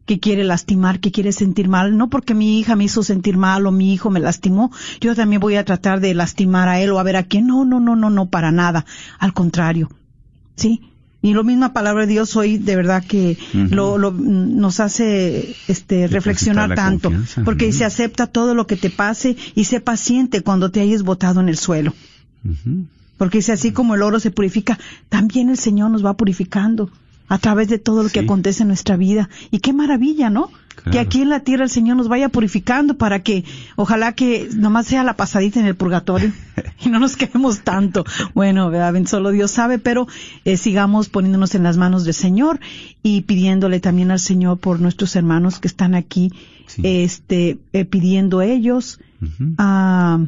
que 0.06 0.20
quiere 0.20 0.44
lastimar, 0.44 1.00
que 1.00 1.12
quiere 1.12 1.32
sentir 1.32 1.68
mal. 1.68 1.96
No 1.96 2.10
porque 2.10 2.34
mi 2.34 2.60
hija 2.60 2.76
me 2.76 2.86
hizo 2.86 3.04
sentir 3.04 3.38
mal 3.38 3.68
o 3.68 3.72
mi 3.72 3.94
hijo 3.94 4.10
me 4.10 4.20
lastimó, 4.20 4.72
yo 5.02 5.14
también 5.16 5.40
voy 5.40 5.56
a 5.56 5.66
tratar 5.66 6.00
de 6.00 6.14
lastimar 6.16 6.68
a 6.68 6.80
él 6.82 6.90
o 6.92 7.00
a 7.00 7.04
ver 7.04 7.16
a 7.16 7.24
quién. 7.24 7.46
No, 7.48 7.64
no, 7.64 7.80
no, 7.80 7.96
no, 7.96 8.10
no, 8.10 8.26
para 8.28 8.52
nada. 8.52 8.86
Al 9.20 9.34
contrario. 9.34 9.90
¿Sí? 10.56 10.82
Y 11.22 11.34
lo 11.34 11.44
misma 11.44 11.74
palabra 11.74 12.06
de 12.06 12.14
Dios 12.14 12.36
hoy 12.38 12.58
de 12.58 12.76
verdad 12.78 13.04
que 13.06 13.38
lo, 13.54 13.98
lo- 13.98 14.12
nos 14.12 14.80
hace 14.80 15.54
este 15.68 16.08
reflexionar 16.08 16.70
tanto, 16.76 17.10
confianza, 17.10 17.44
porque 17.44 17.66
dice 17.66 17.84
acepta 17.86 18.26
todo 18.28 18.56
lo 18.56 18.66
que 18.68 18.78
te 18.78 18.90
pase 18.90 19.36
y 19.54 19.66
sé 19.66 19.82
paciente 19.82 20.42
cuando 20.42 20.72
te 20.72 20.80
hayas 20.80 21.04
botado 21.04 21.42
en 21.42 21.50
el 21.50 21.58
suelo. 21.58 21.94
Porque 23.20 23.38
dice 23.38 23.52
así 23.52 23.72
como 23.72 23.94
el 23.94 24.02
oro 24.02 24.20
se 24.20 24.32
purifica, 24.32 24.80
también 25.10 25.50
el 25.50 25.58
Señor 25.58 25.92
nos 25.92 26.04
va 26.04 26.16
purificando 26.18 26.90
a 27.28 27.38
través 27.38 27.68
de 27.68 27.78
todo 27.78 28.02
lo 28.02 28.10
que 28.10 28.22
acontece 28.22 28.64
en 28.64 28.70
nuestra 28.70 28.98
vida. 28.98 29.30
Y 29.52 29.60
qué 29.60 29.72
maravilla, 29.72 30.32
¿no? 30.32 30.50
Claro. 30.76 30.92
Que 30.92 31.00
aquí 31.00 31.22
en 31.22 31.30
la 31.30 31.42
tierra 31.42 31.66
el 31.66 31.70
Señor 31.70 31.98
nos 31.98 32.08
vaya 32.08 32.30
purificando 32.30 32.98
para 32.98 33.22
que 33.22 33.44
ojalá 33.76 34.14
que 34.14 34.50
nomás 34.56 34.88
sea 34.88 35.04
la 35.04 35.16
pasadita 35.18 35.60
en 35.60 35.66
el 35.68 35.76
purgatorio 35.76 36.32
y 36.84 36.90
no 36.90 36.98
nos 37.00 37.18
quedemos 37.18 37.60
tanto. 37.62 38.06
Bueno, 38.34 38.72
¿verdad? 38.72 38.96
solo 39.06 39.30
Dios 39.32 39.52
sabe, 39.52 39.78
pero 39.78 40.08
eh, 40.46 40.58
sigamos 40.58 41.10
poniéndonos 41.10 41.54
en 41.54 41.62
las 41.64 41.78
manos 41.78 42.06
del 42.06 42.14
Señor 42.16 42.60
y 43.04 43.22
pidiéndole 43.22 43.80
también 43.80 44.10
al 44.10 44.20
Señor 44.20 44.58
por 44.58 44.80
nuestros 44.80 45.16
hermanos 45.16 45.60
que 45.60 45.68
están 45.68 45.94
aquí, 45.94 46.32
Sí. 46.66 46.82
este, 46.86 47.60
eh, 47.74 47.84
pidiendo 47.86 48.42
ellos. 48.42 49.00
Ah, 49.58 50.20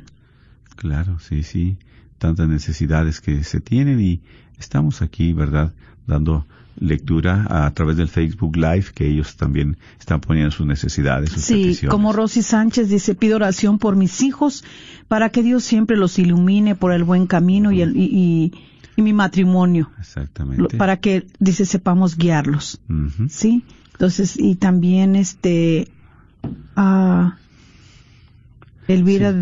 Claro, 0.75 1.19
sí, 1.19 1.43
sí. 1.43 1.77
Tantas 2.21 2.47
necesidades 2.47 3.19
que 3.19 3.43
se 3.43 3.59
tienen 3.61 3.99
y 3.99 4.21
estamos 4.59 5.01
aquí, 5.01 5.33
¿verdad? 5.33 5.73
Dando 6.05 6.45
lectura 6.79 7.47
a, 7.49 7.71
través 7.71 7.97
del 7.97 8.09
Facebook 8.09 8.55
Live 8.55 8.85
que 8.93 9.07
ellos 9.07 9.35
también 9.35 9.75
están 9.99 10.21
poniendo 10.21 10.51
sus 10.51 10.67
necesidades, 10.67 11.31
sus 11.31 11.41
Sí, 11.43 11.55
peticiones. 11.55 11.89
como 11.91 12.13
Rosy 12.13 12.43
Sánchez 12.43 12.89
dice, 12.89 13.15
pido 13.15 13.37
oración 13.37 13.79
por 13.79 13.95
mis 13.95 14.21
hijos 14.21 14.63
para 15.07 15.29
que 15.29 15.41
Dios 15.41 15.63
siempre 15.63 15.97
los 15.97 16.19
ilumine 16.19 16.75
por 16.75 16.93
el 16.93 17.03
buen 17.03 17.25
camino 17.25 17.71
y, 17.71 17.81
el, 17.81 17.97
y, 17.97 18.03
y- 18.05 18.51
y 18.97 19.01
mi 19.01 19.13
matrimonio, 19.13 19.89
Exactamente. 19.99 20.77
para 20.77 20.97
que, 20.97 21.25
dice, 21.39 21.65
sepamos 21.65 22.17
guiarlos. 22.17 22.79
Sí, 23.29 23.63
entonces, 23.93 24.37
y 24.37 24.55
también 24.55 25.15
este, 25.15 25.87
ah, 26.75 27.37
Elvira 28.87 29.33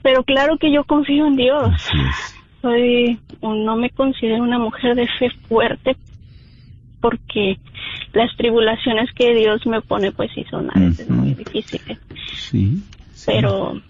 Pero 0.02 0.22
claro 0.22 0.58
que 0.58 0.70
yo 0.70 0.84
confío 0.84 1.26
en 1.26 1.36
Dios. 1.36 1.70
Soy 2.62 3.18
no 3.42 3.76
me 3.76 3.90
considero 3.90 4.42
una 4.42 4.58
mujer 4.58 4.94
de 4.94 5.08
fe 5.18 5.30
fuerte 5.48 5.96
porque 7.00 7.58
las 8.12 8.34
tribulaciones 8.36 9.10
que 9.14 9.34
Dios 9.34 9.66
me 9.66 9.80
pone 9.80 10.12
pues 10.12 10.30
sí 10.34 10.44
son 10.50 10.70
a 10.70 10.78
veces 10.78 11.08
muy 11.08 11.34
difíciles. 11.34 11.98
Sí. 12.50 12.82
pero 13.24 13.80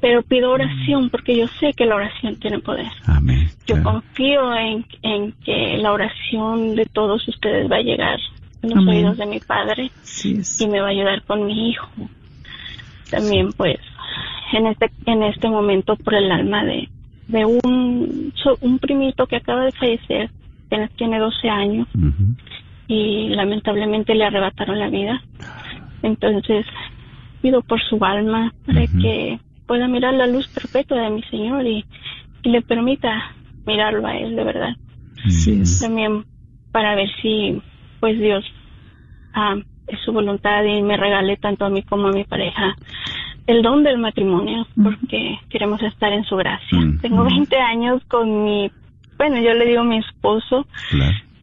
pero 0.00 0.22
pido 0.22 0.50
oración 0.52 1.10
porque 1.10 1.36
yo 1.36 1.46
sé 1.60 1.72
que 1.74 1.86
la 1.86 1.96
oración 1.96 2.36
tiene 2.36 2.58
poder. 2.60 2.86
Amén. 3.06 3.48
Yo 3.66 3.82
confío 3.82 4.54
en, 4.54 4.84
en 5.02 5.32
que 5.44 5.76
la 5.78 5.92
oración 5.92 6.74
de 6.76 6.86
todos 6.86 7.26
ustedes 7.28 7.70
va 7.70 7.76
a 7.76 7.82
llegar 7.82 8.18
a 8.62 8.66
los 8.66 8.76
Amén. 8.78 8.88
oídos 8.88 9.16
de 9.18 9.26
mi 9.26 9.38
padre 9.40 9.90
y 10.60 10.66
me 10.68 10.80
va 10.80 10.88
a 10.88 10.90
ayudar 10.90 11.22
con 11.24 11.44
mi 11.46 11.70
hijo. 11.70 11.88
También 13.10 13.52
pues 13.52 13.78
en 14.52 14.66
este 14.66 14.90
en 15.06 15.22
este 15.22 15.48
momento 15.48 15.96
por 15.96 16.14
el 16.14 16.30
alma 16.30 16.64
de 16.64 16.88
de 17.28 17.44
un 17.44 18.32
so- 18.36 18.58
un 18.62 18.78
primito 18.78 19.26
que 19.26 19.36
acaba 19.36 19.64
de 19.66 19.72
fallecer, 19.72 20.30
tiene, 20.70 20.88
tiene 20.96 21.18
12 21.18 21.48
años 21.50 21.86
y 22.86 23.28
lamentablemente 23.30 24.14
le 24.14 24.24
arrebataron 24.24 24.78
la 24.78 24.88
vida. 24.88 25.22
Entonces 26.02 26.64
pido 27.42 27.60
por 27.62 27.80
su 27.82 28.02
alma 28.04 28.52
para 28.66 28.86
que 28.86 29.38
pueda 29.68 29.86
mirar 29.86 30.14
la 30.14 30.26
luz 30.26 30.48
perpetua 30.48 31.02
de 31.02 31.10
mi 31.10 31.22
Señor 31.24 31.64
y, 31.64 31.84
y 32.42 32.48
le 32.48 32.62
permita 32.62 33.36
mirarlo 33.66 34.04
a 34.04 34.16
Él 34.16 34.34
de 34.34 34.42
verdad. 34.42 34.76
También 35.80 36.24
para 36.72 36.96
ver 36.96 37.08
si 37.22 37.60
pues 38.00 38.18
Dios 38.18 38.44
ah, 39.34 39.56
es 39.86 40.00
su 40.04 40.12
voluntad 40.12 40.64
y 40.64 40.82
me 40.82 40.96
regale 40.96 41.36
tanto 41.36 41.66
a 41.66 41.70
mí 41.70 41.82
como 41.82 42.08
a 42.08 42.12
mi 42.12 42.24
pareja 42.24 42.74
el 43.46 43.62
don 43.62 43.82
del 43.82 43.98
matrimonio 43.98 44.66
porque 44.80 45.38
queremos 45.48 45.82
estar 45.82 46.12
en 46.12 46.24
su 46.24 46.36
gracia. 46.36 46.78
Tengo 47.00 47.24
20 47.24 47.56
años 47.56 48.02
con 48.06 48.44
mi, 48.44 48.70
bueno, 49.16 49.40
yo 49.40 49.54
le 49.54 49.64
digo 49.64 49.84
mi 49.84 49.98
esposo, 49.98 50.66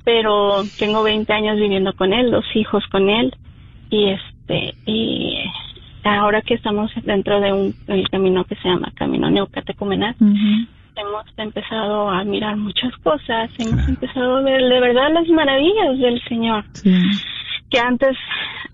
pero 0.04 0.64
tengo 0.78 1.02
20 1.02 1.34
años 1.34 1.58
viviendo 1.58 1.94
con 1.94 2.14
él, 2.14 2.30
dos 2.30 2.46
hijos 2.54 2.84
con 2.92 3.10
él 3.10 3.36
y 3.90 4.12
este 4.12 4.76
y 4.86 5.36
ahora 6.06 6.42
que 6.42 6.54
estamos 6.54 6.92
dentro 7.04 7.40
de 7.42 7.52
un 7.52 7.76
el 7.88 8.08
camino 8.10 8.44
que 8.46 8.56
se 8.56 8.70
llama 8.70 8.92
Camino 8.96 9.30
Neocatecumenal 9.30 10.16
hemos 10.96 11.26
empezado 11.38 12.10
a 12.10 12.24
mirar 12.24 12.56
muchas 12.56 12.96
cosas, 13.04 13.50
hemos 13.58 13.88
empezado 13.88 14.38
a 14.38 14.42
ver 14.42 14.62
de 14.62 14.80
verdad 14.80 15.12
las 15.12 15.28
maravillas 15.28 16.00
del 16.00 16.22
Señor 16.30 16.64
que 17.70 17.80
antes 17.80 18.16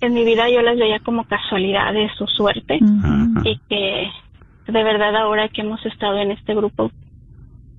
en 0.02 0.14
mi 0.14 0.26
vida 0.26 0.50
yo 0.50 0.62
las 0.62 0.78
veía 0.78 1.00
como 1.00 1.24
casualidades 1.24 2.12
o 2.20 2.28
suerte 2.28 2.80
y 3.44 3.58
que 3.70 4.12
de 4.68 4.84
verdad 4.84 5.16
ahora 5.16 5.48
que 5.50 5.62
hemos 5.62 5.84
estado 5.86 6.18
en 6.18 6.32
este 6.32 6.54
grupo 6.54 6.92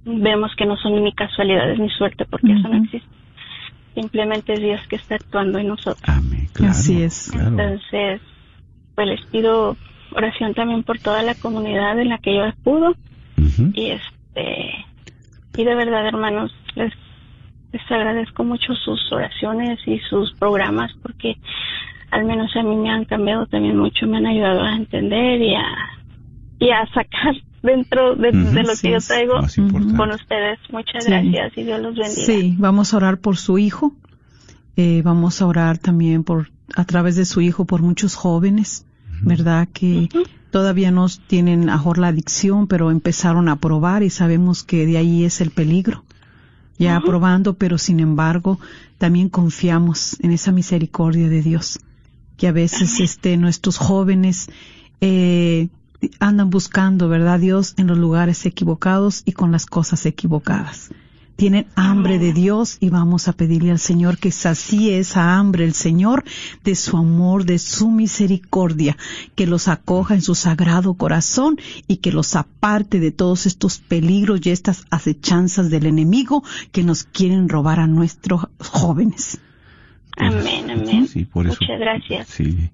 vemos 0.05 0.51
que 0.57 0.67
no 0.67 0.77
son 0.77 1.03
ni 1.05 1.13
casualidades 1.13 1.79
ni 1.79 1.89
suerte 1.91 2.25
porque 2.25 2.53
eso 2.53 2.69
no 2.69 2.83
existe. 2.83 3.09
Simplemente 3.95 4.55
es 4.55 4.61
Dios 4.61 4.81
que 4.89 4.97
está 4.97 5.17
actuando 5.17 5.59
en 5.59 5.69
nosotros. 5.69 6.03
Así 6.67 7.03
es. 7.03 7.33
entonces 7.35 8.21
pues 8.95 9.09
les 9.09 9.21
pido 9.27 9.77
oración 10.15 10.55
también 10.55 10.83
por 10.83 10.99
toda 10.99 11.23
la 11.23 11.35
comunidad 11.35 11.99
en 11.99 12.09
la 12.11 12.19
que 12.19 12.35
yo 12.35 12.45
acudo 12.45 12.95
y 13.75 13.91
este 13.91 14.85
y 15.57 15.65
de 15.65 15.75
verdad 15.75 16.07
hermanos 16.07 16.55
les 16.75 16.93
les 17.73 17.91
agradezco 17.91 18.45
mucho 18.45 18.75
sus 18.75 19.01
oraciones 19.13 19.79
y 19.87 19.99
sus 20.11 20.33
programas 20.35 20.93
porque 21.03 21.37
al 22.11 22.27
menos 22.27 22.55
a 22.55 22.63
mí 22.63 22.77
me 22.77 22.91
han 22.91 23.07
cambiado 23.07 23.47
también 23.47 23.79
mucho, 23.79 24.07
me 24.07 24.19
han 24.19 24.27
ayudado 24.27 24.63
a 24.63 24.77
entender 24.77 25.41
y 25.41 25.55
a, 25.55 25.65
y 26.59 26.71
a 26.71 26.87
sacar 26.93 27.35
dentro 27.63 28.15
de, 28.17 28.33
lo 28.33 28.75
sí 28.77 28.89
que 28.89 28.93
yo 28.93 28.99
traigo 29.01 29.35
con 29.97 30.11
ustedes. 30.11 30.59
Muchas 30.71 31.05
Sí. 31.05 31.11
gracias 31.11 31.57
y 31.57 31.63
Dios 31.63 31.81
los 31.81 31.95
bendiga. 31.95 32.27
Sí, 32.27 32.55
vamos 32.59 32.93
a 32.93 32.99
orar 32.99 33.19
por 33.19 33.39
su 33.39 33.57
hijo. 33.57 33.95
Eh, 34.77 35.01
vamos 35.03 35.41
a 35.41 35.47
orar 35.47 35.79
también 35.79 36.23
por, 36.23 36.49
a 36.75 36.85
través 36.85 37.17
de 37.17 37.25
su 37.25 37.41
hijo, 37.41 37.65
por 37.65 37.83
muchos 37.83 38.15
jóvenes, 38.15 38.85
¿verdad? 39.23 39.69
Que 39.73 40.09
todavía 40.51 40.91
no 40.91 41.07
tienen 41.27 41.71
a 41.71 41.77
mejor 41.77 41.99
la 41.99 42.09
adicción, 42.09 42.67
pero 42.67 42.91
empezaron 42.91 43.49
a 43.49 43.57
probar 43.57 44.03
y 44.03 44.11
sabemos 44.11 44.63
que 44.63 44.87
de 44.87 44.99
ahí 44.99 45.25
es 45.25 45.41
el 45.41 45.51
peligro. 45.51 46.05
Ya 46.79 47.01
probando, 47.01 47.55
pero 47.55 47.79
sin 47.79 48.01
embargo, 48.01 48.59
también 48.99 49.29
confiamos 49.29 50.17
en 50.21 50.33
esa 50.33 50.51
misericordia 50.51 51.29
de 51.29 51.41
Dios. 51.41 51.79
Que 52.37 52.49
a 52.49 52.53
veces, 52.53 52.99
este, 52.99 53.37
nuestros 53.37 53.79
jóvenes, 53.79 54.49
eh, 55.01 55.69
andan 56.19 56.51
buscando, 56.51 57.09
¿verdad? 57.09 57.39
Dios 57.39 57.75
en 57.77 57.87
los 57.87 57.99
lugares 57.99 58.45
equivocados 58.47 59.23
y 59.25 59.33
con 59.33 59.53
las 59.53 59.67
cosas 59.67 60.07
equivocadas. 60.07 60.91
Tienen 61.37 61.67
hambre 61.75 62.19
de 62.19 62.33
Dios 62.33 62.77
y 62.81 62.91
vamos 62.91 63.29
a 63.29 63.33
pedirle 63.33 63.71
al 63.71 63.79
Señor 63.79 64.19
que 64.19 64.31
sacie 64.31 64.99
esa 64.99 65.37
hambre, 65.37 65.65
el 65.65 65.75
Señor, 65.75 66.25
de 66.63 66.75
su 66.75 66.97
amor, 66.97 67.45
de 67.45 67.59
su 67.59 67.91
misericordia, 67.91 68.97
que 69.35 69.47
los 69.47 69.69
acoja 69.69 70.15
en 70.15 70.23
su 70.23 70.35
sagrado 70.35 70.95
corazón 70.95 71.59
y 71.89 71.97
que 71.97 72.13
los 72.13 72.37
aparte 72.37 73.01
de 73.01 73.11
todos 73.11 73.47
estos 73.47 73.79
peligros 73.79 74.41
y 74.45 74.51
estas 74.51 74.85
acechanzas 74.91 75.71
del 75.71 75.87
enemigo 75.87 76.45
que 76.71 76.85
nos 76.85 77.05
quieren 77.05 77.49
robar 77.49 77.81
a 77.81 77.87
nuestros 77.87 78.47
jóvenes. 78.59 79.39
Amén, 80.17 80.71
amén. 80.71 81.09
Sí, 81.09 81.25
por 81.25 81.47
eso. 81.47 81.57
Muchas 81.61 81.81
gracias. 81.81 82.29
Sí. 82.29 82.71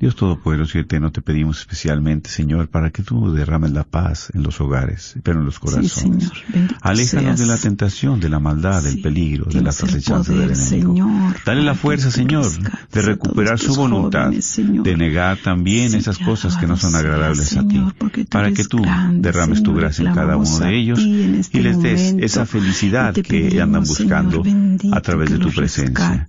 Dios 0.00 0.16
Todopoderoso 0.16 0.78
y 0.78 0.80
Eterno, 0.80 1.12
te 1.12 1.20
pedimos 1.20 1.58
especialmente, 1.58 2.30
Señor, 2.30 2.68
para 2.68 2.88
que 2.88 3.02
tú 3.02 3.34
derrames 3.34 3.72
la 3.72 3.84
paz 3.84 4.32
en 4.32 4.42
los 4.42 4.58
hogares, 4.58 5.14
pero 5.22 5.40
en 5.40 5.44
los 5.44 5.58
corazones. 5.58 5.92
Señor. 5.92 6.32
Aléjanos 6.80 7.38
de 7.38 7.44
la 7.44 7.58
tentación, 7.58 8.18
de 8.18 8.30
la 8.30 8.38
maldad, 8.38 8.82
del 8.82 9.02
peligro, 9.02 9.44
de 9.44 9.60
las 9.60 9.84
acechanzas 9.84 10.34
del 10.34 10.52
enemigo. 10.52 10.94
Señor, 10.94 11.36
Dale 11.44 11.62
la 11.62 11.74
fuerza, 11.74 12.10
Señor, 12.10 12.46
de 12.90 13.02
recuperar 13.02 13.58
su 13.58 13.74
voluntad, 13.74 14.24
jóvenes, 14.24 14.46
Señor. 14.46 14.84
de 14.84 14.96
negar 14.96 15.36
también 15.36 15.94
esas 15.94 16.16
cosas 16.16 16.56
que 16.56 16.66
no 16.66 16.78
son 16.78 16.94
agradables 16.94 17.54
a 17.58 17.68
ti, 17.68 17.82
para 18.30 18.52
que 18.52 18.64
tú 18.64 18.82
derrames 19.12 19.62
tu 19.62 19.74
gracia 19.74 20.08
en 20.08 20.14
cada 20.14 20.38
uno 20.38 20.58
de 20.60 20.78
ellos 20.78 20.98
en 21.00 21.34
este 21.34 21.58
y 21.58 21.62
les 21.62 21.78
des 21.82 22.00
momento. 22.00 22.24
esa 22.24 22.46
felicidad 22.46 23.14
Y 23.14 23.20
que 23.22 23.60
andan 23.60 23.82
buscando 23.82 24.42
bendito, 24.42 24.94
a 24.94 25.02
través 25.02 25.30
de 25.30 25.38
tu 25.38 25.50
presencia. 25.52 26.26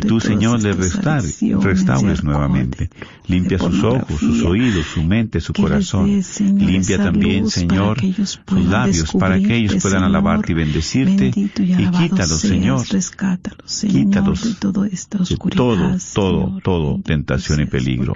Que 0.00 0.06
tú, 0.06 0.20
Señor, 0.20 0.62
le 0.62 0.72
restaures, 0.72 2.24
nuevamente. 2.24 2.90
Limpia 3.26 3.58
sus 3.58 3.82
ojos, 3.82 4.18
sus 4.18 4.42
oídos, 4.42 4.86
su 4.86 5.02
mente, 5.02 5.40
su 5.40 5.52
corazón. 5.52 6.22
Limpia 6.40 6.98
también, 6.98 7.48
Señor, 7.48 7.98
sus 8.00 8.40
labios 8.50 9.12
para 9.12 9.38
que 9.38 9.56
ellos 9.56 9.82
puedan 9.82 10.04
alabarte 10.04 10.52
y 10.52 10.54
bendecirte. 10.54 11.32
Y 11.36 11.86
quítalos, 11.90 12.40
Señor. 12.40 12.84
Quítalos 13.88 14.60
de 14.60 15.36
todo, 15.54 15.96
todo, 16.14 16.60
todo, 16.62 17.00
tentación 17.02 17.60
y 17.60 17.66
peligro. 17.66 18.14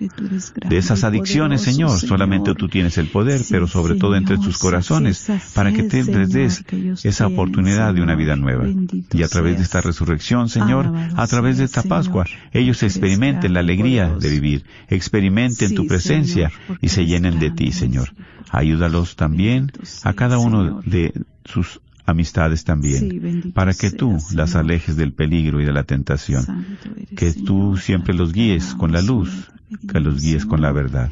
De 0.68 0.76
esas 0.76 1.04
adicciones, 1.04 1.62
Señor, 1.62 1.98
solamente 1.98 2.54
tú 2.54 2.68
tienes 2.68 2.98
el 2.98 3.08
poder, 3.08 3.40
pero 3.50 3.66
sobre 3.66 3.96
todo 3.96 4.16
entre 4.16 4.38
tus 4.38 4.58
corazones, 4.58 5.26
para 5.54 5.72
que 5.72 5.82
te 5.84 6.02
les 6.04 6.30
des 6.30 6.64
esa 7.04 7.26
oportunidad 7.26 7.94
de 7.94 8.02
una 8.02 8.14
vida 8.14 8.36
nueva. 8.36 8.66
Y 9.12 9.22
a 9.22 9.28
través 9.28 9.56
de 9.56 9.62
esta 9.62 9.80
resurrección, 9.80 10.48
Señor, 10.48 10.92
a 11.16 11.26
través 11.26 11.58
de 11.58 11.71
esta 11.72 11.88
Pascua, 11.88 12.26
ellos 12.52 12.82
experimenten 12.82 13.54
la 13.54 13.60
alegría 13.60 14.08
de 14.08 14.28
vivir, 14.28 14.64
experimenten 14.88 15.74
tu 15.74 15.86
presencia 15.86 16.52
y 16.82 16.88
se 16.88 17.06
llenen 17.06 17.38
de 17.38 17.50
ti, 17.50 17.72
Señor. 17.72 18.10
Ayúdalos 18.50 19.16
también 19.16 19.72
a 20.02 20.12
cada 20.12 20.36
uno 20.36 20.82
de 20.84 21.14
sus 21.46 21.80
amistades 22.04 22.64
también, 22.64 23.52
para 23.54 23.72
que 23.72 23.90
tú 23.90 24.18
las 24.34 24.54
alejes 24.54 24.96
del 24.96 25.12
peligro 25.12 25.62
y 25.62 25.64
de 25.64 25.72
la 25.72 25.84
tentación, 25.84 26.76
que 27.16 27.32
tú 27.32 27.78
siempre 27.78 28.12
los 28.12 28.34
guíes 28.34 28.74
con 28.74 28.92
la 28.92 29.00
luz, 29.00 29.50
que 29.90 30.00
los 30.00 30.20
guíes 30.20 30.44
con 30.44 30.60
la 30.60 30.72
verdad. 30.72 31.10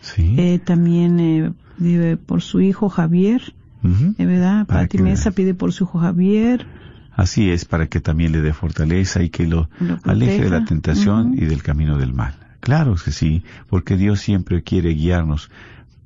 Sí. 0.00 0.34
Eh, 0.38 0.58
también 0.58 1.20
eh, 1.20 1.52
vive 1.76 2.16
por 2.16 2.42
su 2.42 2.60
hijo 2.60 2.88
Javier, 2.88 3.54
¿de 3.84 4.26
verdad? 4.26 4.66
Pati 4.66 4.98
Mesa 4.98 5.30
pide 5.30 5.54
por 5.54 5.72
su 5.72 5.84
hijo 5.84 6.00
Javier. 6.00 6.66
Así 7.12 7.48
es, 7.48 7.64
para 7.64 7.86
que 7.86 8.00
también 8.00 8.32
le 8.32 8.42
dé 8.42 8.52
fortaleza 8.52 9.22
y 9.22 9.30
que 9.30 9.46
lo, 9.46 9.70
aleje 10.02 10.42
de 10.42 10.50
la 10.50 10.64
tentación 10.64 11.34
y 11.34 11.44
del 11.44 11.62
camino 11.62 11.96
del 11.96 12.12
mal. 12.12 12.34
Claro 12.58 12.96
que 12.96 13.12
sí, 13.12 13.44
porque 13.68 13.96
Dios 13.96 14.18
siempre 14.18 14.64
quiere 14.64 14.94
guiarnos 14.94 15.48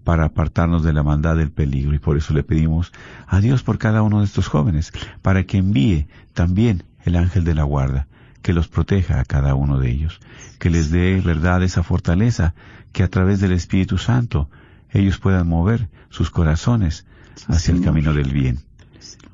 para 0.04 0.24
apartarnos 0.24 0.82
de 0.82 0.92
la 0.92 1.02
maldad 1.02 1.36
del 1.36 1.50
peligro. 1.50 1.94
Y 1.94 1.98
por 1.98 2.16
eso 2.16 2.34
le 2.34 2.42
pedimos 2.42 2.92
a 3.26 3.40
Dios 3.40 3.62
por 3.62 3.78
cada 3.78 4.02
uno 4.02 4.20
de 4.20 4.26
estos 4.26 4.48
jóvenes, 4.48 4.92
para 5.22 5.44
que 5.44 5.58
envíe 5.58 6.06
también 6.32 6.84
el 7.04 7.16
ángel 7.16 7.44
de 7.44 7.54
la 7.54 7.64
guarda, 7.64 8.06
que 8.42 8.52
los 8.52 8.68
proteja 8.68 9.20
a 9.20 9.24
cada 9.24 9.54
uno 9.54 9.78
de 9.78 9.90
ellos, 9.90 10.20
que 10.58 10.70
les 10.70 10.90
dé 10.90 11.20
verdad 11.20 11.62
esa 11.62 11.82
fortaleza, 11.82 12.54
que 12.92 13.02
a 13.02 13.08
través 13.08 13.40
del 13.40 13.52
Espíritu 13.52 13.98
Santo 13.98 14.48
ellos 14.90 15.18
puedan 15.18 15.48
mover 15.48 15.88
sus 16.10 16.30
corazones 16.30 17.06
hacia 17.48 17.74
el 17.74 17.82
camino 17.82 18.12
del 18.12 18.32
bien. 18.32 18.58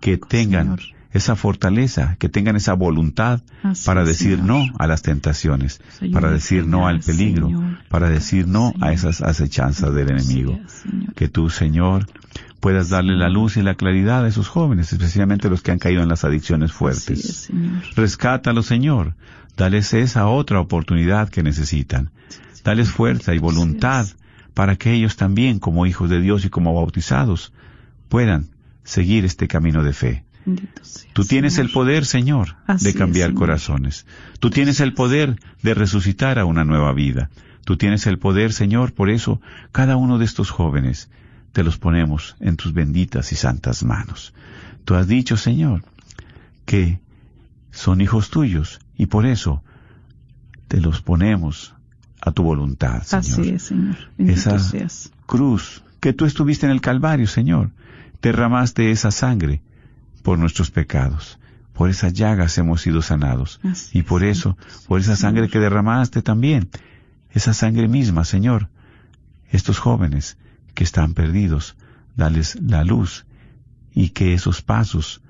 Que 0.00 0.16
tengan 0.16 0.78
esa 1.12 1.36
fortaleza, 1.36 2.16
que 2.18 2.28
tengan 2.28 2.56
esa 2.56 2.74
voluntad 2.74 3.40
para 3.86 4.04
decir 4.04 4.42
no 4.42 4.66
a 4.78 4.86
las 4.86 5.02
tentaciones, 5.02 5.80
para 6.12 6.30
decir 6.30 6.66
no 6.66 6.86
al 6.86 7.00
peligro, 7.00 7.50
para 7.88 8.11
decir 8.11 8.46
no 8.46 8.74
a 8.80 8.92
esas 8.92 9.22
acechanzas 9.22 9.94
del 9.94 10.11
enemigo. 10.11 10.59
Que 11.16 11.28
tú, 11.28 11.48
Señor, 11.48 12.06
puedas 12.61 12.90
darle 12.90 13.16
la 13.16 13.30
luz 13.30 13.56
y 13.56 13.62
la 13.62 13.74
claridad 13.74 14.24
a 14.24 14.28
esos 14.28 14.48
jóvenes, 14.48 14.92
especialmente 14.92 15.48
los 15.48 15.62
que 15.62 15.70
han 15.70 15.78
caído 15.78 16.02
en 16.02 16.09
las 16.09 16.24
adicciones 16.24 16.72
fuertes. 16.72 17.48
Rescátalos, 17.96 18.66
Señor. 18.66 19.14
Dales 19.56 19.92
esa 19.94 20.28
otra 20.28 20.61
oportunidad 20.61 21.30
que 21.30 21.42
necesitan. 21.42 22.11
Dales 22.64 22.90
fuerza 22.90 23.34
y 23.34 23.38
voluntad 23.38 24.06
para 24.54 24.76
que 24.76 24.92
ellos 24.92 25.16
también, 25.16 25.59
como 25.59 25.86
hijos 25.86 26.11
de 26.11 26.20
Dios 26.20 26.44
y 26.44 26.50
como 26.50 26.74
bautizados, 26.74 27.52
puedan 28.09 28.50
seguir 28.84 29.24
este 29.24 29.48
camino 29.48 29.82
de 29.82 29.92
fe. 29.92 30.24
Tú 31.12 31.24
tienes 31.24 31.59
el 31.59 31.70
poder, 31.70 32.07
Señor, 32.07 32.57
de 32.80 32.94
cambiar 32.94 33.34
corazones. 33.34 34.07
Tú 34.40 34.51
tienes 34.51 34.80
el 34.80 34.94
poder 34.94 35.38
de 35.62 35.74
resucitar 35.74 36.38
a 36.38 36.44
una 36.44 36.64
nueva 36.64 36.92
vida. 36.92 37.30
Tú 37.64 37.76
tienes 37.76 38.07
el 38.07 38.18
poder, 38.18 38.53
Señor, 38.53 38.92
por 38.94 39.11
eso 39.11 39.40
cada 39.72 39.96
uno 39.96 40.18
de 40.18 40.24
estos 40.24 40.51
jóvenes 40.51 41.11
te 41.53 41.62
los 41.62 41.78
ponemos 41.78 42.36
en 42.40 42.57
tus 42.57 42.72
benditas 42.72 43.32
y 43.32 43.36
santas 43.36 43.82
manos. 43.84 44.32
Tú 44.84 44.94
has 44.94 45.07
dicho, 45.07 45.36
Señor, 45.36 45.84
que 46.64 47.01
son 47.70 48.01
hijos 48.01 48.30
tuyos 48.30 48.80
y 48.96 49.07
por 49.07 49.26
eso 49.26 49.62
te 50.68 50.80
los 50.80 51.03
ponemos 51.03 51.74
a 52.20 52.32
tu 52.32 52.42
voluntad, 52.42 53.03
Señor. 53.03 53.22
Así 53.22 53.49
es, 53.51 53.62
Señor. 53.62 53.96
esa 54.18 54.59
cruz 55.26 55.82
que 56.01 56.12
tú 56.12 56.24
estuviste 56.24 56.66
en 56.66 56.72
el 56.72 56.80
Calvario, 56.80 57.26
Señor, 57.26 57.70
derramaste 58.22 58.90
esa 58.90 59.11
sangre 59.11 59.62
por 60.28 60.38
nuestros 60.38 60.70
pecados. 60.70 61.38
Por 61.72 61.88
esas 61.88 62.12
llagas 62.12 62.58
hemos 62.58 62.82
sido 62.82 63.00
sanados. 63.00 63.60
y 63.94 64.02
por 64.02 64.22
eso, 64.22 64.58
por 64.86 65.00
esa 65.00 65.16
sangre 65.16 65.48
que 65.48 65.58
derramaste 65.58 66.20
también, 66.20 66.68
esa 67.30 67.54
sangre 67.54 67.88
misma, 67.88 68.26
Señor, 68.26 68.68
estos 69.48 69.78
jóvenes 69.78 70.36
que 70.74 70.84
están 70.84 71.14
perdidos, 71.14 71.78
dales 72.14 72.58
la 72.60 72.84
luz 72.84 73.24
y 73.94 74.10
que 74.10 74.34
esos 74.34 74.60
pasos 74.60 75.22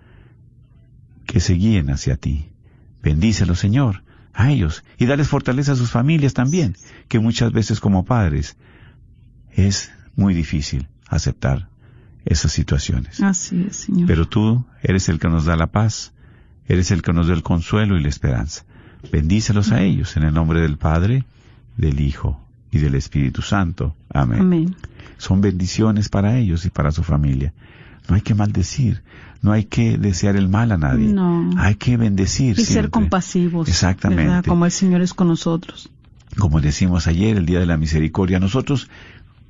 que 1.26 1.38
se 1.38 1.52
guíen 1.52 1.90
hacia 1.90 2.16
ti. 2.16 2.48
Bendícelos, 3.00 3.60
Señor, 3.60 4.02
a 4.34 4.50
ellos 4.50 4.82
y 4.98 5.06
dales 5.06 5.28
fortaleza 5.28 5.74
a 5.74 5.76
sus 5.76 5.92
familias 5.92 6.34
también, 6.34 6.76
que 7.06 7.20
muchas 7.20 7.52
veces 7.52 7.78
como 7.78 8.04
padres 8.04 8.56
es 9.52 9.92
muy 10.16 10.34
difícil 10.34 10.88
aceptar 11.06 11.68
esas 12.24 12.52
situaciones. 12.52 13.22
Así 13.22 13.66
es, 13.68 13.76
Señor. 13.76 14.06
Pero 14.06 14.28
tú 14.28 14.64
eres 14.82 15.08
el 15.08 15.18
que 15.18 15.28
nos 15.28 15.44
da 15.44 15.56
la 15.56 15.68
paz, 15.68 16.12
eres 16.66 16.90
el 16.90 17.02
que 17.02 17.12
nos 17.12 17.28
da 17.28 17.34
el 17.34 17.42
consuelo 17.42 17.96
y 17.96 18.02
la 18.02 18.08
esperanza. 18.08 18.64
Bendícelos 19.12 19.72
a 19.72 19.82
ellos 19.82 20.16
en 20.16 20.24
el 20.24 20.34
nombre 20.34 20.60
del 20.60 20.76
Padre, 20.76 21.24
del 21.76 22.00
Hijo 22.00 22.40
y 22.70 22.78
del 22.78 22.94
Espíritu 22.94 23.42
Santo. 23.42 23.94
Amén. 24.12 24.40
Amén. 24.40 24.76
Son 25.16 25.40
bendiciones 25.40 26.08
para 26.08 26.38
ellos 26.38 26.64
y 26.64 26.70
para 26.70 26.90
su 26.92 27.02
familia. 27.02 27.52
No 28.08 28.14
hay 28.14 28.22
que 28.22 28.34
maldecir, 28.34 29.02
no 29.42 29.52
hay 29.52 29.64
que 29.64 29.98
desear 29.98 30.36
el 30.36 30.48
mal 30.48 30.72
a 30.72 30.78
nadie. 30.78 31.08
No. 31.08 31.50
Hay 31.58 31.74
que 31.74 31.96
bendecir. 31.96 32.58
Y 32.58 32.64
ser 32.64 32.90
compasivos. 32.90 33.68
Exactamente. 33.68 34.48
Como 34.48 34.64
el 34.64 34.70
Señor 34.70 35.02
es 35.02 35.14
con 35.14 35.28
nosotros. 35.28 35.90
como 36.38 36.60
decimos 36.60 37.06
ayer, 37.06 37.36
el 37.36 37.46
Día 37.46 37.60
de 37.60 37.66
la 37.66 37.76
Misericordia, 37.76 38.38
nosotros 38.40 38.88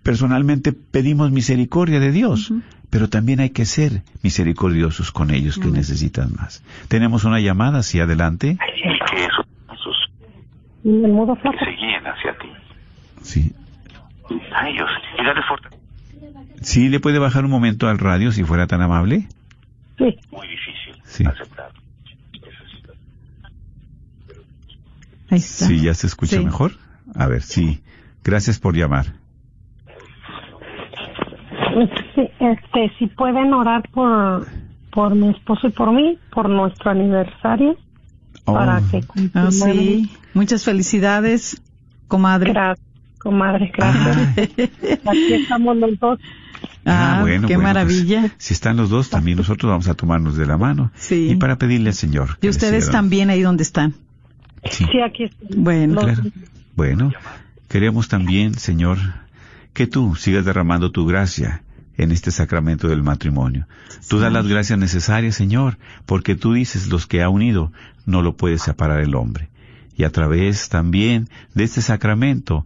personalmente 0.02 0.72
pedimos 0.72 1.30
misericordia 1.30 2.00
de 2.00 2.12
Dios, 2.12 2.52
pero 2.90 3.08
también 3.08 3.40
hay 3.40 3.50
que 3.50 3.64
ser 3.66 4.02
misericordiosos 4.22 5.12
con 5.12 5.30
ellos 5.30 5.58
que 5.58 5.68
necesitan 5.68 6.32
más. 6.34 6.62
Tenemos 6.88 7.24
una 7.24 7.40
llamada 7.40 7.80
hacia 7.80 8.04
adelante. 8.04 8.56
que 9.12 9.24
esos 9.24 9.46
pasos 9.66 9.96
Y 10.84 10.90
se 10.90 11.70
guíen 11.70 12.06
hacia 12.06 12.38
ti. 12.38 12.48
Sí. 13.22 13.52
A 14.54 14.68
ellos. 14.68 14.88
Y 15.20 15.24
dale 15.24 15.42
fortaleza. 15.48 15.82
¿Sí 16.62 16.88
le 16.88 17.00
puede 17.00 17.18
bajar 17.18 17.44
un 17.44 17.50
momento 17.50 17.88
al 17.88 17.98
radio 17.98 18.32
si 18.32 18.44
fuera 18.44 18.66
tan 18.66 18.82
amable? 18.82 19.28
Sí. 19.96 20.16
Muy 20.30 20.46
difícil 20.48 21.02
Sí. 21.04 21.24
aceptar. 21.24 21.70
Ahí 25.30 25.38
está. 25.38 25.66
Sí, 25.66 25.80
ya 25.82 25.94
se 25.94 26.06
escucha 26.06 26.38
Sí. 26.38 26.44
mejor. 26.44 26.72
A 27.14 27.26
ver, 27.26 27.42
sí. 27.42 27.80
Gracias 28.24 28.58
por 28.58 28.76
llamar. 28.76 29.14
Sí, 32.14 32.22
este, 32.40 32.92
si 32.98 33.06
pueden 33.06 33.52
orar 33.52 33.88
por, 33.90 34.46
por 34.90 35.14
mi 35.14 35.28
esposo 35.30 35.68
y 35.68 35.70
por 35.70 35.92
mí, 35.92 36.18
por 36.32 36.48
nuestro 36.48 36.90
aniversario, 36.90 37.76
Oh, 38.44 38.54
para 38.54 38.80
que 38.90 38.98
Ah, 38.98 39.02
continuemos. 39.06 39.54
sí. 39.60 40.10
Muchas 40.32 40.64
felicidades, 40.64 41.60
comadre. 42.06 42.52
Gracias, 42.52 42.86
comadre, 43.18 43.70
gracias. 43.76 44.48
Aquí 45.04 45.32
estamos 45.34 45.76
los 45.76 45.98
dos. 46.00 46.18
Ah, 46.86 47.18
bueno, 47.20 47.46
qué 47.46 47.56
bueno, 47.56 47.68
maravilla. 47.68 48.20
pues, 48.20 48.32
si 48.38 48.54
están 48.54 48.78
los 48.78 48.88
dos, 48.88 49.10
también 49.10 49.36
nosotros 49.36 49.68
vamos 49.68 49.86
a 49.88 49.94
tomarnos 49.94 50.36
de 50.36 50.46
la 50.46 50.56
mano. 50.56 50.90
Sí. 50.94 51.28
Y 51.32 51.36
para 51.36 51.56
pedirle 51.58 51.90
al 51.90 51.94
Señor. 51.94 52.38
Y 52.40 52.48
ustedes 52.48 52.90
también 52.90 53.28
ahí 53.28 53.42
donde 53.42 53.62
están. 53.64 53.92
Sí. 54.70 54.84
Sí, 54.90 55.00
aquí 55.02 55.24
estamos. 55.24 55.56
Bueno, 55.56 56.00
Claro. 56.00 56.22
Bueno, 56.74 57.12
queremos 57.68 58.08
también, 58.08 58.54
Señor, 58.54 58.96
que 59.74 59.86
tú 59.86 60.14
sigas 60.14 60.44
derramando 60.46 60.90
tu 60.90 61.04
gracia 61.06 61.62
en 61.98 62.12
este 62.12 62.30
sacramento 62.30 62.88
del 62.88 63.02
matrimonio. 63.02 63.66
Tú 64.08 64.18
das 64.20 64.32
las 64.32 64.46
gracias 64.46 64.78
necesarias, 64.78 65.34
Señor, 65.34 65.76
porque 66.06 66.36
tú 66.36 66.54
dices, 66.54 66.88
los 66.88 67.06
que 67.06 67.22
ha 67.22 67.28
unido, 67.28 67.72
no 68.06 68.22
lo 68.22 68.36
puede 68.36 68.56
separar 68.56 69.00
el 69.00 69.14
hombre. 69.14 69.50
Y 69.96 70.04
a 70.04 70.10
través 70.10 70.68
también 70.68 71.28
de 71.54 71.64
este 71.64 71.82
sacramento, 71.82 72.64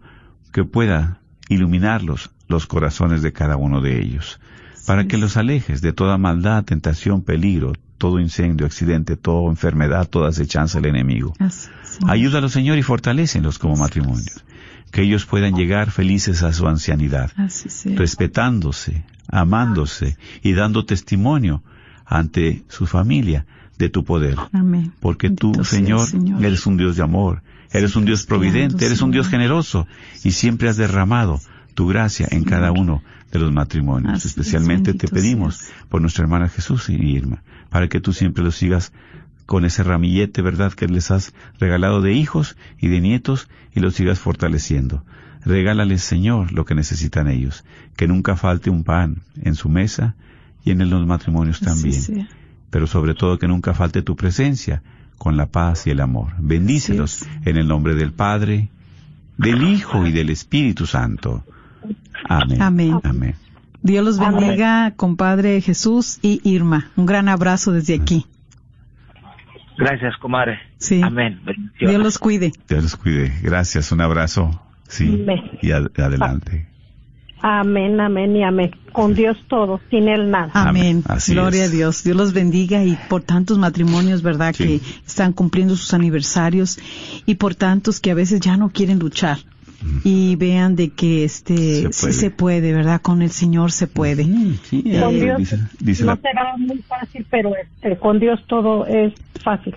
que 0.53 0.63
pueda 0.63 1.19
iluminarlos, 1.49 2.29
los 2.47 2.67
corazones 2.67 3.23
de 3.23 3.33
cada 3.33 3.57
uno 3.57 3.81
de 3.81 3.99
ellos, 3.99 4.39
para 4.85 5.07
que 5.07 5.17
los 5.17 5.35
alejes 5.35 5.81
de 5.81 5.93
toda 5.93 6.17
maldad, 6.19 6.63
tentación, 6.63 7.23
peligro, 7.23 7.73
todo 7.97 8.19
incendio, 8.19 8.67
accidente, 8.67 9.17
toda 9.17 9.49
enfermedad, 9.49 10.07
toda 10.07 10.29
acechanza 10.29 10.79
del 10.79 10.91
enemigo. 10.91 11.33
Ayúdalos, 12.07 12.51
Señor, 12.51 12.77
y 12.77 12.83
fortalécenlos 12.83 13.57
como 13.57 13.77
matrimonio. 13.77 14.31
Que 14.93 15.01
ellos 15.01 15.25
puedan 15.25 15.55
llegar 15.55 15.91
felices 15.91 16.43
a 16.43 16.53
su 16.53 16.67
ancianidad, 16.67 17.31
respetándose, 17.95 19.03
amándose 19.27 20.17
y 20.43 20.53
dando 20.53 20.85
testimonio 20.85 21.63
ante 22.05 22.63
su 22.69 22.85
familia 22.85 23.45
de 23.77 23.89
tu 23.89 24.03
poder. 24.03 24.37
Amén. 24.51 24.93
Porque 24.99 25.29
tú, 25.29 25.47
Bendito 25.47 25.63
Señor, 25.65 26.07
Señor. 26.07 26.45
eres 26.45 26.65
un 26.67 26.77
Dios 26.77 26.95
de 26.95 27.03
amor, 27.03 27.41
eres 27.71 27.95
un 27.95 28.05
Dios 28.05 28.25
providente, 28.25 28.85
eres 28.85 29.01
un 29.01 29.11
Dios 29.11 29.27
generoso 29.27 29.87
y 30.23 30.31
siempre 30.31 30.69
has 30.69 30.77
derramado 30.77 31.39
tu 31.73 31.87
gracia 31.87 32.27
en 32.29 32.43
cada 32.43 32.71
uno 32.71 33.01
de 33.31 33.39
los 33.39 33.51
matrimonios. 33.51 34.13
Así 34.13 34.27
es, 34.27 34.37
Especialmente 34.37 34.93
te 34.93 35.07
pedimos 35.07 35.71
por 35.89 36.01
nuestra 36.01 36.23
hermana 36.23 36.49
Jesús 36.49 36.89
y 36.89 36.93
Irma, 36.93 37.41
para 37.69 37.87
que 37.87 37.99
tú 37.99 38.13
siempre 38.13 38.43
los 38.43 38.55
sigas 38.55 38.93
con 39.45 39.65
ese 39.65 39.83
ramillete, 39.83 40.41
¿verdad?, 40.41 40.73
que 40.73 40.87
les 40.87 41.11
has 41.11 41.33
regalado 41.59 42.01
de 42.01 42.13
hijos 42.13 42.55
y 42.79 42.87
de 42.87 43.01
nietos 43.01 43.49
y 43.73 43.79
los 43.79 43.95
sigas 43.95 44.19
fortaleciendo. 44.19 45.03
Regálales, 45.45 46.01
Señor, 46.01 46.53
lo 46.53 46.65
que 46.65 46.75
necesitan 46.75 47.27
ellos, 47.27 47.65
que 47.97 48.07
nunca 48.07 48.35
falte 48.35 48.69
un 48.69 48.83
pan 48.83 49.23
en 49.41 49.55
su 49.55 49.67
mesa 49.69 50.15
y 50.63 50.71
en 50.71 50.89
los 50.89 51.05
matrimonios 51.05 51.59
también 51.59 52.01
sea. 52.01 52.27
pero 52.69 52.87
sobre 52.87 53.13
todo 53.13 53.37
que 53.37 53.47
nunca 53.47 53.73
falte 53.73 54.01
tu 54.01 54.15
presencia 54.15 54.81
con 55.17 55.35
la 55.35 55.47
paz 55.47 55.85
y 55.87 55.89
el 55.89 55.99
amor. 55.99 56.33
Bendícelos 56.39 57.25
en 57.45 57.57
el 57.57 57.67
nombre 57.67 57.95
del 57.95 58.13
Padre, 58.13 58.69
del 59.37 59.63
Hijo 59.63 60.07
y 60.07 60.11
del 60.11 60.29
Espíritu 60.29 60.85
Santo. 60.85 61.43
Amén. 62.29 62.61
Amén. 62.61 62.99
Amén. 63.03 63.35
Dios 63.81 64.05
los 64.05 64.17
bendiga, 64.17 64.93
compadre 64.95 65.59
Jesús 65.59 66.19
y 66.21 66.39
Irma. 66.45 66.89
Un 66.95 67.05
gran 67.05 67.27
abrazo 67.27 67.73
desde 67.73 67.95
aquí. 67.95 68.25
Gracias, 69.77 70.15
comadre. 70.17 70.59
Sí. 70.77 71.01
Amén. 71.03 71.39
Bendiciones. 71.45 71.89
Dios 71.89 72.01
los 72.03 72.17
cuide. 72.19 72.51
Dios 72.67 72.83
los 72.83 72.95
cuide. 72.95 73.33
Gracias. 73.41 73.91
Un 73.91 74.01
abrazo. 74.01 74.61
Sí. 74.87 75.19
Amén. 75.23 75.41
Y 75.61 75.71
ad- 75.71 75.91
adelante. 75.99 76.67
Amén, 77.45 77.99
amén 77.99 78.33
y 78.37 78.43
amén. 78.43 78.71
Con 78.93 79.15
Dios 79.15 79.35
todo, 79.49 79.81
sin 79.89 80.07
Él 80.07 80.31
nada. 80.31 80.51
Amén. 80.53 81.03
Así 81.09 81.33
Gloria 81.33 81.65
es. 81.65 81.69
a 81.71 81.73
Dios. 81.73 82.03
Dios 82.03 82.15
los 82.15 82.31
bendiga 82.31 82.83
y 82.85 82.97
por 83.09 83.21
tantos 83.23 83.57
matrimonios, 83.57 84.21
¿verdad? 84.21 84.53
Sí. 84.55 84.63
Que 84.63 84.75
están 85.05 85.33
cumpliendo 85.33 85.75
sus 85.75 85.93
aniversarios 85.93 86.79
y 87.25 87.35
por 87.35 87.53
tantos 87.55 87.99
que 87.99 88.11
a 88.11 88.13
veces 88.13 88.39
ya 88.39 88.55
no 88.55 88.69
quieren 88.69 88.99
luchar. 88.99 89.39
Y 90.03 90.35
vean 90.37 90.75
de 90.75 90.89
que 90.89 91.23
este 91.25 91.55
Se 91.55 91.93
sí 91.93 92.01
puede. 92.01 92.13
se 92.13 92.31
puede, 92.31 92.73
¿verdad? 92.73 93.01
Con 93.01 93.21
el 93.21 93.31
Señor 93.31 93.71
se 93.71 93.87
puede. 93.87 94.23
Sí, 94.63 94.81
Con 94.83 95.15
eh, 95.15 95.23
Dios 95.23 95.37
dice, 95.37 95.59
dice 95.79 96.03
no 96.05 96.15
la- 96.15 96.21
será 96.21 96.57
muy 96.57 96.77
fácil, 96.79 97.25
pero 97.29 97.51
este, 97.55 97.97
con 97.97 98.19
Dios 98.19 98.39
todo 98.47 98.85
es 98.85 99.13
fácil. 99.43 99.75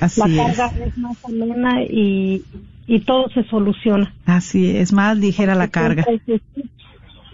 Así 0.00 0.20
La 0.20 0.26
es. 0.50 0.56
carga 0.56 0.72
es 0.86 0.96
más 0.98 1.16
amena 1.24 1.82
y, 1.82 2.44
y 2.86 3.00
todo 3.00 3.28
se 3.30 3.42
soluciona. 3.44 4.14
Así 4.26 4.76
es. 4.76 4.92
Más 4.92 5.16
ligera 5.18 5.54
la 5.54 5.68
carga. 5.68 6.04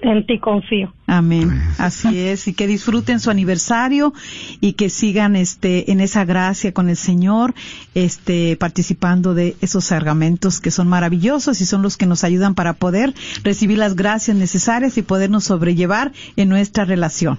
En 0.04 0.26
ti 0.26 0.38
confío. 0.38 0.92
Amén. 1.06 1.50
Así 1.78 2.18
es. 2.18 2.46
Y 2.46 2.52
que 2.52 2.66
disfruten 2.66 3.20
su 3.20 3.30
aniversario 3.30 4.12
y 4.60 4.74
que 4.74 4.90
sigan 4.90 5.34
este 5.34 5.90
en 5.92 6.00
esa 6.00 6.26
gracia 6.26 6.72
con 6.72 6.90
el 6.90 6.96
Señor, 6.96 7.54
este 7.94 8.56
participando 8.56 9.32
de 9.32 9.56
esos 9.62 9.86
sacramentos 9.86 10.60
que 10.60 10.70
son 10.70 10.88
maravillosos 10.88 11.62
y 11.62 11.64
son 11.64 11.80
los 11.80 11.96
que 11.96 12.04
nos 12.04 12.22
ayudan 12.22 12.54
para 12.54 12.74
poder 12.74 13.14
recibir 13.44 13.78
las 13.78 13.96
gracias 13.96 14.36
necesarias 14.36 14.98
y 14.98 15.02
podernos 15.02 15.44
sobrellevar 15.44 16.12
en 16.36 16.50
nuestra 16.50 16.84
relación. 16.84 17.38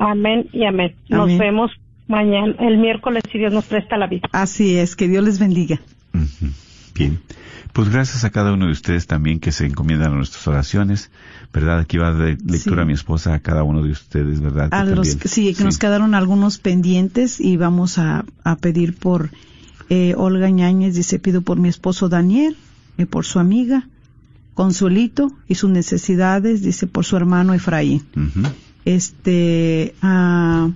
Amén 0.00 0.48
y 0.52 0.64
amén. 0.64 0.96
Nos 1.08 1.22
Amén. 1.22 1.38
vemos 1.38 1.70
mañana, 2.08 2.52
el 2.58 2.78
miércoles, 2.78 3.22
si 3.30 3.38
Dios 3.38 3.52
nos 3.52 3.66
presta 3.66 3.96
la 3.96 4.08
vida. 4.08 4.28
Así 4.32 4.76
es. 4.76 4.96
Que 4.96 5.06
Dios 5.06 5.22
les 5.22 5.38
bendiga. 5.38 5.80
Bien. 6.96 7.20
Pues 7.72 7.88
gracias 7.88 8.24
a 8.24 8.30
cada 8.30 8.52
uno 8.52 8.66
de 8.66 8.72
ustedes 8.72 9.06
también 9.06 9.38
que 9.40 9.52
se 9.52 9.64
encomiendan 9.66 10.12
a 10.12 10.16
nuestras 10.16 10.46
oraciones, 10.48 11.10
¿verdad? 11.52 11.78
Aquí 11.80 11.98
va 11.98 12.12
de 12.12 12.36
lectura 12.44 12.82
Sí. 12.82 12.86
mi 12.88 12.92
esposa 12.94 13.34
a 13.34 13.38
cada 13.38 13.62
uno 13.62 13.82
de 13.82 13.90
ustedes, 13.92 14.40
¿verdad? 14.40 14.70
Que 14.70 14.76
A 14.76 14.84
los 14.84 15.08
también- 15.08 15.28
sí, 15.28 15.54
que 15.54 15.64
nos 15.64 15.78
quedaron 15.78 16.14
algunos 16.14 16.58
pendientes 16.58 17.40
y 17.40 17.56
vamos 17.56 17.98
a, 17.98 18.24
a 18.44 18.56
pedir 18.56 18.96
por 18.96 19.30
eh, 19.88 20.14
Olga 20.16 20.48
Ñáñez, 20.50 20.94
dice, 20.94 21.18
pido 21.18 21.42
por 21.42 21.58
mi 21.58 21.68
esposo 21.68 22.08
Daniel, 22.08 22.56
y 22.98 23.06
por 23.06 23.24
su 23.24 23.38
amiga 23.40 23.88
Consuelito 24.54 25.32
y 25.48 25.54
sus 25.54 25.70
necesidades, 25.70 26.62
dice, 26.62 26.86
por 26.86 27.04
su 27.04 27.16
hermano 27.16 27.54
Efraín. 27.54 28.02
Este, 28.84 29.94
aquí 30.02 30.68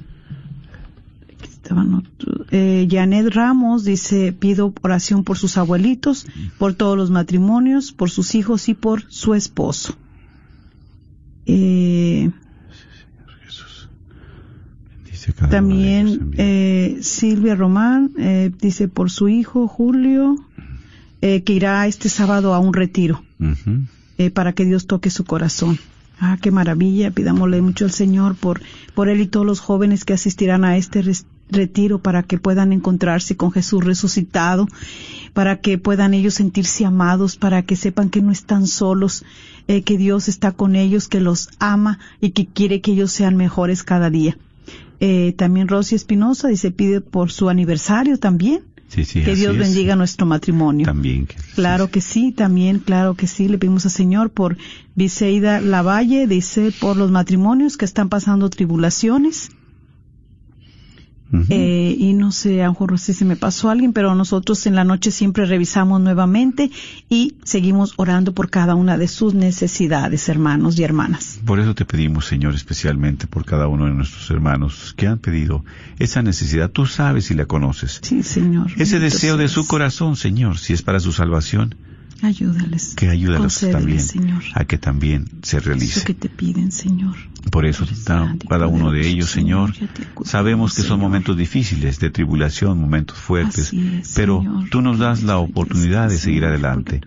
estaban 1.64 1.94
otros. 1.94 2.46
Eh, 2.50 2.86
Janet 2.90 3.34
Ramos 3.34 3.84
dice, 3.84 4.32
pido 4.32 4.74
oración 4.82 5.24
por 5.24 5.38
sus 5.38 5.56
abuelitos, 5.56 6.26
por 6.58 6.74
todos 6.74 6.96
los 6.96 7.10
matrimonios, 7.10 7.92
por 7.92 8.10
sus 8.10 8.34
hijos 8.34 8.68
y 8.68 8.74
por 8.74 9.04
su 9.08 9.34
esposo. 9.34 9.96
Eh, 11.46 12.30
También 15.50 16.32
eh, 16.36 16.98
Silvia 17.00 17.54
Román 17.54 18.10
eh, 18.18 18.50
dice 18.60 18.88
por 18.88 19.10
su 19.10 19.28
hijo 19.28 19.68
Julio 19.68 20.36
eh, 21.22 21.42
que 21.42 21.54
irá 21.54 21.86
este 21.86 22.08
sábado 22.10 22.52
a 22.52 22.58
un 22.58 22.74
retiro 22.74 23.22
eh, 24.18 24.30
para 24.30 24.52
que 24.52 24.64
Dios 24.66 24.86
toque 24.86 25.08
su 25.10 25.24
corazón. 25.24 25.78
Ah, 26.20 26.38
qué 26.40 26.50
maravilla. 26.50 27.10
Pidámosle 27.10 27.60
mucho 27.60 27.84
al 27.86 27.90
Señor 27.90 28.36
por, 28.36 28.60
por 28.94 29.08
él 29.08 29.20
y 29.20 29.26
todos 29.26 29.44
los 29.44 29.60
jóvenes 29.60 30.04
que 30.04 30.12
asistirán 30.12 30.64
a 30.64 30.76
este 30.76 31.02
retiro 31.50 31.98
para 32.00 32.22
que 32.22 32.38
puedan 32.38 32.72
encontrarse 32.72 33.36
con 33.36 33.52
Jesús 33.52 33.84
resucitado, 33.84 34.66
para 35.32 35.60
que 35.60 35.78
puedan 35.78 36.14
ellos 36.14 36.34
sentirse 36.34 36.84
amados, 36.84 37.36
para 37.36 37.62
que 37.62 37.76
sepan 37.76 38.10
que 38.10 38.22
no 38.22 38.32
están 38.32 38.66
solos, 38.66 39.24
eh, 39.68 39.82
que 39.82 39.96
Dios 39.98 40.28
está 40.28 40.52
con 40.52 40.74
ellos, 40.76 41.08
que 41.08 41.20
los 41.20 41.48
ama 41.58 41.98
y 42.20 42.30
que 42.30 42.46
quiere 42.46 42.80
que 42.80 42.92
ellos 42.92 43.12
sean 43.12 43.36
mejores 43.36 43.82
cada 43.82 44.10
día. 44.10 44.36
Eh, 45.00 45.34
también 45.36 45.68
Rosy 45.68 45.94
Espinosa 45.96 46.48
dice 46.48 46.70
pide 46.70 47.00
por 47.00 47.30
su 47.30 47.48
aniversario 47.48 48.18
también. 48.18 48.62
Sí, 48.88 49.04
sí, 49.04 49.22
que 49.22 49.34
Dios 49.34 49.54
es. 49.54 49.58
bendiga 49.58 49.96
nuestro 49.96 50.24
matrimonio. 50.24 50.86
También. 50.86 51.26
que- 51.26 51.36
Claro 51.56 51.90
que 51.90 52.00
sí, 52.00 52.30
también, 52.30 52.78
claro 52.78 53.14
que 53.14 53.26
sí. 53.26 53.48
Le 53.48 53.58
pedimos 53.58 53.84
al 53.86 53.90
Señor 53.90 54.30
por 54.30 54.56
Viseida 54.94 55.60
Lavalle, 55.60 56.26
dice 56.28 56.72
por 56.80 56.96
los 56.96 57.10
matrimonios 57.10 57.76
que 57.76 57.84
están 57.86 58.08
pasando 58.08 58.48
tribulaciones. 58.50 59.50
Eh, 61.48 61.96
y 61.98 62.12
no 62.14 62.32
sé, 62.32 62.62
a 62.62 62.66
lo 62.66 62.72
mejor 62.72 62.98
si 62.98 63.14
se 63.14 63.24
me 63.24 63.36
pasó 63.36 63.70
alguien, 63.70 63.92
pero 63.92 64.14
nosotros 64.14 64.66
en 64.66 64.74
la 64.74 64.84
noche 64.84 65.10
siempre 65.10 65.46
revisamos 65.46 66.00
nuevamente 66.00 66.70
y 67.08 67.34
seguimos 67.44 67.94
orando 67.96 68.32
por 68.32 68.50
cada 68.50 68.74
una 68.74 68.98
de 68.98 69.08
sus 69.08 69.34
necesidades, 69.34 70.28
hermanos 70.28 70.78
y 70.78 70.84
hermanas. 70.84 71.40
Por 71.44 71.60
eso 71.60 71.74
te 71.74 71.84
pedimos, 71.84 72.26
Señor, 72.26 72.54
especialmente 72.54 73.26
por 73.26 73.44
cada 73.44 73.66
uno 73.68 73.86
de 73.86 73.92
nuestros 73.92 74.30
hermanos 74.30 74.94
que 74.96 75.06
han 75.06 75.18
pedido 75.18 75.64
esa 75.98 76.22
necesidad. 76.22 76.70
Tú 76.70 76.86
sabes 76.86 77.30
y 77.30 77.34
la 77.34 77.46
conoces. 77.46 78.00
Sí, 78.02 78.22
Señor. 78.22 78.70
Ese 78.76 78.98
deseo 78.98 79.36
de 79.36 79.48
su 79.48 79.66
corazón, 79.66 80.16
Señor, 80.16 80.58
si 80.58 80.72
es 80.72 80.82
para 80.82 81.00
su 81.00 81.12
salvación, 81.12 81.74
Ayúdales. 82.24 82.94
que 82.96 83.08
ayúdalos 83.08 83.54
Concédeles, 83.54 83.76
también 83.78 84.00
Señor. 84.00 84.42
a 84.54 84.64
que 84.64 84.78
también 84.78 85.28
se 85.42 85.58
Eso 85.58 85.66
realice. 85.66 86.04
que 86.04 86.14
te 86.14 86.28
piden, 86.28 86.72
Señor. 86.72 87.14
Por 87.50 87.66
eso, 87.66 87.84
cada 88.48 88.66
uno 88.66 88.90
de 88.90 89.06
ellos, 89.06 89.28
Señor, 89.30 89.74
sabemos 90.24 90.74
que 90.74 90.82
son 90.82 90.98
momentos 90.98 91.36
difíciles, 91.36 91.98
de 92.00 92.08
tribulación, 92.10 92.80
momentos 92.80 93.18
fuertes, 93.18 93.70
es, 93.72 94.12
pero 94.16 94.38
Señor. 94.40 94.70
tú 94.70 94.80
nos 94.80 94.98
das 94.98 95.22
la 95.22 95.36
oportunidad 95.38 96.08
de 96.08 96.16
seguir 96.16 96.46
adelante. 96.46 97.02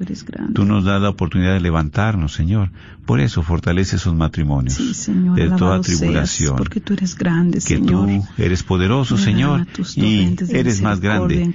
Tú 0.53 0.65
nos 0.65 0.86
das 0.86 1.01
la 1.01 1.09
oportunidad 1.09 1.53
de 1.53 1.59
levantarnos, 1.61 2.34
Señor. 2.34 2.70
Por 3.07 3.20
eso 3.22 3.41
fortalece 3.41 3.95
esos 3.95 4.13
matrimonios 4.15 4.76
Sí, 4.76 4.93
Señor. 4.93 5.38
de 5.38 5.49
toda 5.49 5.82
seas, 5.82 5.97
tribulación. 5.99 6.55
porque 6.57 6.82
tú 6.82 6.93
eres 6.93 7.15
grande, 7.15 7.59
que 7.65 7.80
tú 7.80 8.24
eres 8.38 8.63
poderoso, 8.63 9.18
Señor, 9.18 9.65
y 9.95 10.36
eres 10.49 10.82
más 10.82 10.99
grande 10.99 11.51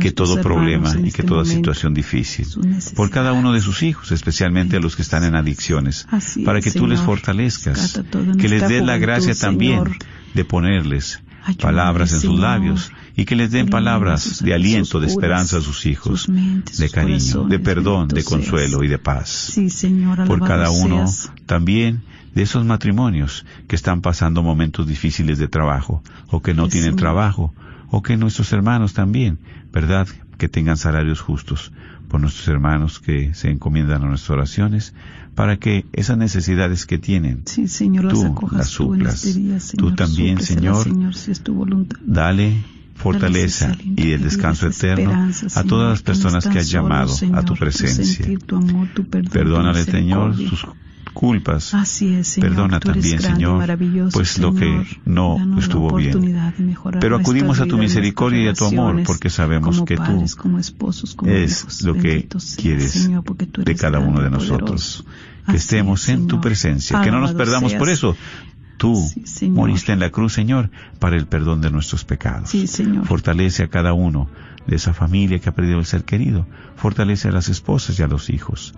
que 0.00 0.10
todo 0.12 0.36
hermanos 0.38 0.44
problema 0.44 0.90
y 0.98 1.02
que 1.04 1.08
este 1.08 1.22
toda 1.22 1.42
momento. 1.42 1.56
situación 1.72 1.94
difícil. 1.94 2.44
Necesidades. 2.46 2.92
Por 3.06 3.14
cada 3.14 3.32
uno 3.32 3.52
de 3.52 3.60
sus 3.60 3.82
hijos, 3.82 4.12
especialmente 4.12 4.76
a 4.76 4.80
los 4.80 4.96
que 4.96 5.02
están 5.02 5.24
en 5.24 5.34
adicciones, 5.36 6.06
Así 6.10 6.42
para 6.44 6.60
que 6.60 6.70
tú 6.70 6.86
les 6.86 7.00
fortalezcas, 7.00 8.00
que 8.40 8.48
les 8.48 8.68
des 8.68 8.84
la 8.84 8.98
gracia 8.98 9.34
también 9.34 9.78
Señor. 9.84 9.96
de 10.34 10.44
ponerles 10.44 11.20
palabras 11.60 12.12
en 12.12 12.20
sus 12.20 12.38
labios 12.40 12.90
y 13.14 13.24
que 13.24 13.36
les 13.36 13.50
den 13.52 13.68
palabras 13.68 14.42
de 14.42 14.52
aliento, 14.54 14.98
de 15.00 15.06
esperanza 15.06 15.58
a 15.58 15.60
sus 15.60 15.86
hijos, 15.86 16.22
sus 16.22 16.28
mentes, 16.34 16.78
de 16.78 16.90
cariño, 16.90 17.44
de 17.44 17.58
perdón, 17.60 18.08
de 18.08 18.24
consuelo 18.24 18.78
seas. 18.78 18.84
y 18.84 18.88
de 18.88 18.98
paz 18.98 19.28
Sí, 19.52 19.70
Señor, 19.70 20.24
por 20.26 20.40
cada 20.44 20.70
uno 20.70 21.06
seas. 21.06 21.30
también 21.46 22.02
de 22.34 22.42
esos 22.42 22.64
matrimonios 22.64 23.46
que 23.68 23.76
están 23.76 24.02
pasando 24.02 24.42
momentos 24.42 24.86
difíciles 24.86 25.38
de 25.38 25.48
trabajo 25.48 26.02
o 26.28 26.42
que 26.42 26.52
no 26.52 26.64
Sí, 26.64 26.72
tienen 26.72 26.90
Señor. 26.90 27.00
trabajo 27.00 27.54
o 27.88 28.02
que 28.02 28.16
nuestros 28.16 28.52
hermanos 28.52 28.92
también, 28.92 29.38
¿verdad? 29.72 30.08
Que 30.38 30.48
tengan 30.48 30.76
salarios 30.76 31.20
justos 31.20 31.70
por 32.08 32.20
nuestros 32.20 32.46
hermanos 32.48 33.00
que 33.00 33.34
se 33.34 33.50
encomiendan 33.50 34.02
a 34.02 34.06
nuestras 34.06 34.30
oraciones 34.30 34.94
para 35.34 35.56
que 35.58 35.84
esas 35.92 36.16
necesidades 36.16 36.86
que 36.86 36.98
tienen, 36.98 37.42
Sí, 37.46 37.68
Señor, 37.68 38.04
las 38.06 38.14
tú 38.14 38.48
las 38.52 38.68
tú 38.70 38.72
suplas. 38.84 39.24
este 39.24 39.38
día, 39.40 39.60
Señor. 39.60 39.90
Tú 39.90 39.94
también, 39.96 40.40
Señor, 40.40 40.84
Señor, 40.84 41.14
si 41.14 41.30
es 41.30 41.40
tu 41.42 41.54
voluntad. 41.54 41.98
dale 42.06 42.64
fortaleza 42.94 43.76
y 43.82 44.12
el 44.12 44.22
descanso 44.22 44.66
eterno 44.68 45.30
a 45.54 45.62
todas 45.64 45.90
las 45.90 46.02
personas 46.02 46.46
que 46.46 46.58
has 46.58 46.70
llamado 46.70 47.08
solos, 47.08 47.16
a 47.16 47.26
Señor, 47.26 47.44
tu 47.44 47.52
tu 47.54 47.60
presencia. 47.60 48.04
sentir, 48.04 48.38
tu 48.42 48.56
amor, 48.56 48.88
tu 48.94 49.04
perdón, 49.04 49.30
tu 49.30 49.38
Perdónale, 49.38 49.84
Señor, 49.84 50.34
sus 50.36 50.66
culpas. 51.16 51.72
Así 51.72 52.14
es, 52.14 52.28
Señor. 52.28 52.50
Perdona 52.50 52.78
tú 52.78 52.92
también, 52.92 53.18
grande 53.18 53.46
Señor, 53.46 54.10
pues 54.12 54.38
lo 54.38 54.54
que 54.54 54.86
no 55.06 55.58
estuvo 55.58 55.96
bien. 55.96 56.36
Pero 57.00 57.16
acudimos 57.16 57.58
a 57.60 57.66
tu 57.66 57.78
misericordia 57.78 58.42
y 58.44 58.48
a 58.48 58.52
tu 58.52 58.66
amor, 58.66 59.02
porque 59.04 59.30
sabemos 59.30 59.82
que 59.82 59.96
tú 59.96 60.02
padres, 60.02 60.36
como 60.36 60.58
esposos, 60.58 61.14
como 61.14 61.32
es 61.32 61.62
hijos. 61.62 61.82
lo 61.82 61.94
que 61.94 62.28
seas, 62.30 62.56
quieres 62.60 62.90
Señor, 62.92 63.24
de 63.24 63.74
cada 63.74 63.98
uno 63.98 64.20
de 64.20 64.30
nosotros. 64.30 65.04
poderoso. 65.04 65.04
Que 65.50 65.56
estemos 65.56 66.02
es, 66.02 66.08
en 66.10 66.26
tu 66.26 66.40
presencia, 66.40 67.00
que 67.00 67.10
no 67.10 67.20
nos 67.20 67.32
perdamos 67.32 67.70
seas. 67.70 67.78
por 67.78 67.88
eso. 67.88 68.16
Tú 68.76 68.94
Sí, 69.24 69.48
moriste 69.48 69.92
en 69.92 70.00
la 70.00 70.10
cruz, 70.10 70.34
Señor, 70.34 70.70
para 70.98 71.16
el 71.16 71.26
perdón 71.26 71.62
de 71.62 71.70
nuestros 71.70 72.04
pecados. 72.04 72.50
Sí, 72.50 72.66
Señor. 72.66 73.06
Fortalece 73.06 73.62
a 73.62 73.68
cada 73.68 73.94
uno 73.94 74.28
de 74.66 74.76
esa 74.76 74.92
familia 74.92 75.38
que 75.38 75.48
ha 75.48 75.54
perdido 75.54 75.78
el 75.78 75.86
ser 75.86 76.04
querido. 76.04 76.46
Fortalece 76.76 77.28
a 77.28 77.32
las 77.32 77.48
esposas 77.48 77.98
y 77.98 78.02
a 78.02 78.06
los 78.06 78.28
hijos. 78.28 78.74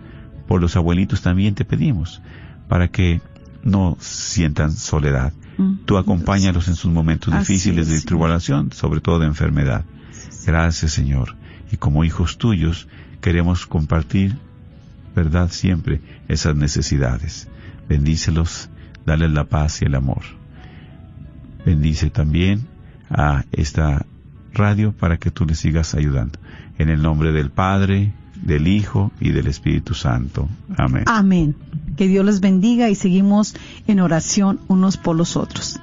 Por 0.49 0.61
los 0.61 0.75
abuelitos 0.77 1.23
también 1.23 1.55
te 1.55 1.65
pedimos, 1.65 2.21
para 2.69 2.89
que 2.89 3.21
no 3.63 3.97
sientan 4.01 4.73
soledad. 4.73 5.33
Mm, 5.59 5.85
Tú 5.85 5.99
acompáñalos 5.99 6.69
en 6.69 6.75
sus 6.75 6.91
momentos 6.91 7.33
Así 7.35 7.53
difíciles 7.53 7.89
es, 7.89 8.01
de 8.01 8.07
tribulación, 8.07 8.73
sobre 8.73 9.01
todo 9.01 9.21
de 9.21 9.27
enfermedad. 9.27 9.85
Gracias, 10.47 10.93
Señor. 10.93 11.37
Y 11.71 11.77
como 11.77 12.03
hijos 12.03 12.39
tuyos, 12.39 12.89
queremos 13.21 13.67
compartir, 13.67 14.39
¿verdad? 15.15 15.51
Siempre 15.51 16.01
esas 16.29 16.57
necesidades. 16.57 17.49
Bendícelos, 17.89 18.71
dale 19.05 19.29
la 19.29 19.45
paz 19.45 19.83
y 19.83 19.85
el 19.85 19.95
amor. 19.95 20.23
Bendice 21.67 22.09
también 22.09 22.67
a 23.11 23.45
esta 23.53 24.07
radio 24.55 24.93
para 24.93 25.19
que 25.19 25.31
tú 25.31 25.45
le 25.45 25.55
sigas 25.55 25.95
ayudando. 25.95 26.39
En 26.79 26.89
el 26.89 27.03
nombre 27.03 27.33
del 27.33 27.51
Padre, 27.51 28.15
del 28.43 28.67
Hijo 28.69 29.13
y 29.21 29.31
del 29.31 29.47
Espíritu 29.47 29.95
Santo. 29.95 30.49
Amén. 30.77 31.05
Amén. 31.07 31.57
Que 31.97 32.09
Dios 32.09 32.25
les 32.25 32.41
bendiga 32.41 32.89
y 32.89 32.95
seguimos 32.95 33.55
en 33.87 34.01
oración 34.01 34.61
unos 34.69 34.97
por 34.97 35.17
los 35.17 35.37
otros. 35.37 35.81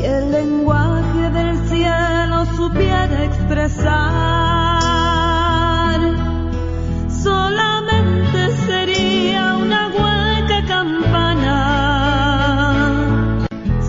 y 0.00 0.04
el 0.04 0.30
lenguaje 0.30 1.30
del 1.30 1.68
cielo 1.68 2.46
supiera 2.56 3.24
expresar, 3.24 4.00
solamente 7.22 8.56
sería 8.66 9.56
una 9.56 9.88
hueca 9.88 10.64
campana. 10.66 11.56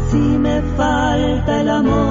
Si 0.10 0.18
me 0.18 0.62
falta 0.76 1.62
el 1.62 1.70
amor, 1.70 2.11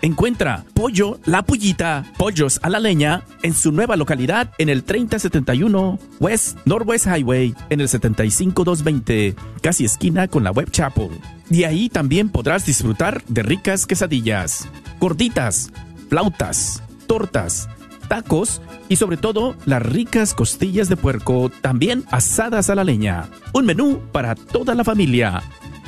Encuentra 0.00 0.64
Pollo 0.74 1.18
La 1.24 1.42
Pullita, 1.42 2.04
Pollos 2.16 2.60
a 2.62 2.68
la 2.68 2.78
Leña, 2.78 3.22
en 3.42 3.52
su 3.52 3.72
nueva 3.72 3.96
localidad 3.96 4.52
en 4.58 4.68
el 4.68 4.84
3071 4.84 5.98
West 6.20 6.58
Northwest 6.66 7.06
Highway, 7.06 7.54
en 7.68 7.80
el 7.80 7.88
75220, 7.88 9.34
casi 9.60 9.84
esquina 9.84 10.28
con 10.28 10.44
la 10.44 10.52
Web 10.52 10.70
Chapel. 10.70 11.10
Y 11.50 11.64
ahí 11.64 11.88
también 11.88 12.28
podrás 12.28 12.64
disfrutar 12.64 13.24
de 13.24 13.42
ricas 13.42 13.86
quesadillas, 13.86 14.68
gorditas, 15.00 15.72
flautas, 16.08 16.82
tortas, 17.08 17.68
tacos 18.06 18.62
y 18.88 18.96
sobre 18.96 19.16
todo 19.16 19.56
las 19.66 19.82
ricas 19.82 20.32
costillas 20.32 20.88
de 20.88 20.96
puerco, 20.96 21.50
también 21.60 22.04
asadas 22.12 22.70
a 22.70 22.76
la 22.76 22.84
leña. 22.84 23.28
Un 23.52 23.66
menú 23.66 24.00
para 24.12 24.36
toda 24.36 24.76
la 24.76 24.84
familia. 24.84 25.42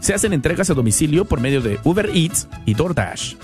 Se 0.00 0.14
hacen 0.14 0.32
entregas 0.32 0.70
a 0.70 0.74
domicilio 0.74 1.24
por 1.24 1.40
medio 1.40 1.60
de 1.60 1.78
Uber 1.84 2.10
Eats 2.14 2.48
y 2.66 2.74
DoorDash. 2.74 3.34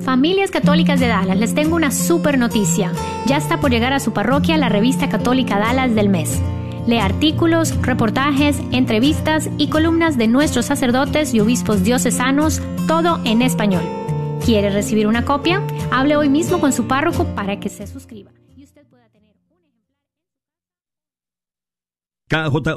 Familias 0.00 0.50
Católicas 0.50 0.98
de 0.98 1.06
Dallas, 1.06 1.38
les 1.38 1.54
tengo 1.54 1.76
una 1.76 1.92
super 1.92 2.36
noticia. 2.36 2.90
Ya 3.26 3.36
está 3.36 3.60
por 3.60 3.70
llegar 3.70 3.92
a 3.92 4.00
su 4.00 4.12
parroquia 4.12 4.56
la 4.56 4.68
revista 4.68 5.08
católica 5.08 5.56
Dallas 5.58 5.94
del 5.94 6.08
mes. 6.08 6.40
Lee 6.88 6.98
artículos, 6.98 7.80
reportajes, 7.80 8.58
entrevistas 8.72 9.48
y 9.56 9.68
columnas 9.68 10.18
de 10.18 10.26
nuestros 10.26 10.66
sacerdotes 10.66 11.32
y 11.32 11.38
obispos 11.40 11.84
diocesanos, 11.84 12.60
todo 12.88 13.20
en 13.24 13.40
español. 13.40 13.84
¿Quiere 14.44 14.70
recibir 14.70 15.06
una 15.06 15.24
copia? 15.24 15.62
Hable 15.90 16.16
hoy 16.16 16.28
mismo 16.28 16.58
con 16.60 16.72
su 16.72 16.88
párroco 16.88 17.24
para 17.34 17.60
que 17.60 17.68
se 17.68 17.86
suscriba. 17.86 18.32
KJO 22.34 22.74